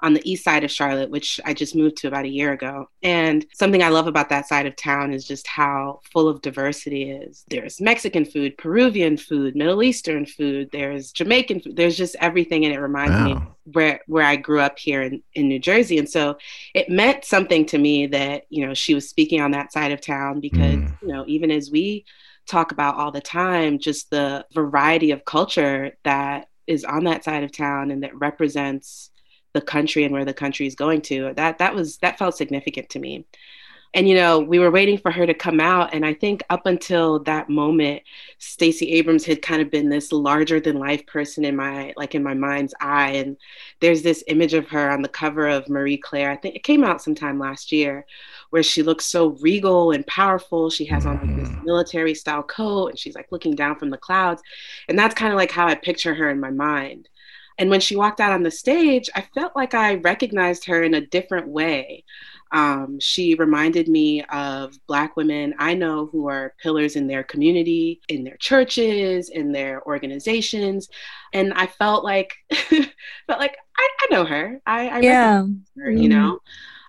On 0.00 0.14
the 0.14 0.30
east 0.30 0.44
side 0.44 0.64
of 0.64 0.70
Charlotte, 0.70 1.10
which 1.10 1.40
I 1.44 1.54
just 1.54 1.74
moved 1.74 1.96
to 1.98 2.08
about 2.08 2.24
a 2.24 2.28
year 2.28 2.52
ago. 2.52 2.88
And 3.02 3.46
something 3.54 3.82
I 3.82 3.88
love 3.88 4.06
about 4.06 4.28
that 4.28 4.46
side 4.48 4.66
of 4.66 4.76
town 4.76 5.12
is 5.12 5.26
just 5.26 5.46
how 5.46 6.00
full 6.12 6.28
of 6.28 6.42
diversity 6.42 7.10
is. 7.10 7.44
There's 7.48 7.80
Mexican 7.80 8.24
food, 8.24 8.58
Peruvian 8.58 9.16
food, 9.16 9.56
Middle 9.56 9.82
Eastern 9.82 10.26
food, 10.26 10.70
there's 10.72 11.12
Jamaican 11.12 11.60
food, 11.60 11.76
there's 11.76 11.96
just 11.96 12.16
everything. 12.20 12.64
And 12.64 12.74
it 12.74 12.80
reminds 12.80 13.12
wow. 13.12 13.24
me 13.26 13.40
where 13.72 14.00
where 14.06 14.24
I 14.24 14.36
grew 14.36 14.60
up 14.60 14.78
here 14.78 15.02
in, 15.02 15.22
in 15.34 15.48
New 15.48 15.58
Jersey. 15.58 15.98
And 15.98 16.08
so 16.08 16.36
it 16.74 16.88
meant 16.88 17.24
something 17.24 17.66
to 17.66 17.78
me 17.78 18.06
that, 18.08 18.44
you 18.48 18.66
know, 18.66 18.74
she 18.74 18.94
was 18.94 19.08
speaking 19.08 19.40
on 19.40 19.52
that 19.52 19.72
side 19.72 19.92
of 19.92 20.00
town 20.00 20.40
because, 20.40 20.76
mm. 20.76 21.02
you 21.02 21.08
know, 21.08 21.24
even 21.26 21.50
as 21.50 21.70
we 21.70 22.04
talk 22.46 22.72
about 22.72 22.96
all 22.96 23.10
the 23.10 23.20
time, 23.20 23.78
just 23.78 24.10
the 24.10 24.46
variety 24.52 25.10
of 25.10 25.24
culture 25.24 25.96
that 26.04 26.48
is 26.66 26.84
on 26.84 27.04
that 27.04 27.24
side 27.24 27.44
of 27.44 27.52
town 27.52 27.90
and 27.90 28.02
that 28.02 28.16
represents 28.16 29.10
the 29.56 29.62
country 29.62 30.04
and 30.04 30.12
where 30.12 30.24
the 30.24 30.34
country 30.34 30.66
is 30.66 30.74
going 30.74 31.00
to. 31.02 31.32
That 31.34 31.58
that 31.58 31.74
was 31.74 31.96
that 31.98 32.18
felt 32.18 32.36
significant 32.36 32.90
to 32.90 32.98
me. 33.00 33.24
And 33.94 34.06
you 34.06 34.14
know, 34.14 34.38
we 34.38 34.58
were 34.58 34.70
waiting 34.70 34.98
for 34.98 35.10
her 35.10 35.24
to 35.26 35.32
come 35.32 35.58
out 35.58 35.94
and 35.94 36.04
I 36.04 36.12
think 36.12 36.42
up 36.50 36.66
until 36.66 37.20
that 37.20 37.48
moment 37.48 38.02
Stacey 38.38 38.92
Abrams 38.92 39.24
had 39.24 39.40
kind 39.40 39.62
of 39.62 39.70
been 39.70 39.88
this 39.88 40.12
larger 40.12 40.60
than 40.60 40.78
life 40.78 41.06
person 41.06 41.46
in 41.46 41.56
my 41.56 41.94
like 41.96 42.14
in 42.14 42.22
my 42.22 42.34
mind's 42.34 42.74
eye 42.80 43.12
and 43.12 43.38
there's 43.80 44.02
this 44.02 44.22
image 44.26 44.52
of 44.52 44.68
her 44.68 44.90
on 44.90 45.00
the 45.00 45.08
cover 45.08 45.48
of 45.48 45.68
Marie 45.70 45.96
Claire. 45.96 46.30
I 46.30 46.36
think 46.36 46.56
it 46.56 46.62
came 46.62 46.84
out 46.84 47.00
sometime 47.00 47.38
last 47.38 47.72
year 47.72 48.04
where 48.50 48.62
she 48.62 48.82
looks 48.82 49.06
so 49.06 49.28
regal 49.40 49.92
and 49.92 50.06
powerful. 50.06 50.68
She 50.68 50.84
has 50.86 51.06
on 51.06 51.16
like 51.16 51.36
this 51.36 51.48
mm-hmm. 51.48 51.64
military 51.64 52.14
style 52.14 52.42
coat 52.42 52.88
and 52.88 52.98
she's 52.98 53.14
like 53.14 53.32
looking 53.32 53.54
down 53.54 53.78
from 53.78 53.88
the 53.88 53.96
clouds. 53.96 54.42
And 54.88 54.98
that's 54.98 55.14
kind 55.14 55.32
of 55.32 55.38
like 55.38 55.50
how 55.50 55.66
I 55.66 55.74
picture 55.74 56.14
her 56.14 56.28
in 56.28 56.38
my 56.38 56.50
mind. 56.50 57.08
And 57.58 57.70
when 57.70 57.80
she 57.80 57.96
walked 57.96 58.20
out 58.20 58.32
on 58.32 58.42
the 58.42 58.50
stage, 58.50 59.08
I 59.14 59.22
felt 59.34 59.56
like 59.56 59.74
I 59.74 59.96
recognized 59.96 60.66
her 60.66 60.82
in 60.82 60.94
a 60.94 61.06
different 61.06 61.48
way. 61.48 62.04
Um, 62.52 63.00
she 63.00 63.34
reminded 63.34 63.88
me 63.88 64.22
of 64.24 64.78
Black 64.86 65.16
women 65.16 65.54
I 65.58 65.74
know 65.74 66.06
who 66.06 66.28
are 66.28 66.54
pillars 66.62 66.94
in 66.94 67.06
their 67.06 67.24
community, 67.24 68.00
in 68.08 68.22
their 68.24 68.36
churches, 68.36 69.30
in 69.30 69.52
their 69.52 69.84
organizations, 69.84 70.88
and 71.32 71.52
I 71.54 71.66
felt 71.66 72.04
like 72.04 72.32
felt 72.50 73.40
like 73.40 73.56
I, 73.76 73.88
I 74.00 74.06
know 74.10 74.24
her. 74.24 74.60
I, 74.64 74.88
I 74.88 75.00
yeah, 75.00 75.44
her, 75.76 75.90
you 75.90 76.08
know. 76.08 76.40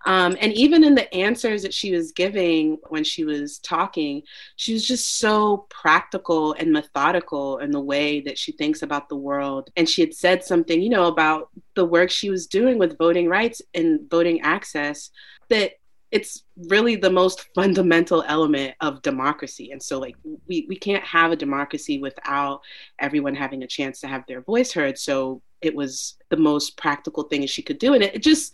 Um, 0.08 0.38
and 0.40 0.54
even 0.54 0.86
in 0.86 0.96
the 0.96 1.14
answers 1.14 1.62
that 1.64 1.74
she 1.74 1.92
was 1.92 2.14
giving 2.14 2.78
when 2.88 3.04
she 3.04 3.26
was 3.26 3.60
talking, 3.60 4.24
she 4.56 4.72
was 4.72 4.88
just 4.88 5.20
so 5.20 5.68
practical 5.70 6.54
and 6.54 6.72
methodical 6.72 7.58
in 7.58 7.72
the 7.72 7.82
way 7.82 8.22
that 8.22 8.38
she 8.38 8.54
thinks 8.54 8.82
about 8.82 9.10
the 9.10 9.18
world. 9.18 9.70
And 9.76 9.88
she 9.88 10.02
had 10.02 10.14
said 10.14 10.46
something, 10.46 10.82
you 10.82 10.90
know, 10.90 11.08
about 11.08 11.50
the 11.76 11.84
work 11.84 12.10
she 12.10 12.30
was 12.30 12.48
doing 12.48 12.78
with 12.78 12.98
voting 12.98 13.28
rights 13.28 13.62
and 13.74 14.10
voting 14.10 14.40
access 14.42 15.12
that 15.50 15.74
it's 16.10 16.46
really 16.70 16.96
the 16.96 17.10
most 17.10 17.46
fundamental 17.54 18.24
element 18.30 18.76
of 18.80 19.02
democracy. 19.02 19.72
And 19.74 19.84
so 19.84 20.00
like 20.00 20.16
we, 20.48 20.66
we 20.70 20.78
can't 20.78 21.04
have 21.04 21.34
a 21.34 21.36
democracy 21.36 22.00
without 22.00 22.62
everyone 22.98 23.36
having 23.36 23.62
a 23.64 23.68
chance 23.68 24.00
to 24.00 24.08
have 24.08 24.24
their 24.26 24.40
voice 24.40 24.72
heard. 24.72 24.98
So 24.98 25.42
it 25.62 25.76
was 25.76 26.16
the 26.30 26.38
most 26.38 26.78
practical 26.78 27.24
thing 27.24 27.46
she 27.46 27.62
could 27.62 27.78
do. 27.78 27.94
And 27.94 28.04
it, 28.04 28.16
it 28.16 28.24
just 28.24 28.54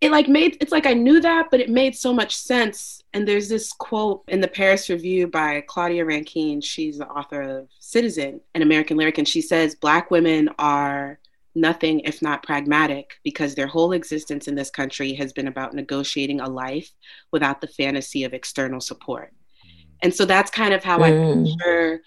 it 0.00 0.10
like 0.10 0.28
made 0.28 0.56
it's 0.60 0.72
like 0.72 0.86
I 0.86 0.94
knew 0.94 1.20
that, 1.20 1.48
but 1.50 1.60
it 1.60 1.70
made 1.70 1.96
so 1.96 2.12
much 2.12 2.36
sense. 2.36 3.02
And 3.14 3.26
there's 3.26 3.48
this 3.48 3.72
quote 3.72 4.22
in 4.28 4.40
the 4.40 4.48
Paris 4.48 4.88
Review 4.88 5.26
by 5.26 5.62
Claudia 5.66 6.04
Rankine. 6.04 6.60
She's 6.60 6.98
the 6.98 7.08
author 7.08 7.42
of 7.42 7.68
Citizen, 7.80 8.40
an 8.54 8.62
American 8.62 8.96
lyric, 8.96 9.18
and 9.18 9.28
she 9.28 9.40
says 9.40 9.74
Black 9.74 10.10
women 10.10 10.50
are 10.58 11.18
nothing 11.54 12.00
if 12.00 12.22
not 12.22 12.42
pragmatic 12.44 13.14
because 13.24 13.54
their 13.54 13.66
whole 13.66 13.92
existence 13.92 14.46
in 14.46 14.54
this 14.54 14.70
country 14.70 15.14
has 15.14 15.32
been 15.32 15.48
about 15.48 15.74
negotiating 15.74 16.40
a 16.40 16.48
life 16.48 16.90
without 17.32 17.60
the 17.60 17.66
fantasy 17.66 18.22
of 18.22 18.32
external 18.32 18.80
support. 18.80 19.32
And 20.02 20.14
so 20.14 20.24
that's 20.24 20.50
kind 20.50 20.72
of 20.72 20.84
how 20.84 20.98
mm. 20.98 21.02
I 21.02 21.44
picture 21.44 22.02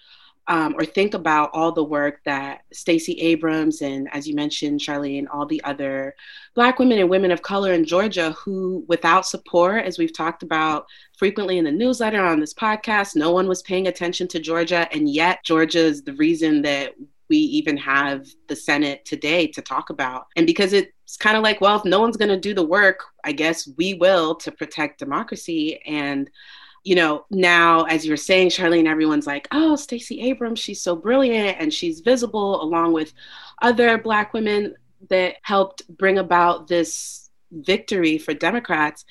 um, 0.52 0.74
or 0.76 0.84
think 0.84 1.14
about 1.14 1.48
all 1.54 1.72
the 1.72 1.82
work 1.82 2.20
that 2.26 2.64
Stacey 2.74 3.14
Abrams 3.14 3.80
and, 3.80 4.06
as 4.12 4.28
you 4.28 4.34
mentioned, 4.34 4.80
Sharline, 4.80 5.20
and 5.20 5.28
all 5.28 5.46
the 5.46 5.64
other 5.64 6.14
Black 6.54 6.78
women 6.78 6.98
and 6.98 7.08
women 7.08 7.30
of 7.30 7.40
color 7.40 7.72
in 7.72 7.86
Georgia 7.86 8.32
who, 8.32 8.84
without 8.86 9.24
support, 9.24 9.86
as 9.86 9.96
we've 9.96 10.14
talked 10.14 10.42
about 10.42 10.84
frequently 11.16 11.56
in 11.56 11.64
the 11.64 11.72
newsletter 11.72 12.22
on 12.22 12.38
this 12.38 12.52
podcast, 12.52 13.16
no 13.16 13.30
one 13.30 13.48
was 13.48 13.62
paying 13.62 13.86
attention 13.86 14.28
to 14.28 14.38
Georgia. 14.38 14.86
And 14.92 15.08
yet, 15.08 15.42
Georgia 15.42 15.78
is 15.78 16.02
the 16.02 16.12
reason 16.16 16.60
that 16.62 16.92
we 17.30 17.38
even 17.38 17.78
have 17.78 18.26
the 18.48 18.56
Senate 18.56 19.06
today 19.06 19.46
to 19.46 19.62
talk 19.62 19.88
about. 19.88 20.26
And 20.36 20.46
because 20.46 20.74
it's 20.74 21.16
kind 21.16 21.38
of 21.38 21.42
like, 21.42 21.62
well, 21.62 21.78
if 21.78 21.86
no 21.86 21.98
one's 21.98 22.18
going 22.18 22.28
to 22.28 22.38
do 22.38 22.52
the 22.52 22.62
work, 22.62 23.04
I 23.24 23.32
guess 23.32 23.70
we 23.78 23.94
will 23.94 24.34
to 24.34 24.52
protect 24.52 24.98
democracy. 24.98 25.80
And 25.86 26.28
you 26.84 26.94
know, 26.94 27.24
now 27.30 27.84
as 27.84 28.04
you're 28.04 28.16
saying, 28.16 28.48
Sharline, 28.48 28.86
everyone's 28.86 29.26
like, 29.26 29.46
oh, 29.52 29.76
Stacey 29.76 30.20
Abrams, 30.22 30.58
she's 30.58 30.82
so 30.82 30.96
brilliant 30.96 31.58
and 31.60 31.72
she's 31.72 32.00
visible 32.00 32.62
along 32.62 32.92
with 32.92 33.12
other 33.60 33.98
Black 33.98 34.34
women 34.34 34.74
that 35.08 35.36
helped 35.42 35.86
bring 35.96 36.18
about 36.18 36.66
this 36.66 37.30
victory 37.52 38.18
for 38.18 38.34
Democrats. 38.34 39.04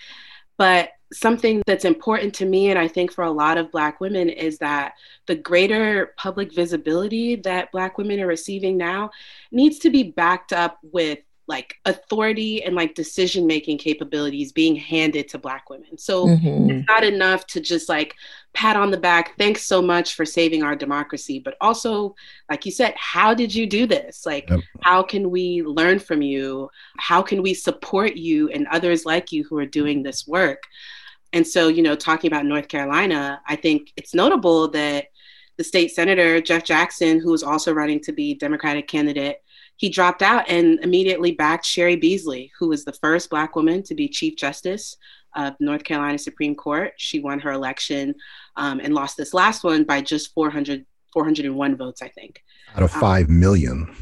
But 0.58 0.92
something 1.14 1.62
that's 1.66 1.86
important 1.86 2.34
to 2.36 2.46
me, 2.46 2.70
and 2.70 2.80
I 2.80 2.88
think 2.88 3.12
for 3.12 3.24
a 3.24 3.32
lot 3.32 3.58
of 3.58 3.72
Black 3.72 4.00
women, 4.00 4.30
is 4.30 4.58
that 4.60 4.94
the 5.28 5.36
greater 5.36 6.14
public 6.18 6.54
visibility 6.54 7.36
that 7.38 7.72
Black 7.72 7.98
women 7.98 8.20
are 8.20 8.28
receiving 8.28 8.78
now 8.78 9.12
needs 9.52 9.80
to 9.80 9.90
be 9.90 10.04
backed 10.04 10.54
up 10.54 10.78
with 10.84 11.20
like 11.52 11.76
authority 11.86 12.64
and 12.64 12.76
like 12.78 12.95
decision 12.95 13.45
making 13.45 13.78
capabilities 13.78 14.54
being 14.54 14.74
handed 14.74 15.28
to 15.28 15.38
black 15.38 15.70
women 15.70 15.97
so 15.97 16.26
mm-hmm. 16.26 16.70
it's 16.70 16.88
not 16.88 17.04
enough 17.04 17.45
to 17.45 17.60
just 17.60 17.89
like 17.89 18.16
pat 18.54 18.78
on 18.78 18.89
the 18.89 18.97
back 18.97 19.38
thanks 19.38 19.64
so 19.64 19.82
much 19.82 20.16
for 20.16 20.26
saving 20.26 20.64
our 20.64 20.78
democracy 20.78 21.39
but 21.39 21.58
also 21.60 22.16
like 22.49 22.66
you 22.66 22.72
said 22.72 22.93
how 22.95 23.34
did 23.34 23.54
you 23.54 23.68
do 23.68 23.86
this 23.86 24.26
like 24.26 24.49
yep. 24.49 24.62
how 24.82 25.04
can 25.04 25.30
we 25.30 25.62
learn 25.64 25.99
from 25.99 26.22
you 26.22 26.70
how 26.97 27.22
can 27.22 27.41
we 27.41 27.54
support 27.54 28.16
you 28.16 28.47
and 28.52 28.66
others 28.68 29.06
like 29.06 29.34
you 29.34 29.43
who 29.43 29.58
are 29.58 29.66
doing 29.66 30.02
this 30.02 30.26
work 30.26 30.64
and 31.34 31.45
so 31.45 31.68
you 31.68 31.84
know 31.84 31.95
talking 31.95 32.32
about 32.32 32.45
north 32.45 32.70
carolina 32.70 33.41
i 33.45 33.58
think 33.58 33.91
it's 33.97 34.16
notable 34.16 34.70
that 34.70 35.08
the 35.58 35.66
state 35.66 35.91
senator 35.91 36.39
jeff 36.39 36.64
jackson 36.64 37.20
who 37.20 37.34
is 37.34 37.43
also 37.43 37.74
running 37.74 37.99
to 37.99 38.14
be 38.14 38.34
democratic 38.36 38.88
candidate 38.88 39.41
he 39.82 39.90
dropped 39.90 40.22
out 40.22 40.48
and 40.48 40.80
immediately 40.84 41.32
backed 41.32 41.66
Cheri 41.66 42.00
Beasley, 42.00 42.52
who 42.60 42.70
was 42.70 42.86
the 42.86 42.94
first 42.94 43.32
Black 43.32 43.56
woman 43.56 43.82
to 43.82 43.96
be 43.96 44.08
Chief 44.08 44.36
Justice 44.36 44.96
of 45.36 45.56
North 45.60 45.84
Carolina 45.84 46.20
Supreme 46.20 46.54
Court. 46.54 46.94
She 46.98 47.20
won 47.20 47.40
her 47.40 47.52
election 47.52 48.14
um, 48.58 48.80
and 48.80 48.94
lost 48.94 49.18
this 49.18 49.34
last 49.34 49.64
one 49.64 49.84
by 49.84 50.02
just 50.02 50.36
400, 50.36 50.86
401 51.12 51.78
votes, 51.78 52.04
I 52.04 52.10
think. 52.10 52.44
Out 52.76 52.84
of 52.84 52.92
five 52.92 53.28
um, 53.28 53.40
million. 53.40 53.96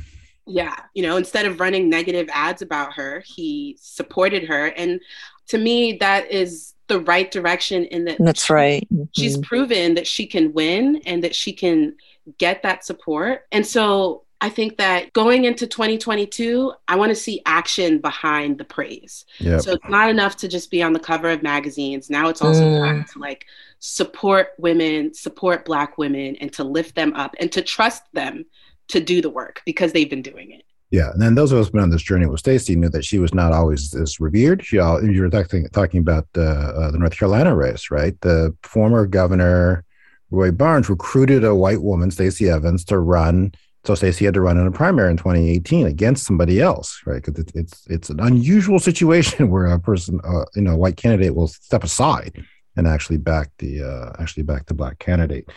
Yeah. 0.46 0.76
You 0.96 1.04
know, 1.04 1.16
instead 1.16 1.46
of 1.46 1.62
running 1.62 1.90
negative 1.90 2.28
ads 2.34 2.62
about 2.62 2.92
her, 2.96 3.24
he 3.26 3.78
supported 3.80 4.50
her. 4.50 4.66
And 4.76 5.00
to 5.48 5.58
me, 5.58 5.94
that 6.02 6.30
is 6.30 6.74
the 6.90 7.00
right 7.00 7.32
direction 7.32 7.86
in 7.86 8.04
that 8.04 8.18
that's 8.20 8.50
right 8.50 8.86
mm-hmm. 8.92 9.04
she's 9.16 9.38
proven 9.38 9.94
that 9.94 10.08
she 10.08 10.26
can 10.26 10.52
win 10.54 11.00
and 11.06 11.24
that 11.24 11.36
she 11.36 11.54
can 11.54 11.96
get 12.40 12.64
that 12.64 12.84
support 12.84 13.44
and 13.52 13.64
so 13.64 14.24
I 14.42 14.50
think 14.50 14.78
that 14.78 15.12
going 15.12 15.44
into 15.44 15.68
2022, 15.68 16.74
I 16.88 16.96
want 16.96 17.10
to 17.10 17.16
see 17.16 17.42
action 17.46 18.00
behind 18.00 18.58
the 18.58 18.64
praise. 18.64 19.26
Yep. 19.40 19.62
So 19.62 19.72
it's 19.74 19.90
not 19.90 20.10
enough 20.10 20.38
to 20.38 20.48
just 20.48 20.72
be 20.72 20.82
on 20.82 20.94
the 20.94 21.00
cover 21.00 21.30
of 21.30 21.44
magazines. 21.44 22.10
Now 22.10 22.30
it's 22.30 22.42
also 22.42 22.64
mm. 22.64 22.80
time 22.80 23.06
to 23.14 23.20
like 23.20 23.46
support 23.80 24.50
women, 24.58 25.14
support 25.14 25.66
Black 25.66 25.98
women, 25.98 26.38
and 26.38 26.54
to 26.54 26.64
lift 26.64 26.96
them 26.96 27.14
up 27.16 27.36
and 27.40 27.52
to 27.52 27.62
trust 27.62 28.04
them 28.14 28.46
to 28.90 29.02
do 29.02 29.22
the 29.22 29.30
work 29.30 29.62
because 29.66 29.92
they've 29.92 30.10
been 30.10 30.22
doing 30.22 30.52
it. 30.52 30.64
Yeah, 30.92 31.12
and 31.12 31.22
then 31.22 31.36
those 31.36 31.52
of 31.52 31.60
us 31.60 31.70
been 31.70 31.82
on 31.82 31.92
this 31.92 32.02
journey 32.02 32.26
with 32.26 32.40
Stacey 32.40 32.76
knew 32.76 32.90
that 32.90 33.06
she 33.06 33.20
was 33.20 33.34
not 33.34 33.52
always 33.52 33.94
as 33.94 34.20
revered. 34.20 34.66
She, 34.66 34.80
all, 34.80 35.04
you 35.04 35.22
were 35.22 35.30
talking, 35.30 35.68
talking 35.70 36.00
about 36.00 36.28
uh, 36.36 36.42
uh, 36.42 36.92
the 36.92 36.98
North 36.98 37.16
Carolina 37.16 37.56
race, 37.56 37.92
right? 37.92 38.20
The 38.22 38.56
former 38.64 39.06
governor 39.06 39.86
Roy 40.32 40.52
Barnes 40.52 40.90
recruited 40.90 41.44
a 41.44 41.54
white 41.54 41.82
woman, 41.82 42.10
Stacey 42.10 42.50
Evans, 42.50 42.84
to 42.86 42.98
run 42.98 43.52
so 43.86 43.96
Stacey 43.96 44.26
had 44.26 44.34
to 44.34 44.42
run 44.42 44.58
in 44.58 44.68
a 44.68 44.72
primary 44.72 45.10
in 45.10 45.18
2018 45.18 45.88
against 45.88 46.26
somebody 46.26 46.60
else, 46.60 47.02
right? 47.06 47.24
Because 47.24 47.40
it, 47.40 47.52
it's 47.56 47.88
it's 47.88 48.10
an 48.10 48.20
unusual 48.20 48.80
situation 48.90 49.50
where 49.50 49.68
a 49.68 49.80
person, 49.80 50.20
uh, 50.24 50.46
you 50.56 50.62
know, 50.62 50.74
a 50.74 50.78
white 50.78 50.98
candidate 50.98 51.36
will 51.36 51.48
step 51.48 51.84
aside 51.84 52.44
and 52.76 52.88
actually 52.88 53.18
back 53.18 53.52
the 53.60 53.84
uh, 53.84 54.22
actually 54.22 54.44
back 54.44 54.66
the 54.66 54.74
black 54.74 55.00
candidate. 55.00 55.50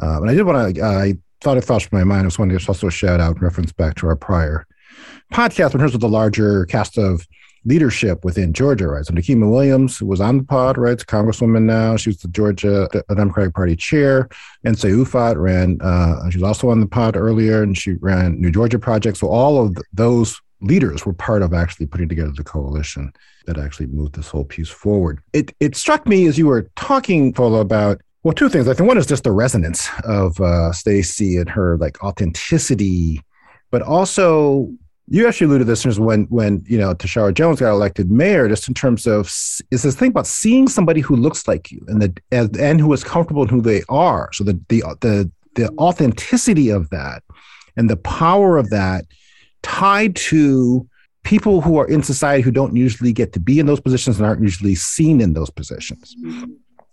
Um, 0.00 0.22
and 0.22 0.30
I 0.30 0.34
did 0.34 0.42
want 0.44 0.74
to. 0.74 0.82
I 0.82 1.14
thought 1.40 1.58
it 1.58 1.66
crossed 1.66 1.92
my 1.92 2.04
mind. 2.04 2.22
I 2.22 2.24
was 2.26 2.38
wanting 2.38 2.58
to 2.58 2.68
also 2.68 2.88
shout 2.88 3.20
out 3.20 3.40
reference 3.40 3.72
back 3.72 3.96
to 3.96 4.08
our 4.08 4.16
prior 4.16 4.66
podcast 5.32 5.74
in 5.74 5.80
terms 5.80 5.94
of 5.94 6.00
the 6.00 6.08
larger 6.08 6.64
cast 6.66 6.98
of 6.98 7.26
leadership 7.64 8.24
within 8.24 8.52
Georgia, 8.52 8.88
right? 8.88 9.04
So 9.04 9.14
Nikema 9.14 9.50
Williams 9.50 10.02
was 10.02 10.20
on 10.20 10.38
the 10.38 10.44
pod, 10.44 10.76
right? 10.76 10.92
It's 10.92 11.04
Congresswoman 11.04 11.62
now. 11.62 11.96
She 11.96 12.10
was 12.10 12.18
the 12.18 12.28
Georgia 12.28 12.88
Democratic 13.08 13.54
Party 13.54 13.76
chair. 13.76 14.28
And 14.64 14.76
Ufot 14.76 15.36
ran, 15.36 15.78
uh, 15.80 16.30
she 16.30 16.38
was 16.38 16.44
also 16.44 16.68
on 16.68 16.80
the 16.80 16.86
pod 16.86 17.16
earlier 17.16 17.62
and 17.62 17.76
she 17.76 17.92
ran 17.94 18.40
New 18.40 18.50
Georgia 18.50 18.78
Project. 18.78 19.16
So 19.16 19.28
all 19.28 19.64
of 19.64 19.76
those 19.92 20.40
leaders 20.60 21.04
were 21.04 21.12
part 21.12 21.42
of 21.42 21.52
actually 21.52 21.86
putting 21.86 22.08
together 22.08 22.32
the 22.34 22.44
coalition 22.44 23.12
that 23.46 23.58
actually 23.58 23.86
moved 23.86 24.14
this 24.14 24.28
whole 24.28 24.44
piece 24.44 24.68
forward. 24.68 25.20
It 25.32 25.54
it 25.60 25.76
struck 25.76 26.06
me 26.06 26.26
as 26.26 26.38
you 26.38 26.46
were 26.46 26.68
talking, 26.76 27.32
Fola, 27.32 27.60
about 27.60 28.00
well, 28.22 28.32
two 28.32 28.48
things. 28.48 28.68
I 28.68 28.72
think 28.72 28.88
one 28.88 28.96
is 28.96 29.06
just 29.06 29.24
the 29.24 29.32
resonance 29.32 29.88
of 30.04 30.40
uh, 30.40 30.72
Stacey 30.72 31.36
and 31.36 31.48
her 31.50 31.76
like 31.76 32.02
authenticity, 32.02 33.20
but 33.70 33.82
also 33.82 34.72
you 35.06 35.28
actually 35.28 35.46
alluded 35.46 35.66
to 35.66 35.70
this 35.70 35.98
when 35.98 36.24
when 36.24 36.64
you 36.66 36.78
know 36.78 36.94
Tishaura 36.94 37.34
Jones 37.34 37.60
got 37.60 37.70
elected 37.70 38.10
mayor, 38.10 38.48
just 38.48 38.68
in 38.68 38.74
terms 38.74 39.06
of 39.06 39.26
is 39.70 39.82
this 39.82 39.96
thing 39.96 40.10
about 40.10 40.26
seeing 40.26 40.66
somebody 40.68 41.00
who 41.00 41.14
looks 41.14 41.46
like 41.46 41.70
you 41.70 41.84
and 41.88 42.00
the 42.00 42.22
and, 42.32 42.56
and 42.56 42.80
who 42.80 42.92
is 42.92 43.04
comfortable 43.04 43.42
in 43.42 43.48
who 43.48 43.60
they 43.60 43.82
are. 43.88 44.30
So 44.32 44.44
the 44.44 44.58
the 44.68 44.82
the 45.00 45.30
the 45.54 45.68
authenticity 45.78 46.70
of 46.70 46.88
that 46.90 47.22
and 47.76 47.90
the 47.90 47.96
power 47.98 48.56
of 48.56 48.70
that 48.70 49.04
tied 49.62 50.16
to 50.16 50.88
people 51.22 51.60
who 51.60 51.78
are 51.78 51.88
in 51.88 52.02
society 52.02 52.42
who 52.42 52.50
don't 52.50 52.76
usually 52.76 53.12
get 53.12 53.32
to 53.32 53.40
be 53.40 53.58
in 53.58 53.66
those 53.66 53.80
positions 53.80 54.18
and 54.18 54.26
aren't 54.26 54.42
usually 54.42 54.74
seen 54.74 55.20
in 55.20 55.32
those 55.32 55.50
positions. 55.50 56.14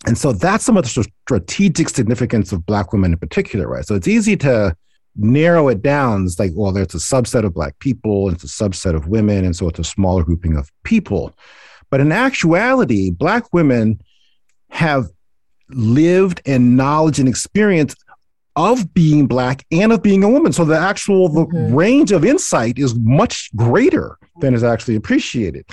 And 0.07 0.18
so 0.18 0.32
that's 0.32 0.64
some 0.64 0.78
of 0.78 0.84
the 0.84 1.07
strategic 1.26 1.89
significance 1.89 2.51
of 2.51 2.66
Black 2.66 2.91
women 2.93 3.14
in 3.14 3.20
particular, 3.20 3.68
right? 3.68 3.86
So 3.86 3.93
it's 3.93 4.07
easy 4.07 4.36
to 4.38 4.76
narrow 5.16 5.68
it 5.68 5.82
down. 5.82 6.26
It's 6.26 6.39
like, 6.39 6.51
well, 6.53 6.72
there's 6.72 6.93
a 6.93 6.97
subset 6.97 7.45
of 7.45 7.53
Black 7.53 7.78
people, 7.80 8.28
and 8.28 8.36
it's 8.36 8.43
a 8.43 8.64
subset 8.64 8.95
of 8.95 9.07
women, 9.07 9.45
and 9.45 9.55
so 9.55 9.68
it's 9.68 9.80
a 9.80 9.84
smaller 9.84 10.24
grouping 10.24 10.57
of 10.57 10.72
people. 10.84 11.34
But 11.89 11.99
in 11.99 12.12
actuality, 12.12 13.12
Black 13.12 13.53
women 13.53 14.01
have 14.70 15.09
lived 15.70 16.41
and 16.45 16.76
knowledge 16.76 17.20
and 17.20 17.28
experience 17.28 17.95
of 18.55 18.93
being 18.93 19.28
black 19.28 19.66
and 19.72 19.93
of 19.93 20.03
being 20.03 20.24
a 20.24 20.30
woman. 20.30 20.51
So 20.51 20.66
the 20.66 20.78
actual 20.78 21.30
the 21.30 21.45
mm-hmm. 21.45 21.74
range 21.74 22.12
of 22.12 22.26
insight 22.26 22.78
is 22.78 22.95
much 22.95 23.49
greater 23.55 24.18
than 24.39 24.53
is 24.53 24.64
actually 24.64 24.95
appreciated. 24.95 25.66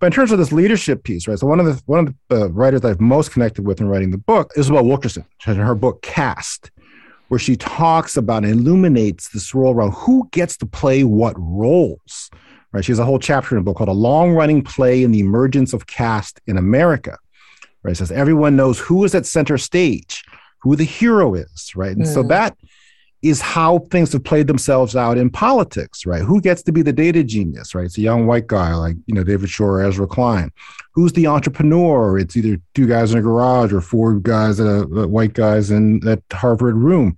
But 0.00 0.06
in 0.06 0.12
terms 0.12 0.30
of 0.30 0.38
this 0.38 0.52
leadership 0.52 1.02
piece, 1.02 1.26
right? 1.26 1.38
So 1.38 1.46
one 1.46 1.58
of 1.58 1.66
the 1.66 1.82
one 1.86 2.06
of 2.06 2.14
the 2.28 2.44
uh, 2.44 2.48
writers 2.48 2.84
I've 2.84 3.00
most 3.00 3.32
connected 3.32 3.66
with 3.66 3.80
in 3.80 3.88
writing 3.88 4.10
the 4.10 4.18
book 4.18 4.52
is 4.54 4.66
Isabel 4.66 4.84
Wilkerson. 4.84 5.24
Has 5.40 5.56
her 5.56 5.74
book 5.74 6.02
Caste, 6.02 6.70
where 7.28 7.38
she 7.38 7.56
talks 7.56 8.16
about 8.16 8.44
and 8.44 8.52
illuminates 8.52 9.28
this 9.28 9.54
role 9.54 9.74
around 9.74 9.92
who 9.92 10.28
gets 10.32 10.56
to 10.58 10.66
play 10.66 11.04
what 11.04 11.34
roles. 11.38 12.30
Right? 12.72 12.84
She 12.84 12.92
has 12.92 12.98
a 12.98 13.04
whole 13.04 13.18
chapter 13.18 13.54
in 13.54 13.60
a 13.60 13.64
book 13.64 13.76
called 13.78 13.88
"A 13.88 13.92
Long 13.92 14.32
Running 14.32 14.62
Play 14.62 15.02
in 15.02 15.12
the 15.12 15.20
Emergence 15.20 15.72
of 15.72 15.86
Caste 15.86 16.40
in 16.46 16.56
America." 16.56 17.18
Right? 17.82 17.92
It 17.92 17.96
says 17.96 18.12
everyone 18.12 18.56
knows 18.56 18.78
who 18.78 19.04
is 19.04 19.14
at 19.14 19.24
center 19.26 19.56
stage 19.56 20.24
who 20.60 20.76
the 20.76 20.84
hero 20.84 21.34
is, 21.34 21.74
right? 21.76 21.96
And 21.96 22.04
mm. 22.04 22.12
so 22.12 22.22
that 22.24 22.56
is 23.22 23.40
how 23.40 23.80
things 23.90 24.12
have 24.12 24.24
played 24.24 24.46
themselves 24.46 24.94
out 24.94 25.18
in 25.18 25.30
politics, 25.30 26.06
right? 26.06 26.22
Who 26.22 26.40
gets 26.40 26.62
to 26.62 26.72
be 26.72 26.82
the 26.82 26.92
data 26.92 27.24
genius, 27.24 27.74
right? 27.74 27.84
It's 27.84 27.98
a 27.98 28.02
young 28.02 28.26
white 28.26 28.46
guy 28.46 28.74
like, 28.74 28.96
you 29.06 29.14
know, 29.14 29.24
David 29.24 29.50
Shor 29.50 29.80
or 29.80 29.82
Ezra 29.82 30.06
Klein. 30.06 30.52
Who's 30.98 31.12
the 31.12 31.28
entrepreneur? 31.28 32.18
It's 32.18 32.36
either 32.36 32.60
two 32.74 32.88
guys 32.88 33.12
in 33.12 33.18
a 33.18 33.22
garage 33.22 33.72
or 33.72 33.80
four 33.80 34.14
guys, 34.14 34.58
uh, 34.58 34.82
white 34.84 35.32
guys 35.32 35.70
in 35.70 36.00
that 36.00 36.24
Harvard 36.32 36.76
room 36.76 37.16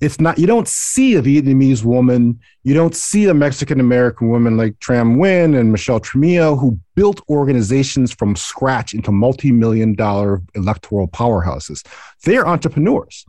it's 0.00 0.20
not 0.20 0.38
you 0.38 0.46
don't 0.46 0.68
see 0.68 1.14
a 1.14 1.22
Vietnamese 1.22 1.82
woman, 1.82 2.38
you 2.64 2.74
don't 2.74 2.94
see 2.94 3.26
a 3.26 3.34
Mexican 3.34 3.80
American 3.80 4.28
woman 4.28 4.56
like 4.56 4.78
Tram 4.78 5.16
Nguyen 5.16 5.58
and 5.58 5.72
Michelle 5.72 6.00
Tremillo 6.00 6.58
who 6.58 6.78
built 6.94 7.20
organizations 7.30 8.12
from 8.12 8.36
scratch 8.36 8.92
into 8.92 9.10
multi-million 9.10 9.94
dollar 9.94 10.42
electoral 10.54 11.08
powerhouses. 11.08 11.86
They're 12.24 12.46
entrepreneurs. 12.46 13.24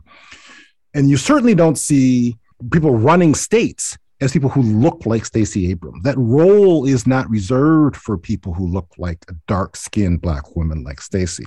And 0.92 1.08
you 1.08 1.16
certainly 1.16 1.54
don't 1.54 1.78
see 1.78 2.36
people 2.70 2.96
running 2.96 3.34
states 3.34 3.96
as 4.20 4.32
people 4.32 4.50
who 4.50 4.62
look 4.62 5.06
like 5.06 5.24
Stacey 5.24 5.70
Abrams. 5.70 6.02
That 6.02 6.18
role 6.18 6.86
is 6.86 7.06
not 7.06 7.30
reserved 7.30 7.96
for 7.96 8.18
people 8.18 8.52
who 8.52 8.66
look 8.66 8.88
like 8.98 9.24
a 9.28 9.34
dark-skinned 9.46 10.20
black 10.20 10.56
woman 10.56 10.82
like 10.82 11.00
Stacey. 11.00 11.46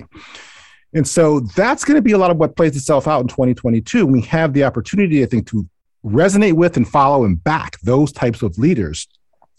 And 0.94 1.06
so 1.06 1.40
that's 1.40 1.84
going 1.84 1.96
to 1.96 2.02
be 2.02 2.12
a 2.12 2.18
lot 2.18 2.30
of 2.30 2.36
what 2.36 2.56
plays 2.56 2.76
itself 2.76 3.08
out 3.08 3.20
in 3.22 3.28
2022. 3.28 4.06
We 4.06 4.22
have 4.22 4.52
the 4.52 4.64
opportunity, 4.64 5.22
I 5.22 5.26
think, 5.26 5.46
to 5.48 5.68
resonate 6.04 6.54
with 6.54 6.76
and 6.76 6.88
follow 6.88 7.24
and 7.24 7.42
back 7.42 7.78
those 7.80 8.12
types 8.12 8.42
of 8.42 8.58
leaders. 8.58 9.06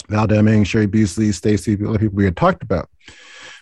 Val 0.09 0.27
Deming, 0.27 0.63
Cheri 0.63 0.89
Beasley, 0.89 1.31
Stacey, 1.31 1.75
the 1.75 1.89
other 1.89 1.99
people 1.99 2.15
we 2.15 2.25
had 2.25 2.37
talked 2.37 2.61
about. 2.61 2.89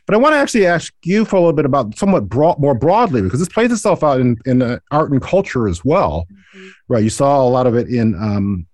But 0.08 0.16
I 0.16 0.18
want 0.18 0.34
to 0.34 0.40
actually 0.40 0.66
ask 0.66 0.94
you 1.04 1.26
for 1.26 1.36
a 1.36 1.40
little 1.40 1.54
bit 1.54 1.66
about 1.66 1.98
somewhat 1.98 2.28
broad, 2.28 2.60
more 2.60 2.74
broadly, 2.74 3.22
because 3.22 3.40
this 3.40 3.48
plays 3.48 3.72
itself 3.72 4.04
out 4.04 4.20
in, 4.20 4.38
in 4.46 4.62
uh, 4.62 4.80
art 4.90 5.12
and 5.12 5.22
culture 5.22 5.68
as 5.68 5.86
well, 5.86 6.28
mm-hmm. 6.32 6.70
right? 6.88 7.04
You 7.04 7.10
saw 7.10 7.44
a 7.44 7.48
lot 7.48 7.68
of 7.68 7.76
it 7.76 7.88
in 7.88 8.16
um, 8.16 8.66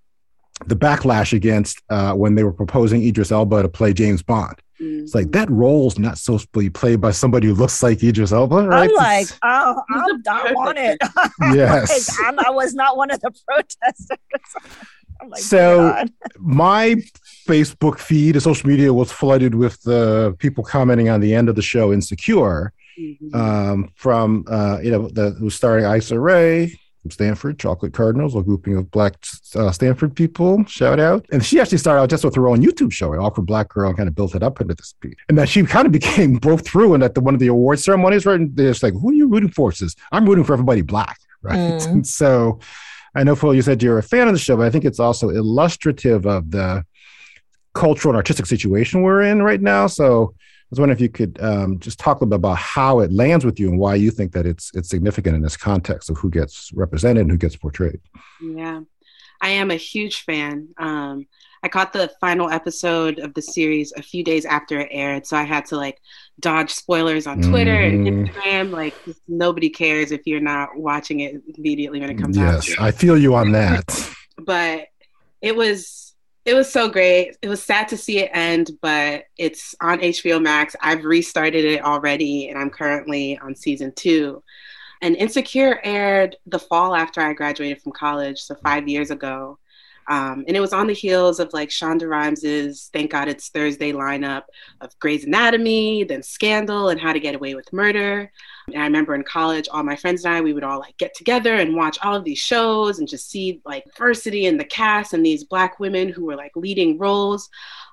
the 0.66 0.76
backlash 0.76 1.34
against 1.34 1.82
uh, 1.90 2.14
when 2.14 2.36
they 2.36 2.44
were 2.44 2.54
proposing 2.54 3.04
Idris 3.04 3.32
Elba 3.32 3.62
to 3.62 3.70
play 3.70 3.94
James 3.94 4.24
Bond. 4.24 4.56
Mm-hmm. 4.82 5.04
It's 5.04 5.16
like 5.16 5.32
that 5.32 5.50
role's 5.50 5.98
not 5.98 6.18
supposed 6.18 6.52
to 6.54 6.60
be 6.60 6.70
played 6.70 7.02
by 7.02 7.12
somebody 7.12 7.48
who 7.48 7.54
looks 7.54 7.82
like 7.82 8.04
Idris 8.04 8.32
Elba, 8.32 8.68
right? 8.68 8.90
I'm 8.90 8.96
like, 8.96 9.28
oh, 9.44 9.82
I 9.90 10.08
don't 10.24 10.56
want 10.56 10.78
it. 10.78 10.98
yes, 11.54 12.20
like, 12.20 12.46
i 12.46 12.50
was 12.50 12.74
not 12.74 12.98
one 12.98 13.12
of 13.12 13.20
the 13.22 13.32
protesters. 13.48 14.18
Like, 15.28 15.42
so 15.42 16.06
my 16.38 16.96
Facebook 17.48 17.98
feed 17.98 18.36
and 18.36 18.44
social 18.44 18.70
media 18.70 18.94
was 18.94 19.12
flooded 19.12 19.56
with 19.56 19.88
uh, 19.88 20.34
people 20.38 20.64
commenting 20.64 21.10
on 21.10 21.22
the 21.22 21.34
end 21.34 21.50
of 21.50 21.56
the 21.56 21.62
show 21.64 21.92
Insecure 21.92 22.72
mm-hmm. 23.00 23.36
um, 23.36 23.90
from 23.96 24.46
uh, 24.48 24.80
you 24.84 24.92
know 24.92 25.10
the 25.10 25.32
who's 25.32 25.56
starring 25.56 25.86
Issa 25.86 26.20
Rae, 26.20 26.78
from 27.08 27.12
Stanford, 27.12 27.60
Chocolate 27.60 27.94
Cardinals, 27.94 28.36
a 28.36 28.42
grouping 28.42 28.76
of 28.76 28.92
black 28.92 29.16
uh, 29.56 29.72
Stanford 29.72 30.16
people. 30.16 30.64
Shout 30.66 31.00
out. 31.00 31.26
And 31.32 31.46
she 31.46 31.60
actually 31.60 31.78
started 31.78 32.02
out 32.02 32.10
just 32.10 32.26
with 32.26 32.36
her 32.36 32.48
own 32.48 32.62
YouTube 32.62 32.92
show, 32.92 33.14
an 33.14 33.20
awkward 33.20 33.46
black 33.46 33.70
girl, 33.70 33.88
and 33.88 33.98
kind 33.98 34.10
of 34.10 34.16
built 34.16 34.36
it 34.36 34.44
up 34.44 34.60
into 34.60 34.74
this 34.74 34.94
piece. 35.00 35.16
And 35.30 35.38
that 35.38 35.48
she 35.48 35.64
kind 35.64 35.86
of 35.86 35.92
became 36.00 36.34
broke 36.34 36.66
through 36.66 36.94
and 36.94 37.04
at 37.04 37.16
the, 37.16 37.22
one 37.22 37.34
of 37.34 37.40
the 37.40 37.48
award 37.48 37.80
ceremonies, 37.80 38.26
right? 38.26 38.40
And 38.40 38.56
they're 38.56 38.72
just 38.72 38.84
like, 38.84 38.94
who 38.94 39.10
are 39.10 39.14
you 39.14 39.28
rooting 39.28 39.50
for? 39.50 39.72
Says, 39.72 39.96
I'm 40.12 40.26
rooting 40.26 40.44
for 40.44 40.54
everybody 40.54 40.82
black, 40.82 41.18
right? 41.42 41.58
Mm. 41.58 41.88
And 41.88 42.08
so 42.08 42.60
I 43.16 43.24
know, 43.24 43.36
Fola, 43.36 43.56
you 43.56 43.62
said 43.62 43.82
you're 43.82 43.98
a 43.98 44.04
fan 44.04 44.28
of 44.28 44.34
the 44.34 44.40
show, 44.40 44.58
but 44.58 44.66
I 44.66 44.70
think 44.70 44.86
it's 44.86 45.00
also 45.00 45.30
illustrative 45.30 46.26
of 46.26 46.52
the 46.52 46.86
cultural 47.74 48.12
and 48.12 48.18
artistic 48.18 48.48
situation 48.48 49.02
we're 49.02 49.22
in 49.22 49.42
right 49.42 49.62
now. 49.62 49.88
So 49.88 50.34
was 50.70 50.80
wondering 50.80 50.98
if 50.98 51.02
you 51.02 51.10
could 51.10 51.42
um, 51.42 51.80
just 51.80 52.00
talk 52.00 52.18
a 52.18 52.20
little 52.20 52.30
bit 52.30 52.36
about 52.36 52.58
how 52.58 53.00
it 53.00 53.12
lands 53.12 53.46
with 53.46 53.60
you 53.60 53.70
and 53.70 53.80
why 53.80 53.96
you 53.96 54.12
think 54.12 54.34
that 54.34 54.46
it's 54.46 54.72
it's 54.74 54.90
significant 54.90 55.36
in 55.36 55.42
this 55.42 55.58
context 55.58 56.10
of 56.10 56.18
who 56.18 56.30
gets 56.30 56.72
represented 56.74 57.22
and 57.22 57.32
who 57.32 57.38
gets 57.38 57.56
portrayed. 57.56 58.00
Yeah, 58.42 58.82
I 59.42 59.50
am 59.50 59.72
a 59.72 59.76
huge 59.76 60.24
fan. 60.24 60.70
Um, 60.78 61.28
I 61.64 61.70
caught 61.70 61.94
the 61.94 62.12
final 62.22 62.50
episode 62.50 63.20
of 63.20 63.34
the 63.34 63.42
series 63.42 63.92
a 63.96 64.02
few 64.02 64.24
days 64.24 64.46
after 64.46 64.80
it 64.80 64.90
aired, 64.92 65.26
so 65.26 65.38
I 65.38 65.44
had 65.44 65.66
to 65.68 65.78
like 65.78 66.00
dodge 66.40 66.72
spoilers 66.72 67.28
on 67.28 67.42
Twitter 67.42 67.74
mm-hmm. 67.74 68.08
and 68.08 68.30
Instagram. 68.30 68.72
Like 68.72 68.96
nobody 69.28 69.70
cares 69.70 70.12
if 70.12 70.22
you're 70.26 70.40
not 70.40 70.78
watching 70.78 71.22
it 71.22 71.42
immediately 71.58 72.00
when 72.00 72.10
it 72.10 72.18
comes 72.18 72.38
yes, 72.38 72.56
out. 72.56 72.68
Yes, 72.68 72.78
I 72.80 72.92
feel 72.92 73.18
you 73.18 73.36
on 73.36 73.52
that. 73.54 73.86
but 74.38 74.88
it 75.42 75.56
was 75.56 76.07
it 76.48 76.54
was 76.54 76.72
so 76.72 76.88
great. 76.88 77.36
It 77.42 77.50
was 77.50 77.62
sad 77.62 77.90
to 77.90 77.98
see 77.98 78.20
it 78.20 78.32
end, 78.34 78.72
but 78.82 79.26
it's 79.38 79.76
on 79.82 80.00
HBO 80.00 80.42
Max. 80.42 80.78
I've 80.82 81.04
restarted 81.04 81.66
it 81.66 81.84
already, 81.84 82.48
and 82.48 82.58
I'm 82.58 82.70
currently 82.70 83.38
on 83.40 83.54
season 83.54 83.92
two. 83.98 84.42
And 85.02 85.18
Insecure 85.18 85.82
aired 85.84 86.38
the 86.46 86.58
fall 86.58 86.96
after 86.96 87.20
I 87.20 87.34
graduated 87.34 87.82
from 87.82 87.92
college, 87.92 88.40
so 88.40 88.56
five 88.64 88.88
years 88.88 89.12
ago. 89.12 89.60
Um, 90.10 90.46
and 90.48 90.56
it 90.56 90.62
was 90.62 90.74
on 90.74 90.88
the 90.88 90.94
heels 90.94 91.40
of 91.40 91.52
like 91.54 91.70
Shonda 91.70 92.08
Rhimes's 92.08 92.90
Thank 92.94 93.12
God 93.12 93.28
It's 93.28 93.50
Thursday 93.50 93.92
lineup 93.92 94.44
of 94.80 94.98
Grey's 95.00 95.26
Anatomy, 95.26 96.04
then 96.06 96.24
Scandal, 96.24 96.90
and 96.90 97.00
How 97.00 97.12
to 97.12 97.20
Get 97.20 97.36
Away 97.36 97.56
with 97.56 97.72
Murder. 97.74 98.32
And 98.68 98.82
I 98.82 98.86
remember 98.86 99.16
in 99.16 99.24
college, 99.24 99.68
all 99.70 99.84
my 99.84 99.96
friends 99.96 100.24
and 100.24 100.34
I, 100.34 100.42
we 100.42 100.54
would 100.54 100.64
all 100.64 100.80
like 100.80 100.98
get 100.98 101.14
together 101.14 101.56
and 101.56 101.76
watch 101.76 101.98
all 102.02 102.16
of 102.16 102.24
these 102.24 102.40
shows 102.40 103.00
and 103.00 103.08
just 103.08 103.30
see 103.30 103.62
like 103.66 103.84
diversity 103.86 104.46
in 104.46 104.58
the 104.58 104.66
cast 104.66 105.14
and 105.14 105.26
these 105.26 105.44
Black 105.44 105.80
women 105.80 106.10
who 106.10 106.26
were 106.26 106.36
like 106.36 106.56
leading 106.56 106.98
roles. 106.98 107.50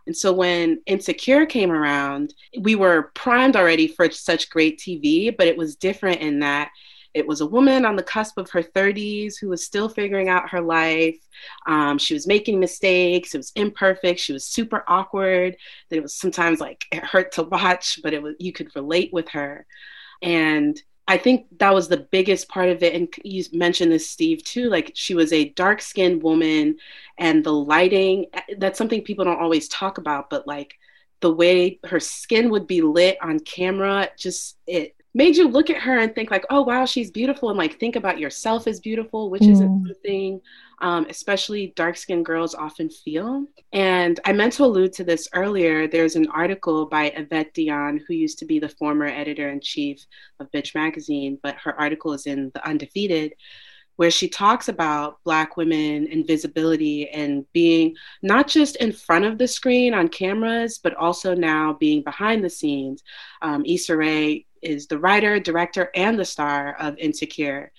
And 0.06 0.16
so 0.16 0.32
when 0.32 0.80
Insecure 0.86 1.46
came 1.46 1.70
around, 1.70 2.34
we 2.60 2.74
were 2.76 3.10
primed 3.14 3.56
already 3.56 3.88
for 3.88 4.10
such 4.10 4.50
great 4.50 4.78
TV, 4.78 5.34
but 5.36 5.48
it 5.48 5.56
was 5.56 5.76
different 5.76 6.20
in 6.20 6.40
that 6.40 6.70
it 7.14 7.26
was 7.26 7.40
a 7.40 7.46
woman 7.46 7.84
on 7.86 7.94
the 7.96 8.02
cusp 8.02 8.36
of 8.38 8.50
her 8.50 8.62
30s 8.62 9.34
who 9.40 9.48
was 9.48 9.64
still 9.64 9.88
figuring 9.88 10.28
out 10.28 10.50
her 10.50 10.60
life. 10.60 11.16
Um, 11.66 11.96
she 11.96 12.12
was 12.12 12.26
making 12.26 12.58
mistakes. 12.58 13.34
It 13.34 13.38
was 13.38 13.52
imperfect. 13.54 14.18
She 14.18 14.32
was 14.32 14.44
super 14.44 14.84
awkward. 14.88 15.56
That 15.88 15.96
it 15.96 16.02
was 16.02 16.16
sometimes 16.16 16.60
like 16.60 16.84
it 16.90 17.04
hurt 17.04 17.32
to 17.32 17.44
watch, 17.44 18.00
but 18.02 18.12
it 18.12 18.22
was 18.22 18.34
you 18.40 18.52
could 18.52 18.74
relate 18.74 19.12
with 19.12 19.28
her. 19.30 19.64
And 20.22 20.80
I 21.06 21.18
think 21.18 21.46
that 21.58 21.74
was 21.74 21.86
the 21.86 22.08
biggest 22.10 22.48
part 22.48 22.70
of 22.70 22.82
it. 22.82 22.94
And 22.94 23.08
you 23.22 23.44
mentioned 23.52 23.92
this, 23.92 24.10
Steve, 24.10 24.42
too. 24.42 24.68
Like 24.68 24.90
she 24.94 25.14
was 25.14 25.32
a 25.32 25.50
dark 25.50 25.82
skinned 25.82 26.22
woman, 26.22 26.78
and 27.18 27.44
the 27.44 27.52
lighting 27.52 28.26
that's 28.58 28.78
something 28.78 29.02
people 29.02 29.24
don't 29.24 29.40
always 29.40 29.68
talk 29.68 29.98
about, 29.98 30.30
but 30.30 30.46
like 30.46 30.74
the 31.20 31.32
way 31.32 31.78
her 31.84 32.00
skin 32.00 32.50
would 32.50 32.66
be 32.66 32.82
lit 32.82 33.18
on 33.22 33.38
camera, 33.40 34.10
just 34.18 34.58
it 34.66 34.96
made 35.14 35.36
you 35.36 35.48
look 35.48 35.70
at 35.70 35.80
her 35.82 35.98
and 35.98 36.14
think 36.14 36.30
like, 36.30 36.44
oh 36.50 36.62
wow, 36.62 36.84
she's 36.84 37.10
beautiful, 37.10 37.50
and 37.50 37.58
like 37.58 37.78
think 37.78 37.96
about 37.96 38.18
yourself 38.18 38.66
as 38.66 38.80
beautiful, 38.80 39.30
which 39.30 39.42
mm. 39.42 39.52
isn't 39.52 39.86
something 39.86 40.40
um, 40.80 41.06
especially 41.08 41.72
dark 41.76 41.96
skinned 41.96 42.26
girls 42.26 42.54
often 42.54 42.90
feel. 42.90 43.46
And 43.72 44.20
I 44.24 44.32
meant 44.32 44.52
to 44.54 44.64
allude 44.64 44.92
to 44.94 45.04
this 45.04 45.28
earlier. 45.32 45.86
There's 45.88 46.16
an 46.16 46.28
article 46.28 46.86
by 46.86 47.10
Evette 47.10 47.54
Dionne, 47.54 48.00
who 48.06 48.14
used 48.14 48.38
to 48.40 48.44
be 48.44 48.58
the 48.58 48.68
former 48.68 49.06
editor 49.06 49.48
in 49.48 49.60
chief 49.60 50.04
of 50.40 50.50
Bitch 50.50 50.74
Magazine, 50.74 51.38
but 51.42 51.56
her 51.56 51.78
article 51.80 52.12
is 52.12 52.26
in 52.26 52.50
The 52.54 52.66
Undefeated 52.68 53.34
where 53.96 54.10
she 54.10 54.28
talks 54.28 54.68
about 54.68 55.22
Black 55.22 55.56
women 55.56 56.08
and 56.10 56.26
visibility 56.26 57.08
and 57.10 57.44
being 57.52 57.94
not 58.22 58.48
just 58.48 58.74
in 58.76 58.90
front 58.90 59.24
of 59.24 59.38
the 59.38 59.46
screen 59.46 59.94
on 59.94 60.08
cameras, 60.08 60.80
but 60.82 60.94
also 60.96 61.32
now 61.32 61.74
being 61.74 62.02
behind 62.02 62.42
the 62.42 62.50
scenes. 62.50 63.04
Um, 63.40 63.64
Issa 63.64 63.96
Rae 63.96 64.46
is 64.64 64.86
the 64.86 64.98
writer, 64.98 65.38
director, 65.38 65.90
and 65.94 66.18
the 66.18 66.24
star 66.24 66.76
of 66.80 66.98
Insecure. 66.98 67.70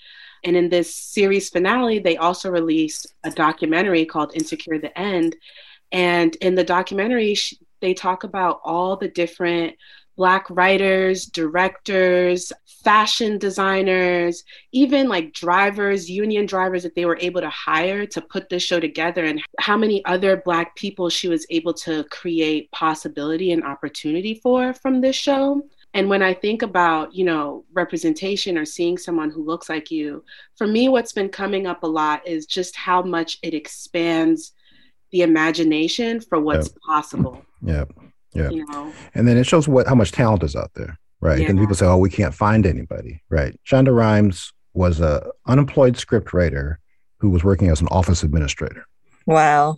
And 0.43 0.55
in 0.55 0.69
this 0.69 0.95
series 0.95 1.49
finale, 1.49 1.99
they 1.99 2.17
also 2.17 2.49
released 2.49 3.13
a 3.23 3.31
documentary 3.31 4.05
called 4.05 4.35
Insecure 4.35 4.79
the 4.79 4.97
End. 4.97 5.35
And 5.91 6.35
in 6.37 6.55
the 6.55 6.63
documentary, 6.63 7.35
they 7.81 7.93
talk 7.93 8.23
about 8.23 8.61
all 8.63 8.95
the 8.95 9.07
different 9.07 9.75
Black 10.17 10.49
writers, 10.49 11.25
directors, 11.25 12.53
fashion 12.85 13.37
designers, 13.37 14.43
even 14.71 15.09
like 15.09 15.33
drivers, 15.33 16.09
union 16.09 16.45
drivers 16.45 16.83
that 16.83 16.95
they 16.95 17.05
were 17.05 17.17
able 17.19 17.41
to 17.41 17.49
hire 17.49 18.05
to 18.05 18.21
put 18.21 18.47
this 18.47 18.63
show 18.63 18.79
together, 18.79 19.25
and 19.25 19.41
how 19.59 19.75
many 19.75 20.05
other 20.05 20.37
Black 20.45 20.73
people 20.75 21.09
she 21.09 21.27
was 21.27 21.45
able 21.49 21.73
to 21.73 22.05
create 22.11 22.71
possibility 22.71 23.51
and 23.51 23.63
opportunity 23.63 24.35
for 24.35 24.73
from 24.73 25.01
this 25.01 25.15
show. 25.15 25.61
And 25.95 26.09
when 26.09 26.21
I 26.21 26.33
think 26.33 26.61
about, 26.61 27.15
you 27.15 27.23
know, 27.23 27.63
representation 27.73 28.57
or 28.57 28.65
seeing 28.65 28.97
someone 28.97 29.31
who 29.31 29.41
looks 29.41 29.69
like 29.69 29.89
you, 29.89 30.25
for 30.57 30.67
me, 30.67 30.89
what's 30.89 31.13
been 31.13 31.29
coming 31.29 31.67
up 31.67 31.83
a 31.83 31.87
lot 31.87 32.27
is 32.27 32.45
just 32.45 32.75
how 32.75 33.01
much 33.01 33.39
it 33.41 33.53
expands 33.53 34.51
the 35.11 35.21
imagination 35.21 36.19
for 36.19 36.37
what's 36.37 36.67
yep. 36.67 36.77
possible. 36.85 37.45
Yeah. 37.61 37.85
Yeah. 38.33 38.49
You 38.49 38.65
know? 38.65 38.93
And 39.13 39.25
then 39.25 39.37
it 39.37 39.45
shows 39.45 39.69
what 39.69 39.87
how 39.87 39.95
much 39.95 40.11
talent 40.11 40.43
is 40.43 40.53
out 40.53 40.71
there. 40.75 40.99
Right. 41.21 41.39
Yeah. 41.39 41.47
And 41.47 41.57
people 41.57 41.75
say, 41.75 41.85
oh, 41.85 41.97
we 41.97 42.09
can't 42.09 42.35
find 42.35 42.65
anybody. 42.65 43.23
Right. 43.29 43.57
Shonda 43.65 43.95
Rhimes 43.95 44.51
was 44.73 44.99
a 44.99 45.31
unemployed 45.47 45.95
script 45.95 46.33
writer 46.33 46.81
who 47.19 47.29
was 47.29 47.45
working 47.45 47.69
as 47.69 47.79
an 47.79 47.87
office 47.87 48.21
administrator. 48.21 48.85
Wow. 49.25 49.77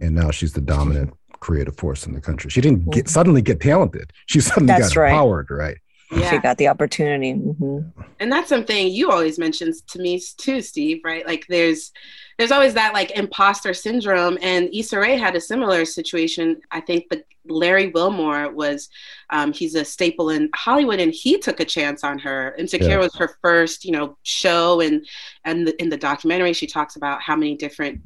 And 0.00 0.16
now 0.16 0.32
she's 0.32 0.52
the 0.52 0.60
dominant 0.60 1.14
creative 1.44 1.76
force 1.76 2.06
in 2.06 2.14
the 2.14 2.20
country. 2.20 2.50
She 2.50 2.62
didn't 2.62 2.90
get 2.90 3.04
mm-hmm. 3.04 3.10
suddenly 3.10 3.42
get 3.42 3.60
talented. 3.60 4.12
She 4.26 4.40
suddenly 4.40 4.68
that's 4.68 4.94
got 4.94 5.00
right. 5.02 5.10
empowered, 5.10 5.50
right? 5.50 5.76
Yeah. 6.10 6.30
She 6.30 6.38
got 6.38 6.58
the 6.58 6.68
opportunity. 6.68 7.34
Mm-hmm. 7.34 8.00
And 8.20 8.32
that's 8.32 8.48
something 8.48 8.88
you 8.88 9.10
always 9.10 9.38
mentions 9.38 9.82
to 9.82 9.98
me 9.98 10.22
too, 10.38 10.62
Steve, 10.62 11.00
right? 11.04 11.26
Like 11.26 11.46
there's 11.48 11.92
there's 12.38 12.50
always 12.50 12.74
that 12.74 12.94
like 12.94 13.10
imposter 13.12 13.74
syndrome 13.74 14.38
and 14.40 14.68
Issa 14.72 14.98
Rae 14.98 15.16
had 15.16 15.36
a 15.36 15.40
similar 15.40 15.84
situation. 15.84 16.60
I 16.70 16.80
think 16.80 17.08
the 17.10 17.22
Larry 17.46 17.88
Wilmore 17.88 18.50
was 18.50 18.88
um, 19.30 19.52
he's 19.52 19.74
a 19.74 19.84
staple 19.84 20.30
in 20.30 20.48
Hollywood 20.54 21.00
and 21.00 21.12
he 21.12 21.38
took 21.38 21.60
a 21.60 21.64
chance 21.64 22.02
on 22.02 22.18
her. 22.20 22.54
Insecure 22.58 22.88
yeah. 22.88 22.98
was 22.98 23.14
her 23.16 23.36
first, 23.42 23.84
you 23.84 23.92
know, 23.92 24.16
show 24.22 24.80
and 24.80 25.06
and 25.44 25.66
the, 25.66 25.82
in 25.82 25.90
the 25.90 25.96
documentary 25.96 26.54
she 26.54 26.66
talks 26.66 26.96
about 26.96 27.20
how 27.20 27.36
many 27.36 27.54
different 27.54 28.00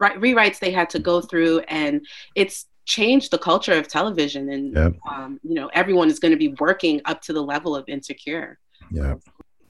rewrites 0.00 0.58
they 0.58 0.72
had 0.72 0.90
to 0.90 0.98
go 0.98 1.20
through 1.20 1.60
and 1.60 2.04
it's 2.34 2.66
change 2.84 3.30
the 3.30 3.38
culture 3.38 3.72
of 3.72 3.88
television 3.88 4.50
and 4.50 4.74
yep. 4.74 4.94
um, 5.10 5.40
you 5.42 5.54
know 5.54 5.70
everyone 5.74 6.08
is 6.08 6.18
going 6.18 6.32
to 6.32 6.38
be 6.38 6.48
working 6.60 7.00
up 7.06 7.20
to 7.22 7.32
the 7.32 7.42
level 7.42 7.74
of 7.74 7.84
insecure 7.88 8.58
yeah 8.90 9.14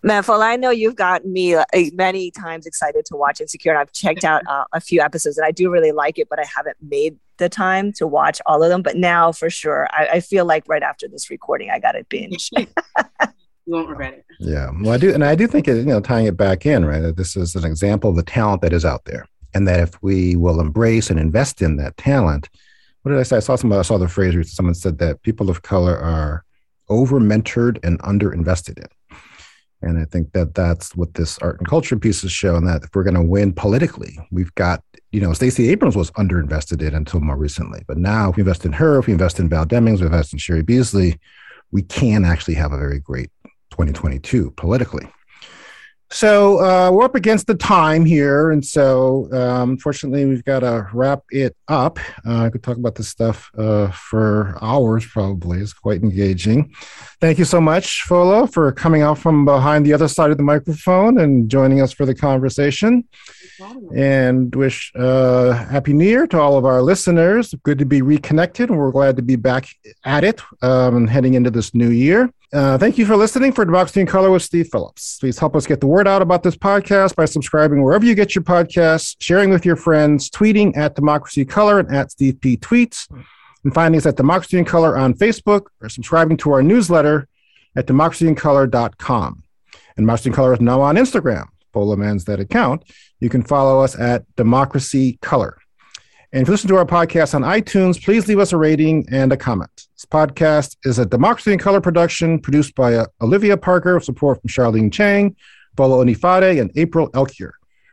Manful, 0.05 0.43
I 0.43 0.57
know 0.57 0.69
you've 0.69 0.97
got 0.97 1.25
me 1.25 1.55
uh, 1.55 1.65
many 1.95 2.31
times 2.31 2.67
excited 2.67 3.07
to 3.07 3.17
watch 3.17 3.41
Insecure, 3.41 3.73
and 3.73 3.79
I've 3.79 3.93
checked 3.93 4.23
out 4.23 4.43
uh, 4.47 4.65
a 4.75 4.81
few 4.81 5.01
episodes, 5.01 5.39
and 5.39 5.47
I 5.47 5.51
do 5.51 5.71
really 5.71 5.93
like 5.93 6.19
it, 6.19 6.29
but 6.29 6.39
I 6.39 6.45
haven't 6.45 6.77
made 6.83 7.17
the 7.39 7.49
time 7.49 7.91
to 7.95 8.07
watch 8.07 8.39
all 8.45 8.63
of 8.63 8.69
them. 8.69 8.83
But 8.83 8.97
now, 8.97 9.33
for 9.33 9.49
sure, 9.49 9.89
I, 9.93 10.09
I 10.13 10.21
feel 10.21 10.45
like 10.45 10.65
right 10.69 10.83
after 10.83 11.09
this 11.09 11.31
recording, 11.31 11.71
I 11.71 11.79
got 11.79 11.93
to 11.93 12.05
binge. 12.05 12.51
you 12.57 12.67
won't 13.67 13.89
regret 13.89 14.13
it. 14.13 14.27
Yeah, 14.41 14.69
well, 14.79 14.93
I 14.93 14.99
do, 14.99 15.15
and 15.15 15.25
I 15.25 15.35
do 15.35 15.47
think 15.47 15.69
it, 15.69 15.77
you 15.79 15.87
know, 15.87 16.01
tying 16.01 16.27
it 16.27 16.37
back 16.37 16.67
in, 16.67 16.85
right? 16.85 17.01
That 17.01 17.17
this 17.17 17.35
is 17.35 17.55
an 17.55 17.65
example 17.65 18.11
of 18.11 18.17
the 18.17 18.23
talent 18.23 18.61
that 18.61 18.75
is 18.75 18.85
out 18.85 19.07
there, 19.07 19.25
and 19.55 19.67
that 19.67 19.81
if 19.81 20.03
we 20.03 20.37
will 20.37 20.61
embrace 20.61 21.09
and 21.09 21.19
invest 21.19 21.63
in 21.63 21.77
that 21.77 21.97
talent, 21.97 22.51
what 23.05 23.13
did 23.13 23.21
I 23.21 23.23
say? 23.23 23.37
I 23.37 23.41
saw 23.41 23.55
some. 23.55 23.71
I 23.71 23.83
saw 23.83 23.99
the 23.99 24.09
phrase 24.09 24.35
where 24.35 24.43
someone 24.45 24.75
said 24.75 24.97
that 24.99 25.23
people 25.23 25.51
of 25.51 25.61
color 25.61 25.95
are 25.95 26.43
over 26.89 27.21
mentored 27.21 27.79
and 27.85 28.01
under 28.03 28.33
invested 28.33 28.79
in. 28.79 29.19
And 29.83 29.99
I 29.99 30.07
think 30.07 30.33
that 30.33 30.55
that's 30.55 30.97
what 30.97 31.13
this 31.13 31.37
art 31.41 31.59
and 31.59 31.69
culture 31.69 31.99
piece 31.99 32.27
show. 32.31 32.57
And 32.57 32.67
that 32.67 32.83
if 32.83 32.95
we're 32.95 33.03
going 33.03 33.15
to 33.15 33.23
win 33.23 33.53
politically, 33.53 34.19
we've 34.31 34.55
got, 34.55 34.83
you 35.13 35.21
know, 35.21 35.35
Stacey 35.35 35.69
Abrams 35.69 35.97
was 35.97 36.11
underinvested 36.13 36.81
in 36.81 36.95
until 36.95 37.21
more 37.21 37.37
recently. 37.37 37.83
But 37.87 37.99
now, 37.99 38.31
if 38.31 38.37
we 38.37 38.41
invest 38.41 38.65
in 38.65 38.73
her, 38.73 38.99
if 38.99 39.07
we 39.07 39.13
invest 39.13 39.39
in 39.39 39.51
Val 39.51 39.67
Demings, 39.67 40.01
we 40.01 40.07
invest 40.07 40.33
in 40.33 40.39
Cheri 40.39 40.63
Beasley, 40.65 41.19
we 41.73 41.83
can 41.83 42.25
actually 42.25 42.55
have 42.55 42.73
a 42.73 42.79
very 42.79 43.01
great 43.01 43.29
2022 43.73 44.53
politically. 44.53 45.07
So 46.11 46.61
uh, 46.65 46.91
we're 46.93 47.05
up 47.05 47.15
against 47.15 47.47
the 47.47 47.55
time 47.55 48.05
here, 48.05 48.53
and 48.53 48.65
so 48.65 49.29
um, 49.33 49.71
unfortunately, 49.71 50.25
we've 50.27 50.45
got 50.45 50.61
to 50.61 50.87
wrap 50.93 51.23
it 51.31 51.57
up. 51.67 51.99
Uh, 52.27 52.45
I 52.45 52.51
could 52.51 52.63
talk 52.63 52.77
about 52.77 52.95
this 52.95 53.09
stuff 53.09 53.51
uh, 53.59 53.91
for 53.91 54.57
hours, 54.63 55.07
probably. 55.07 55.59
It's 55.59 55.73
quite 55.73 56.03
engaging. 56.03 56.73
Thank 57.21 57.39
you 57.39 57.45
so 57.45 57.61
much, 57.61 58.05
Fola, 58.07 58.53
for 58.53 58.71
coming 58.71 59.03
out 59.03 59.19
from 59.19 59.45
behind 59.45 59.85
the 59.85 59.93
other 59.93 60.07
side 60.09 60.31
of 60.31 60.37
the 60.37 60.45
microphone 60.45 61.19
and 61.19 61.49
joining 61.51 61.81
us 61.81 61.93
for 61.93 62.07
the 62.07 62.15
conversation. 62.15 63.09
And 63.95 64.55
wish 64.55 64.93
uh, 64.95 65.53
happy 65.53 65.93
New 65.93 66.07
Year 66.07 66.27
to 66.29 66.41
all 66.41 66.57
of 66.57 66.65
our 66.65 66.83
listeners. 66.83 67.55
Good 67.63 67.79
to 67.79 67.87
be 67.87 68.03
reconnected, 68.03 68.69
and 68.69 68.79
we're 68.79 68.93
glad 68.93 69.17
to 69.17 69.23
be 69.23 69.37
back 69.37 69.69
at 70.05 70.23
it 70.23 70.41
um, 70.63 71.07
heading 71.07 71.35
into 71.35 71.51
this 71.51 71.75
new 71.75 71.91
year. 71.91 72.31
Uh, 72.55 72.79
thank 72.79 72.97
you 72.97 73.05
for 73.05 73.17
listening 73.17 73.51
for 73.51 73.65
Democracy 73.65 74.01
in 74.01 74.07
Color 74.07 74.31
with 74.31 74.41
Steve 74.41 74.69
Phillips. 74.71 75.19
Please 75.19 75.41
help 75.41 75.57
us 75.57 75.67
get 75.67 75.81
the 75.81 75.89
word 75.89 76.07
out 76.07 76.23
about 76.23 76.45
this 76.45 76.55
podcast 76.55 77.17
by 77.17 77.25
subscribing 77.25 77.83
wherever 77.83 78.05
you 78.05 78.15
get 78.15 78.37
your 78.37 78.45
podcasts, 78.45 79.17
sharing 79.19 79.51
with 79.51 79.67
your 79.67 79.75
friends, 79.75 80.31
tweeting 80.31 80.77
at 80.77 80.95
Democracy 80.95 81.45
Color 81.45 81.81
and 81.81 81.93
at 81.93 82.13
Steve 82.13 82.41
P. 82.41 82.57
Tweets, 82.57 83.11
and 83.65 83.75
finding 83.75 83.99
us 83.99 84.07
at 84.07 84.17
Democracy 84.17 84.57
in 84.57 84.65
Color 84.65 84.97
on 84.97 85.15
Facebook 85.15 85.63
or 85.81 85.89
subscribing 85.89 86.37
to 86.37 86.53
our 86.53 86.63
newsletter 86.63 87.27
at 87.75 87.87
democracyincolor.com. 87.87 89.43
And 89.97 90.05
Democracy 90.05 90.29
in 90.29 90.35
Color 90.37 90.53
is 90.53 90.61
now 90.61 90.81
on 90.81 90.95
Instagram. 90.95 91.47
Fola 91.75 91.99
mans 91.99 92.25
that 92.27 92.39
account. 92.39 92.85
You 93.19 93.31
can 93.31 93.43
follow 93.43 93.81
us 93.81 93.99
at 93.99 94.33
Democracy 94.37 95.19
Color. 95.21 95.59
And 96.35 96.43
if 96.43 96.49
you 96.49 96.53
listen 96.53 96.69
to 96.71 96.77
our 96.77 96.85
podcast 96.85 97.37
on 97.37 97.43
iTunes, 97.43 98.03
please 98.03 98.27
leave 98.27 98.41
us 98.41 98.53
a 98.53 98.57
rating 98.57 99.07
and 99.09 99.33
a 99.33 99.37
comment. 99.37 99.71
This 99.95 100.05
podcast 100.05 100.77
is 100.83 100.99
a 100.99 101.07
Democracy 101.07 101.53
in 101.53 101.61
Color 101.61 101.81
production 101.81 102.41
produced 102.41 102.75
by 102.75 102.95
uh, 102.95 103.07
Olivia 103.21 103.57
Parker 103.57 103.95
with 103.95 104.03
support 104.03 104.41
from 104.41 104.49
Sharline 104.49 104.93
Chiang, 104.93 105.37
Fola 105.77 106.05
Onifade, 106.05 106.61
and 106.61 106.73
April 106.75 107.09
Elkier. 107.13 107.53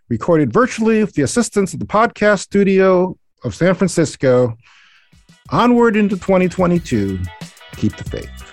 Recorded 0.10 0.52
virtually 0.52 1.02
with 1.02 1.14
the 1.14 1.22
assistance 1.22 1.76
of 1.76 1.80
the 1.80 1.86
podcast 1.86 2.40
studio 2.40 3.16
of 3.44 3.54
San 3.54 3.76
Francisco. 3.76 4.58
Onward 5.52 5.96
into 5.96 6.16
2022. 6.16 7.20
Keep 7.78 7.96
the 7.96 8.04
faith. 8.06 8.51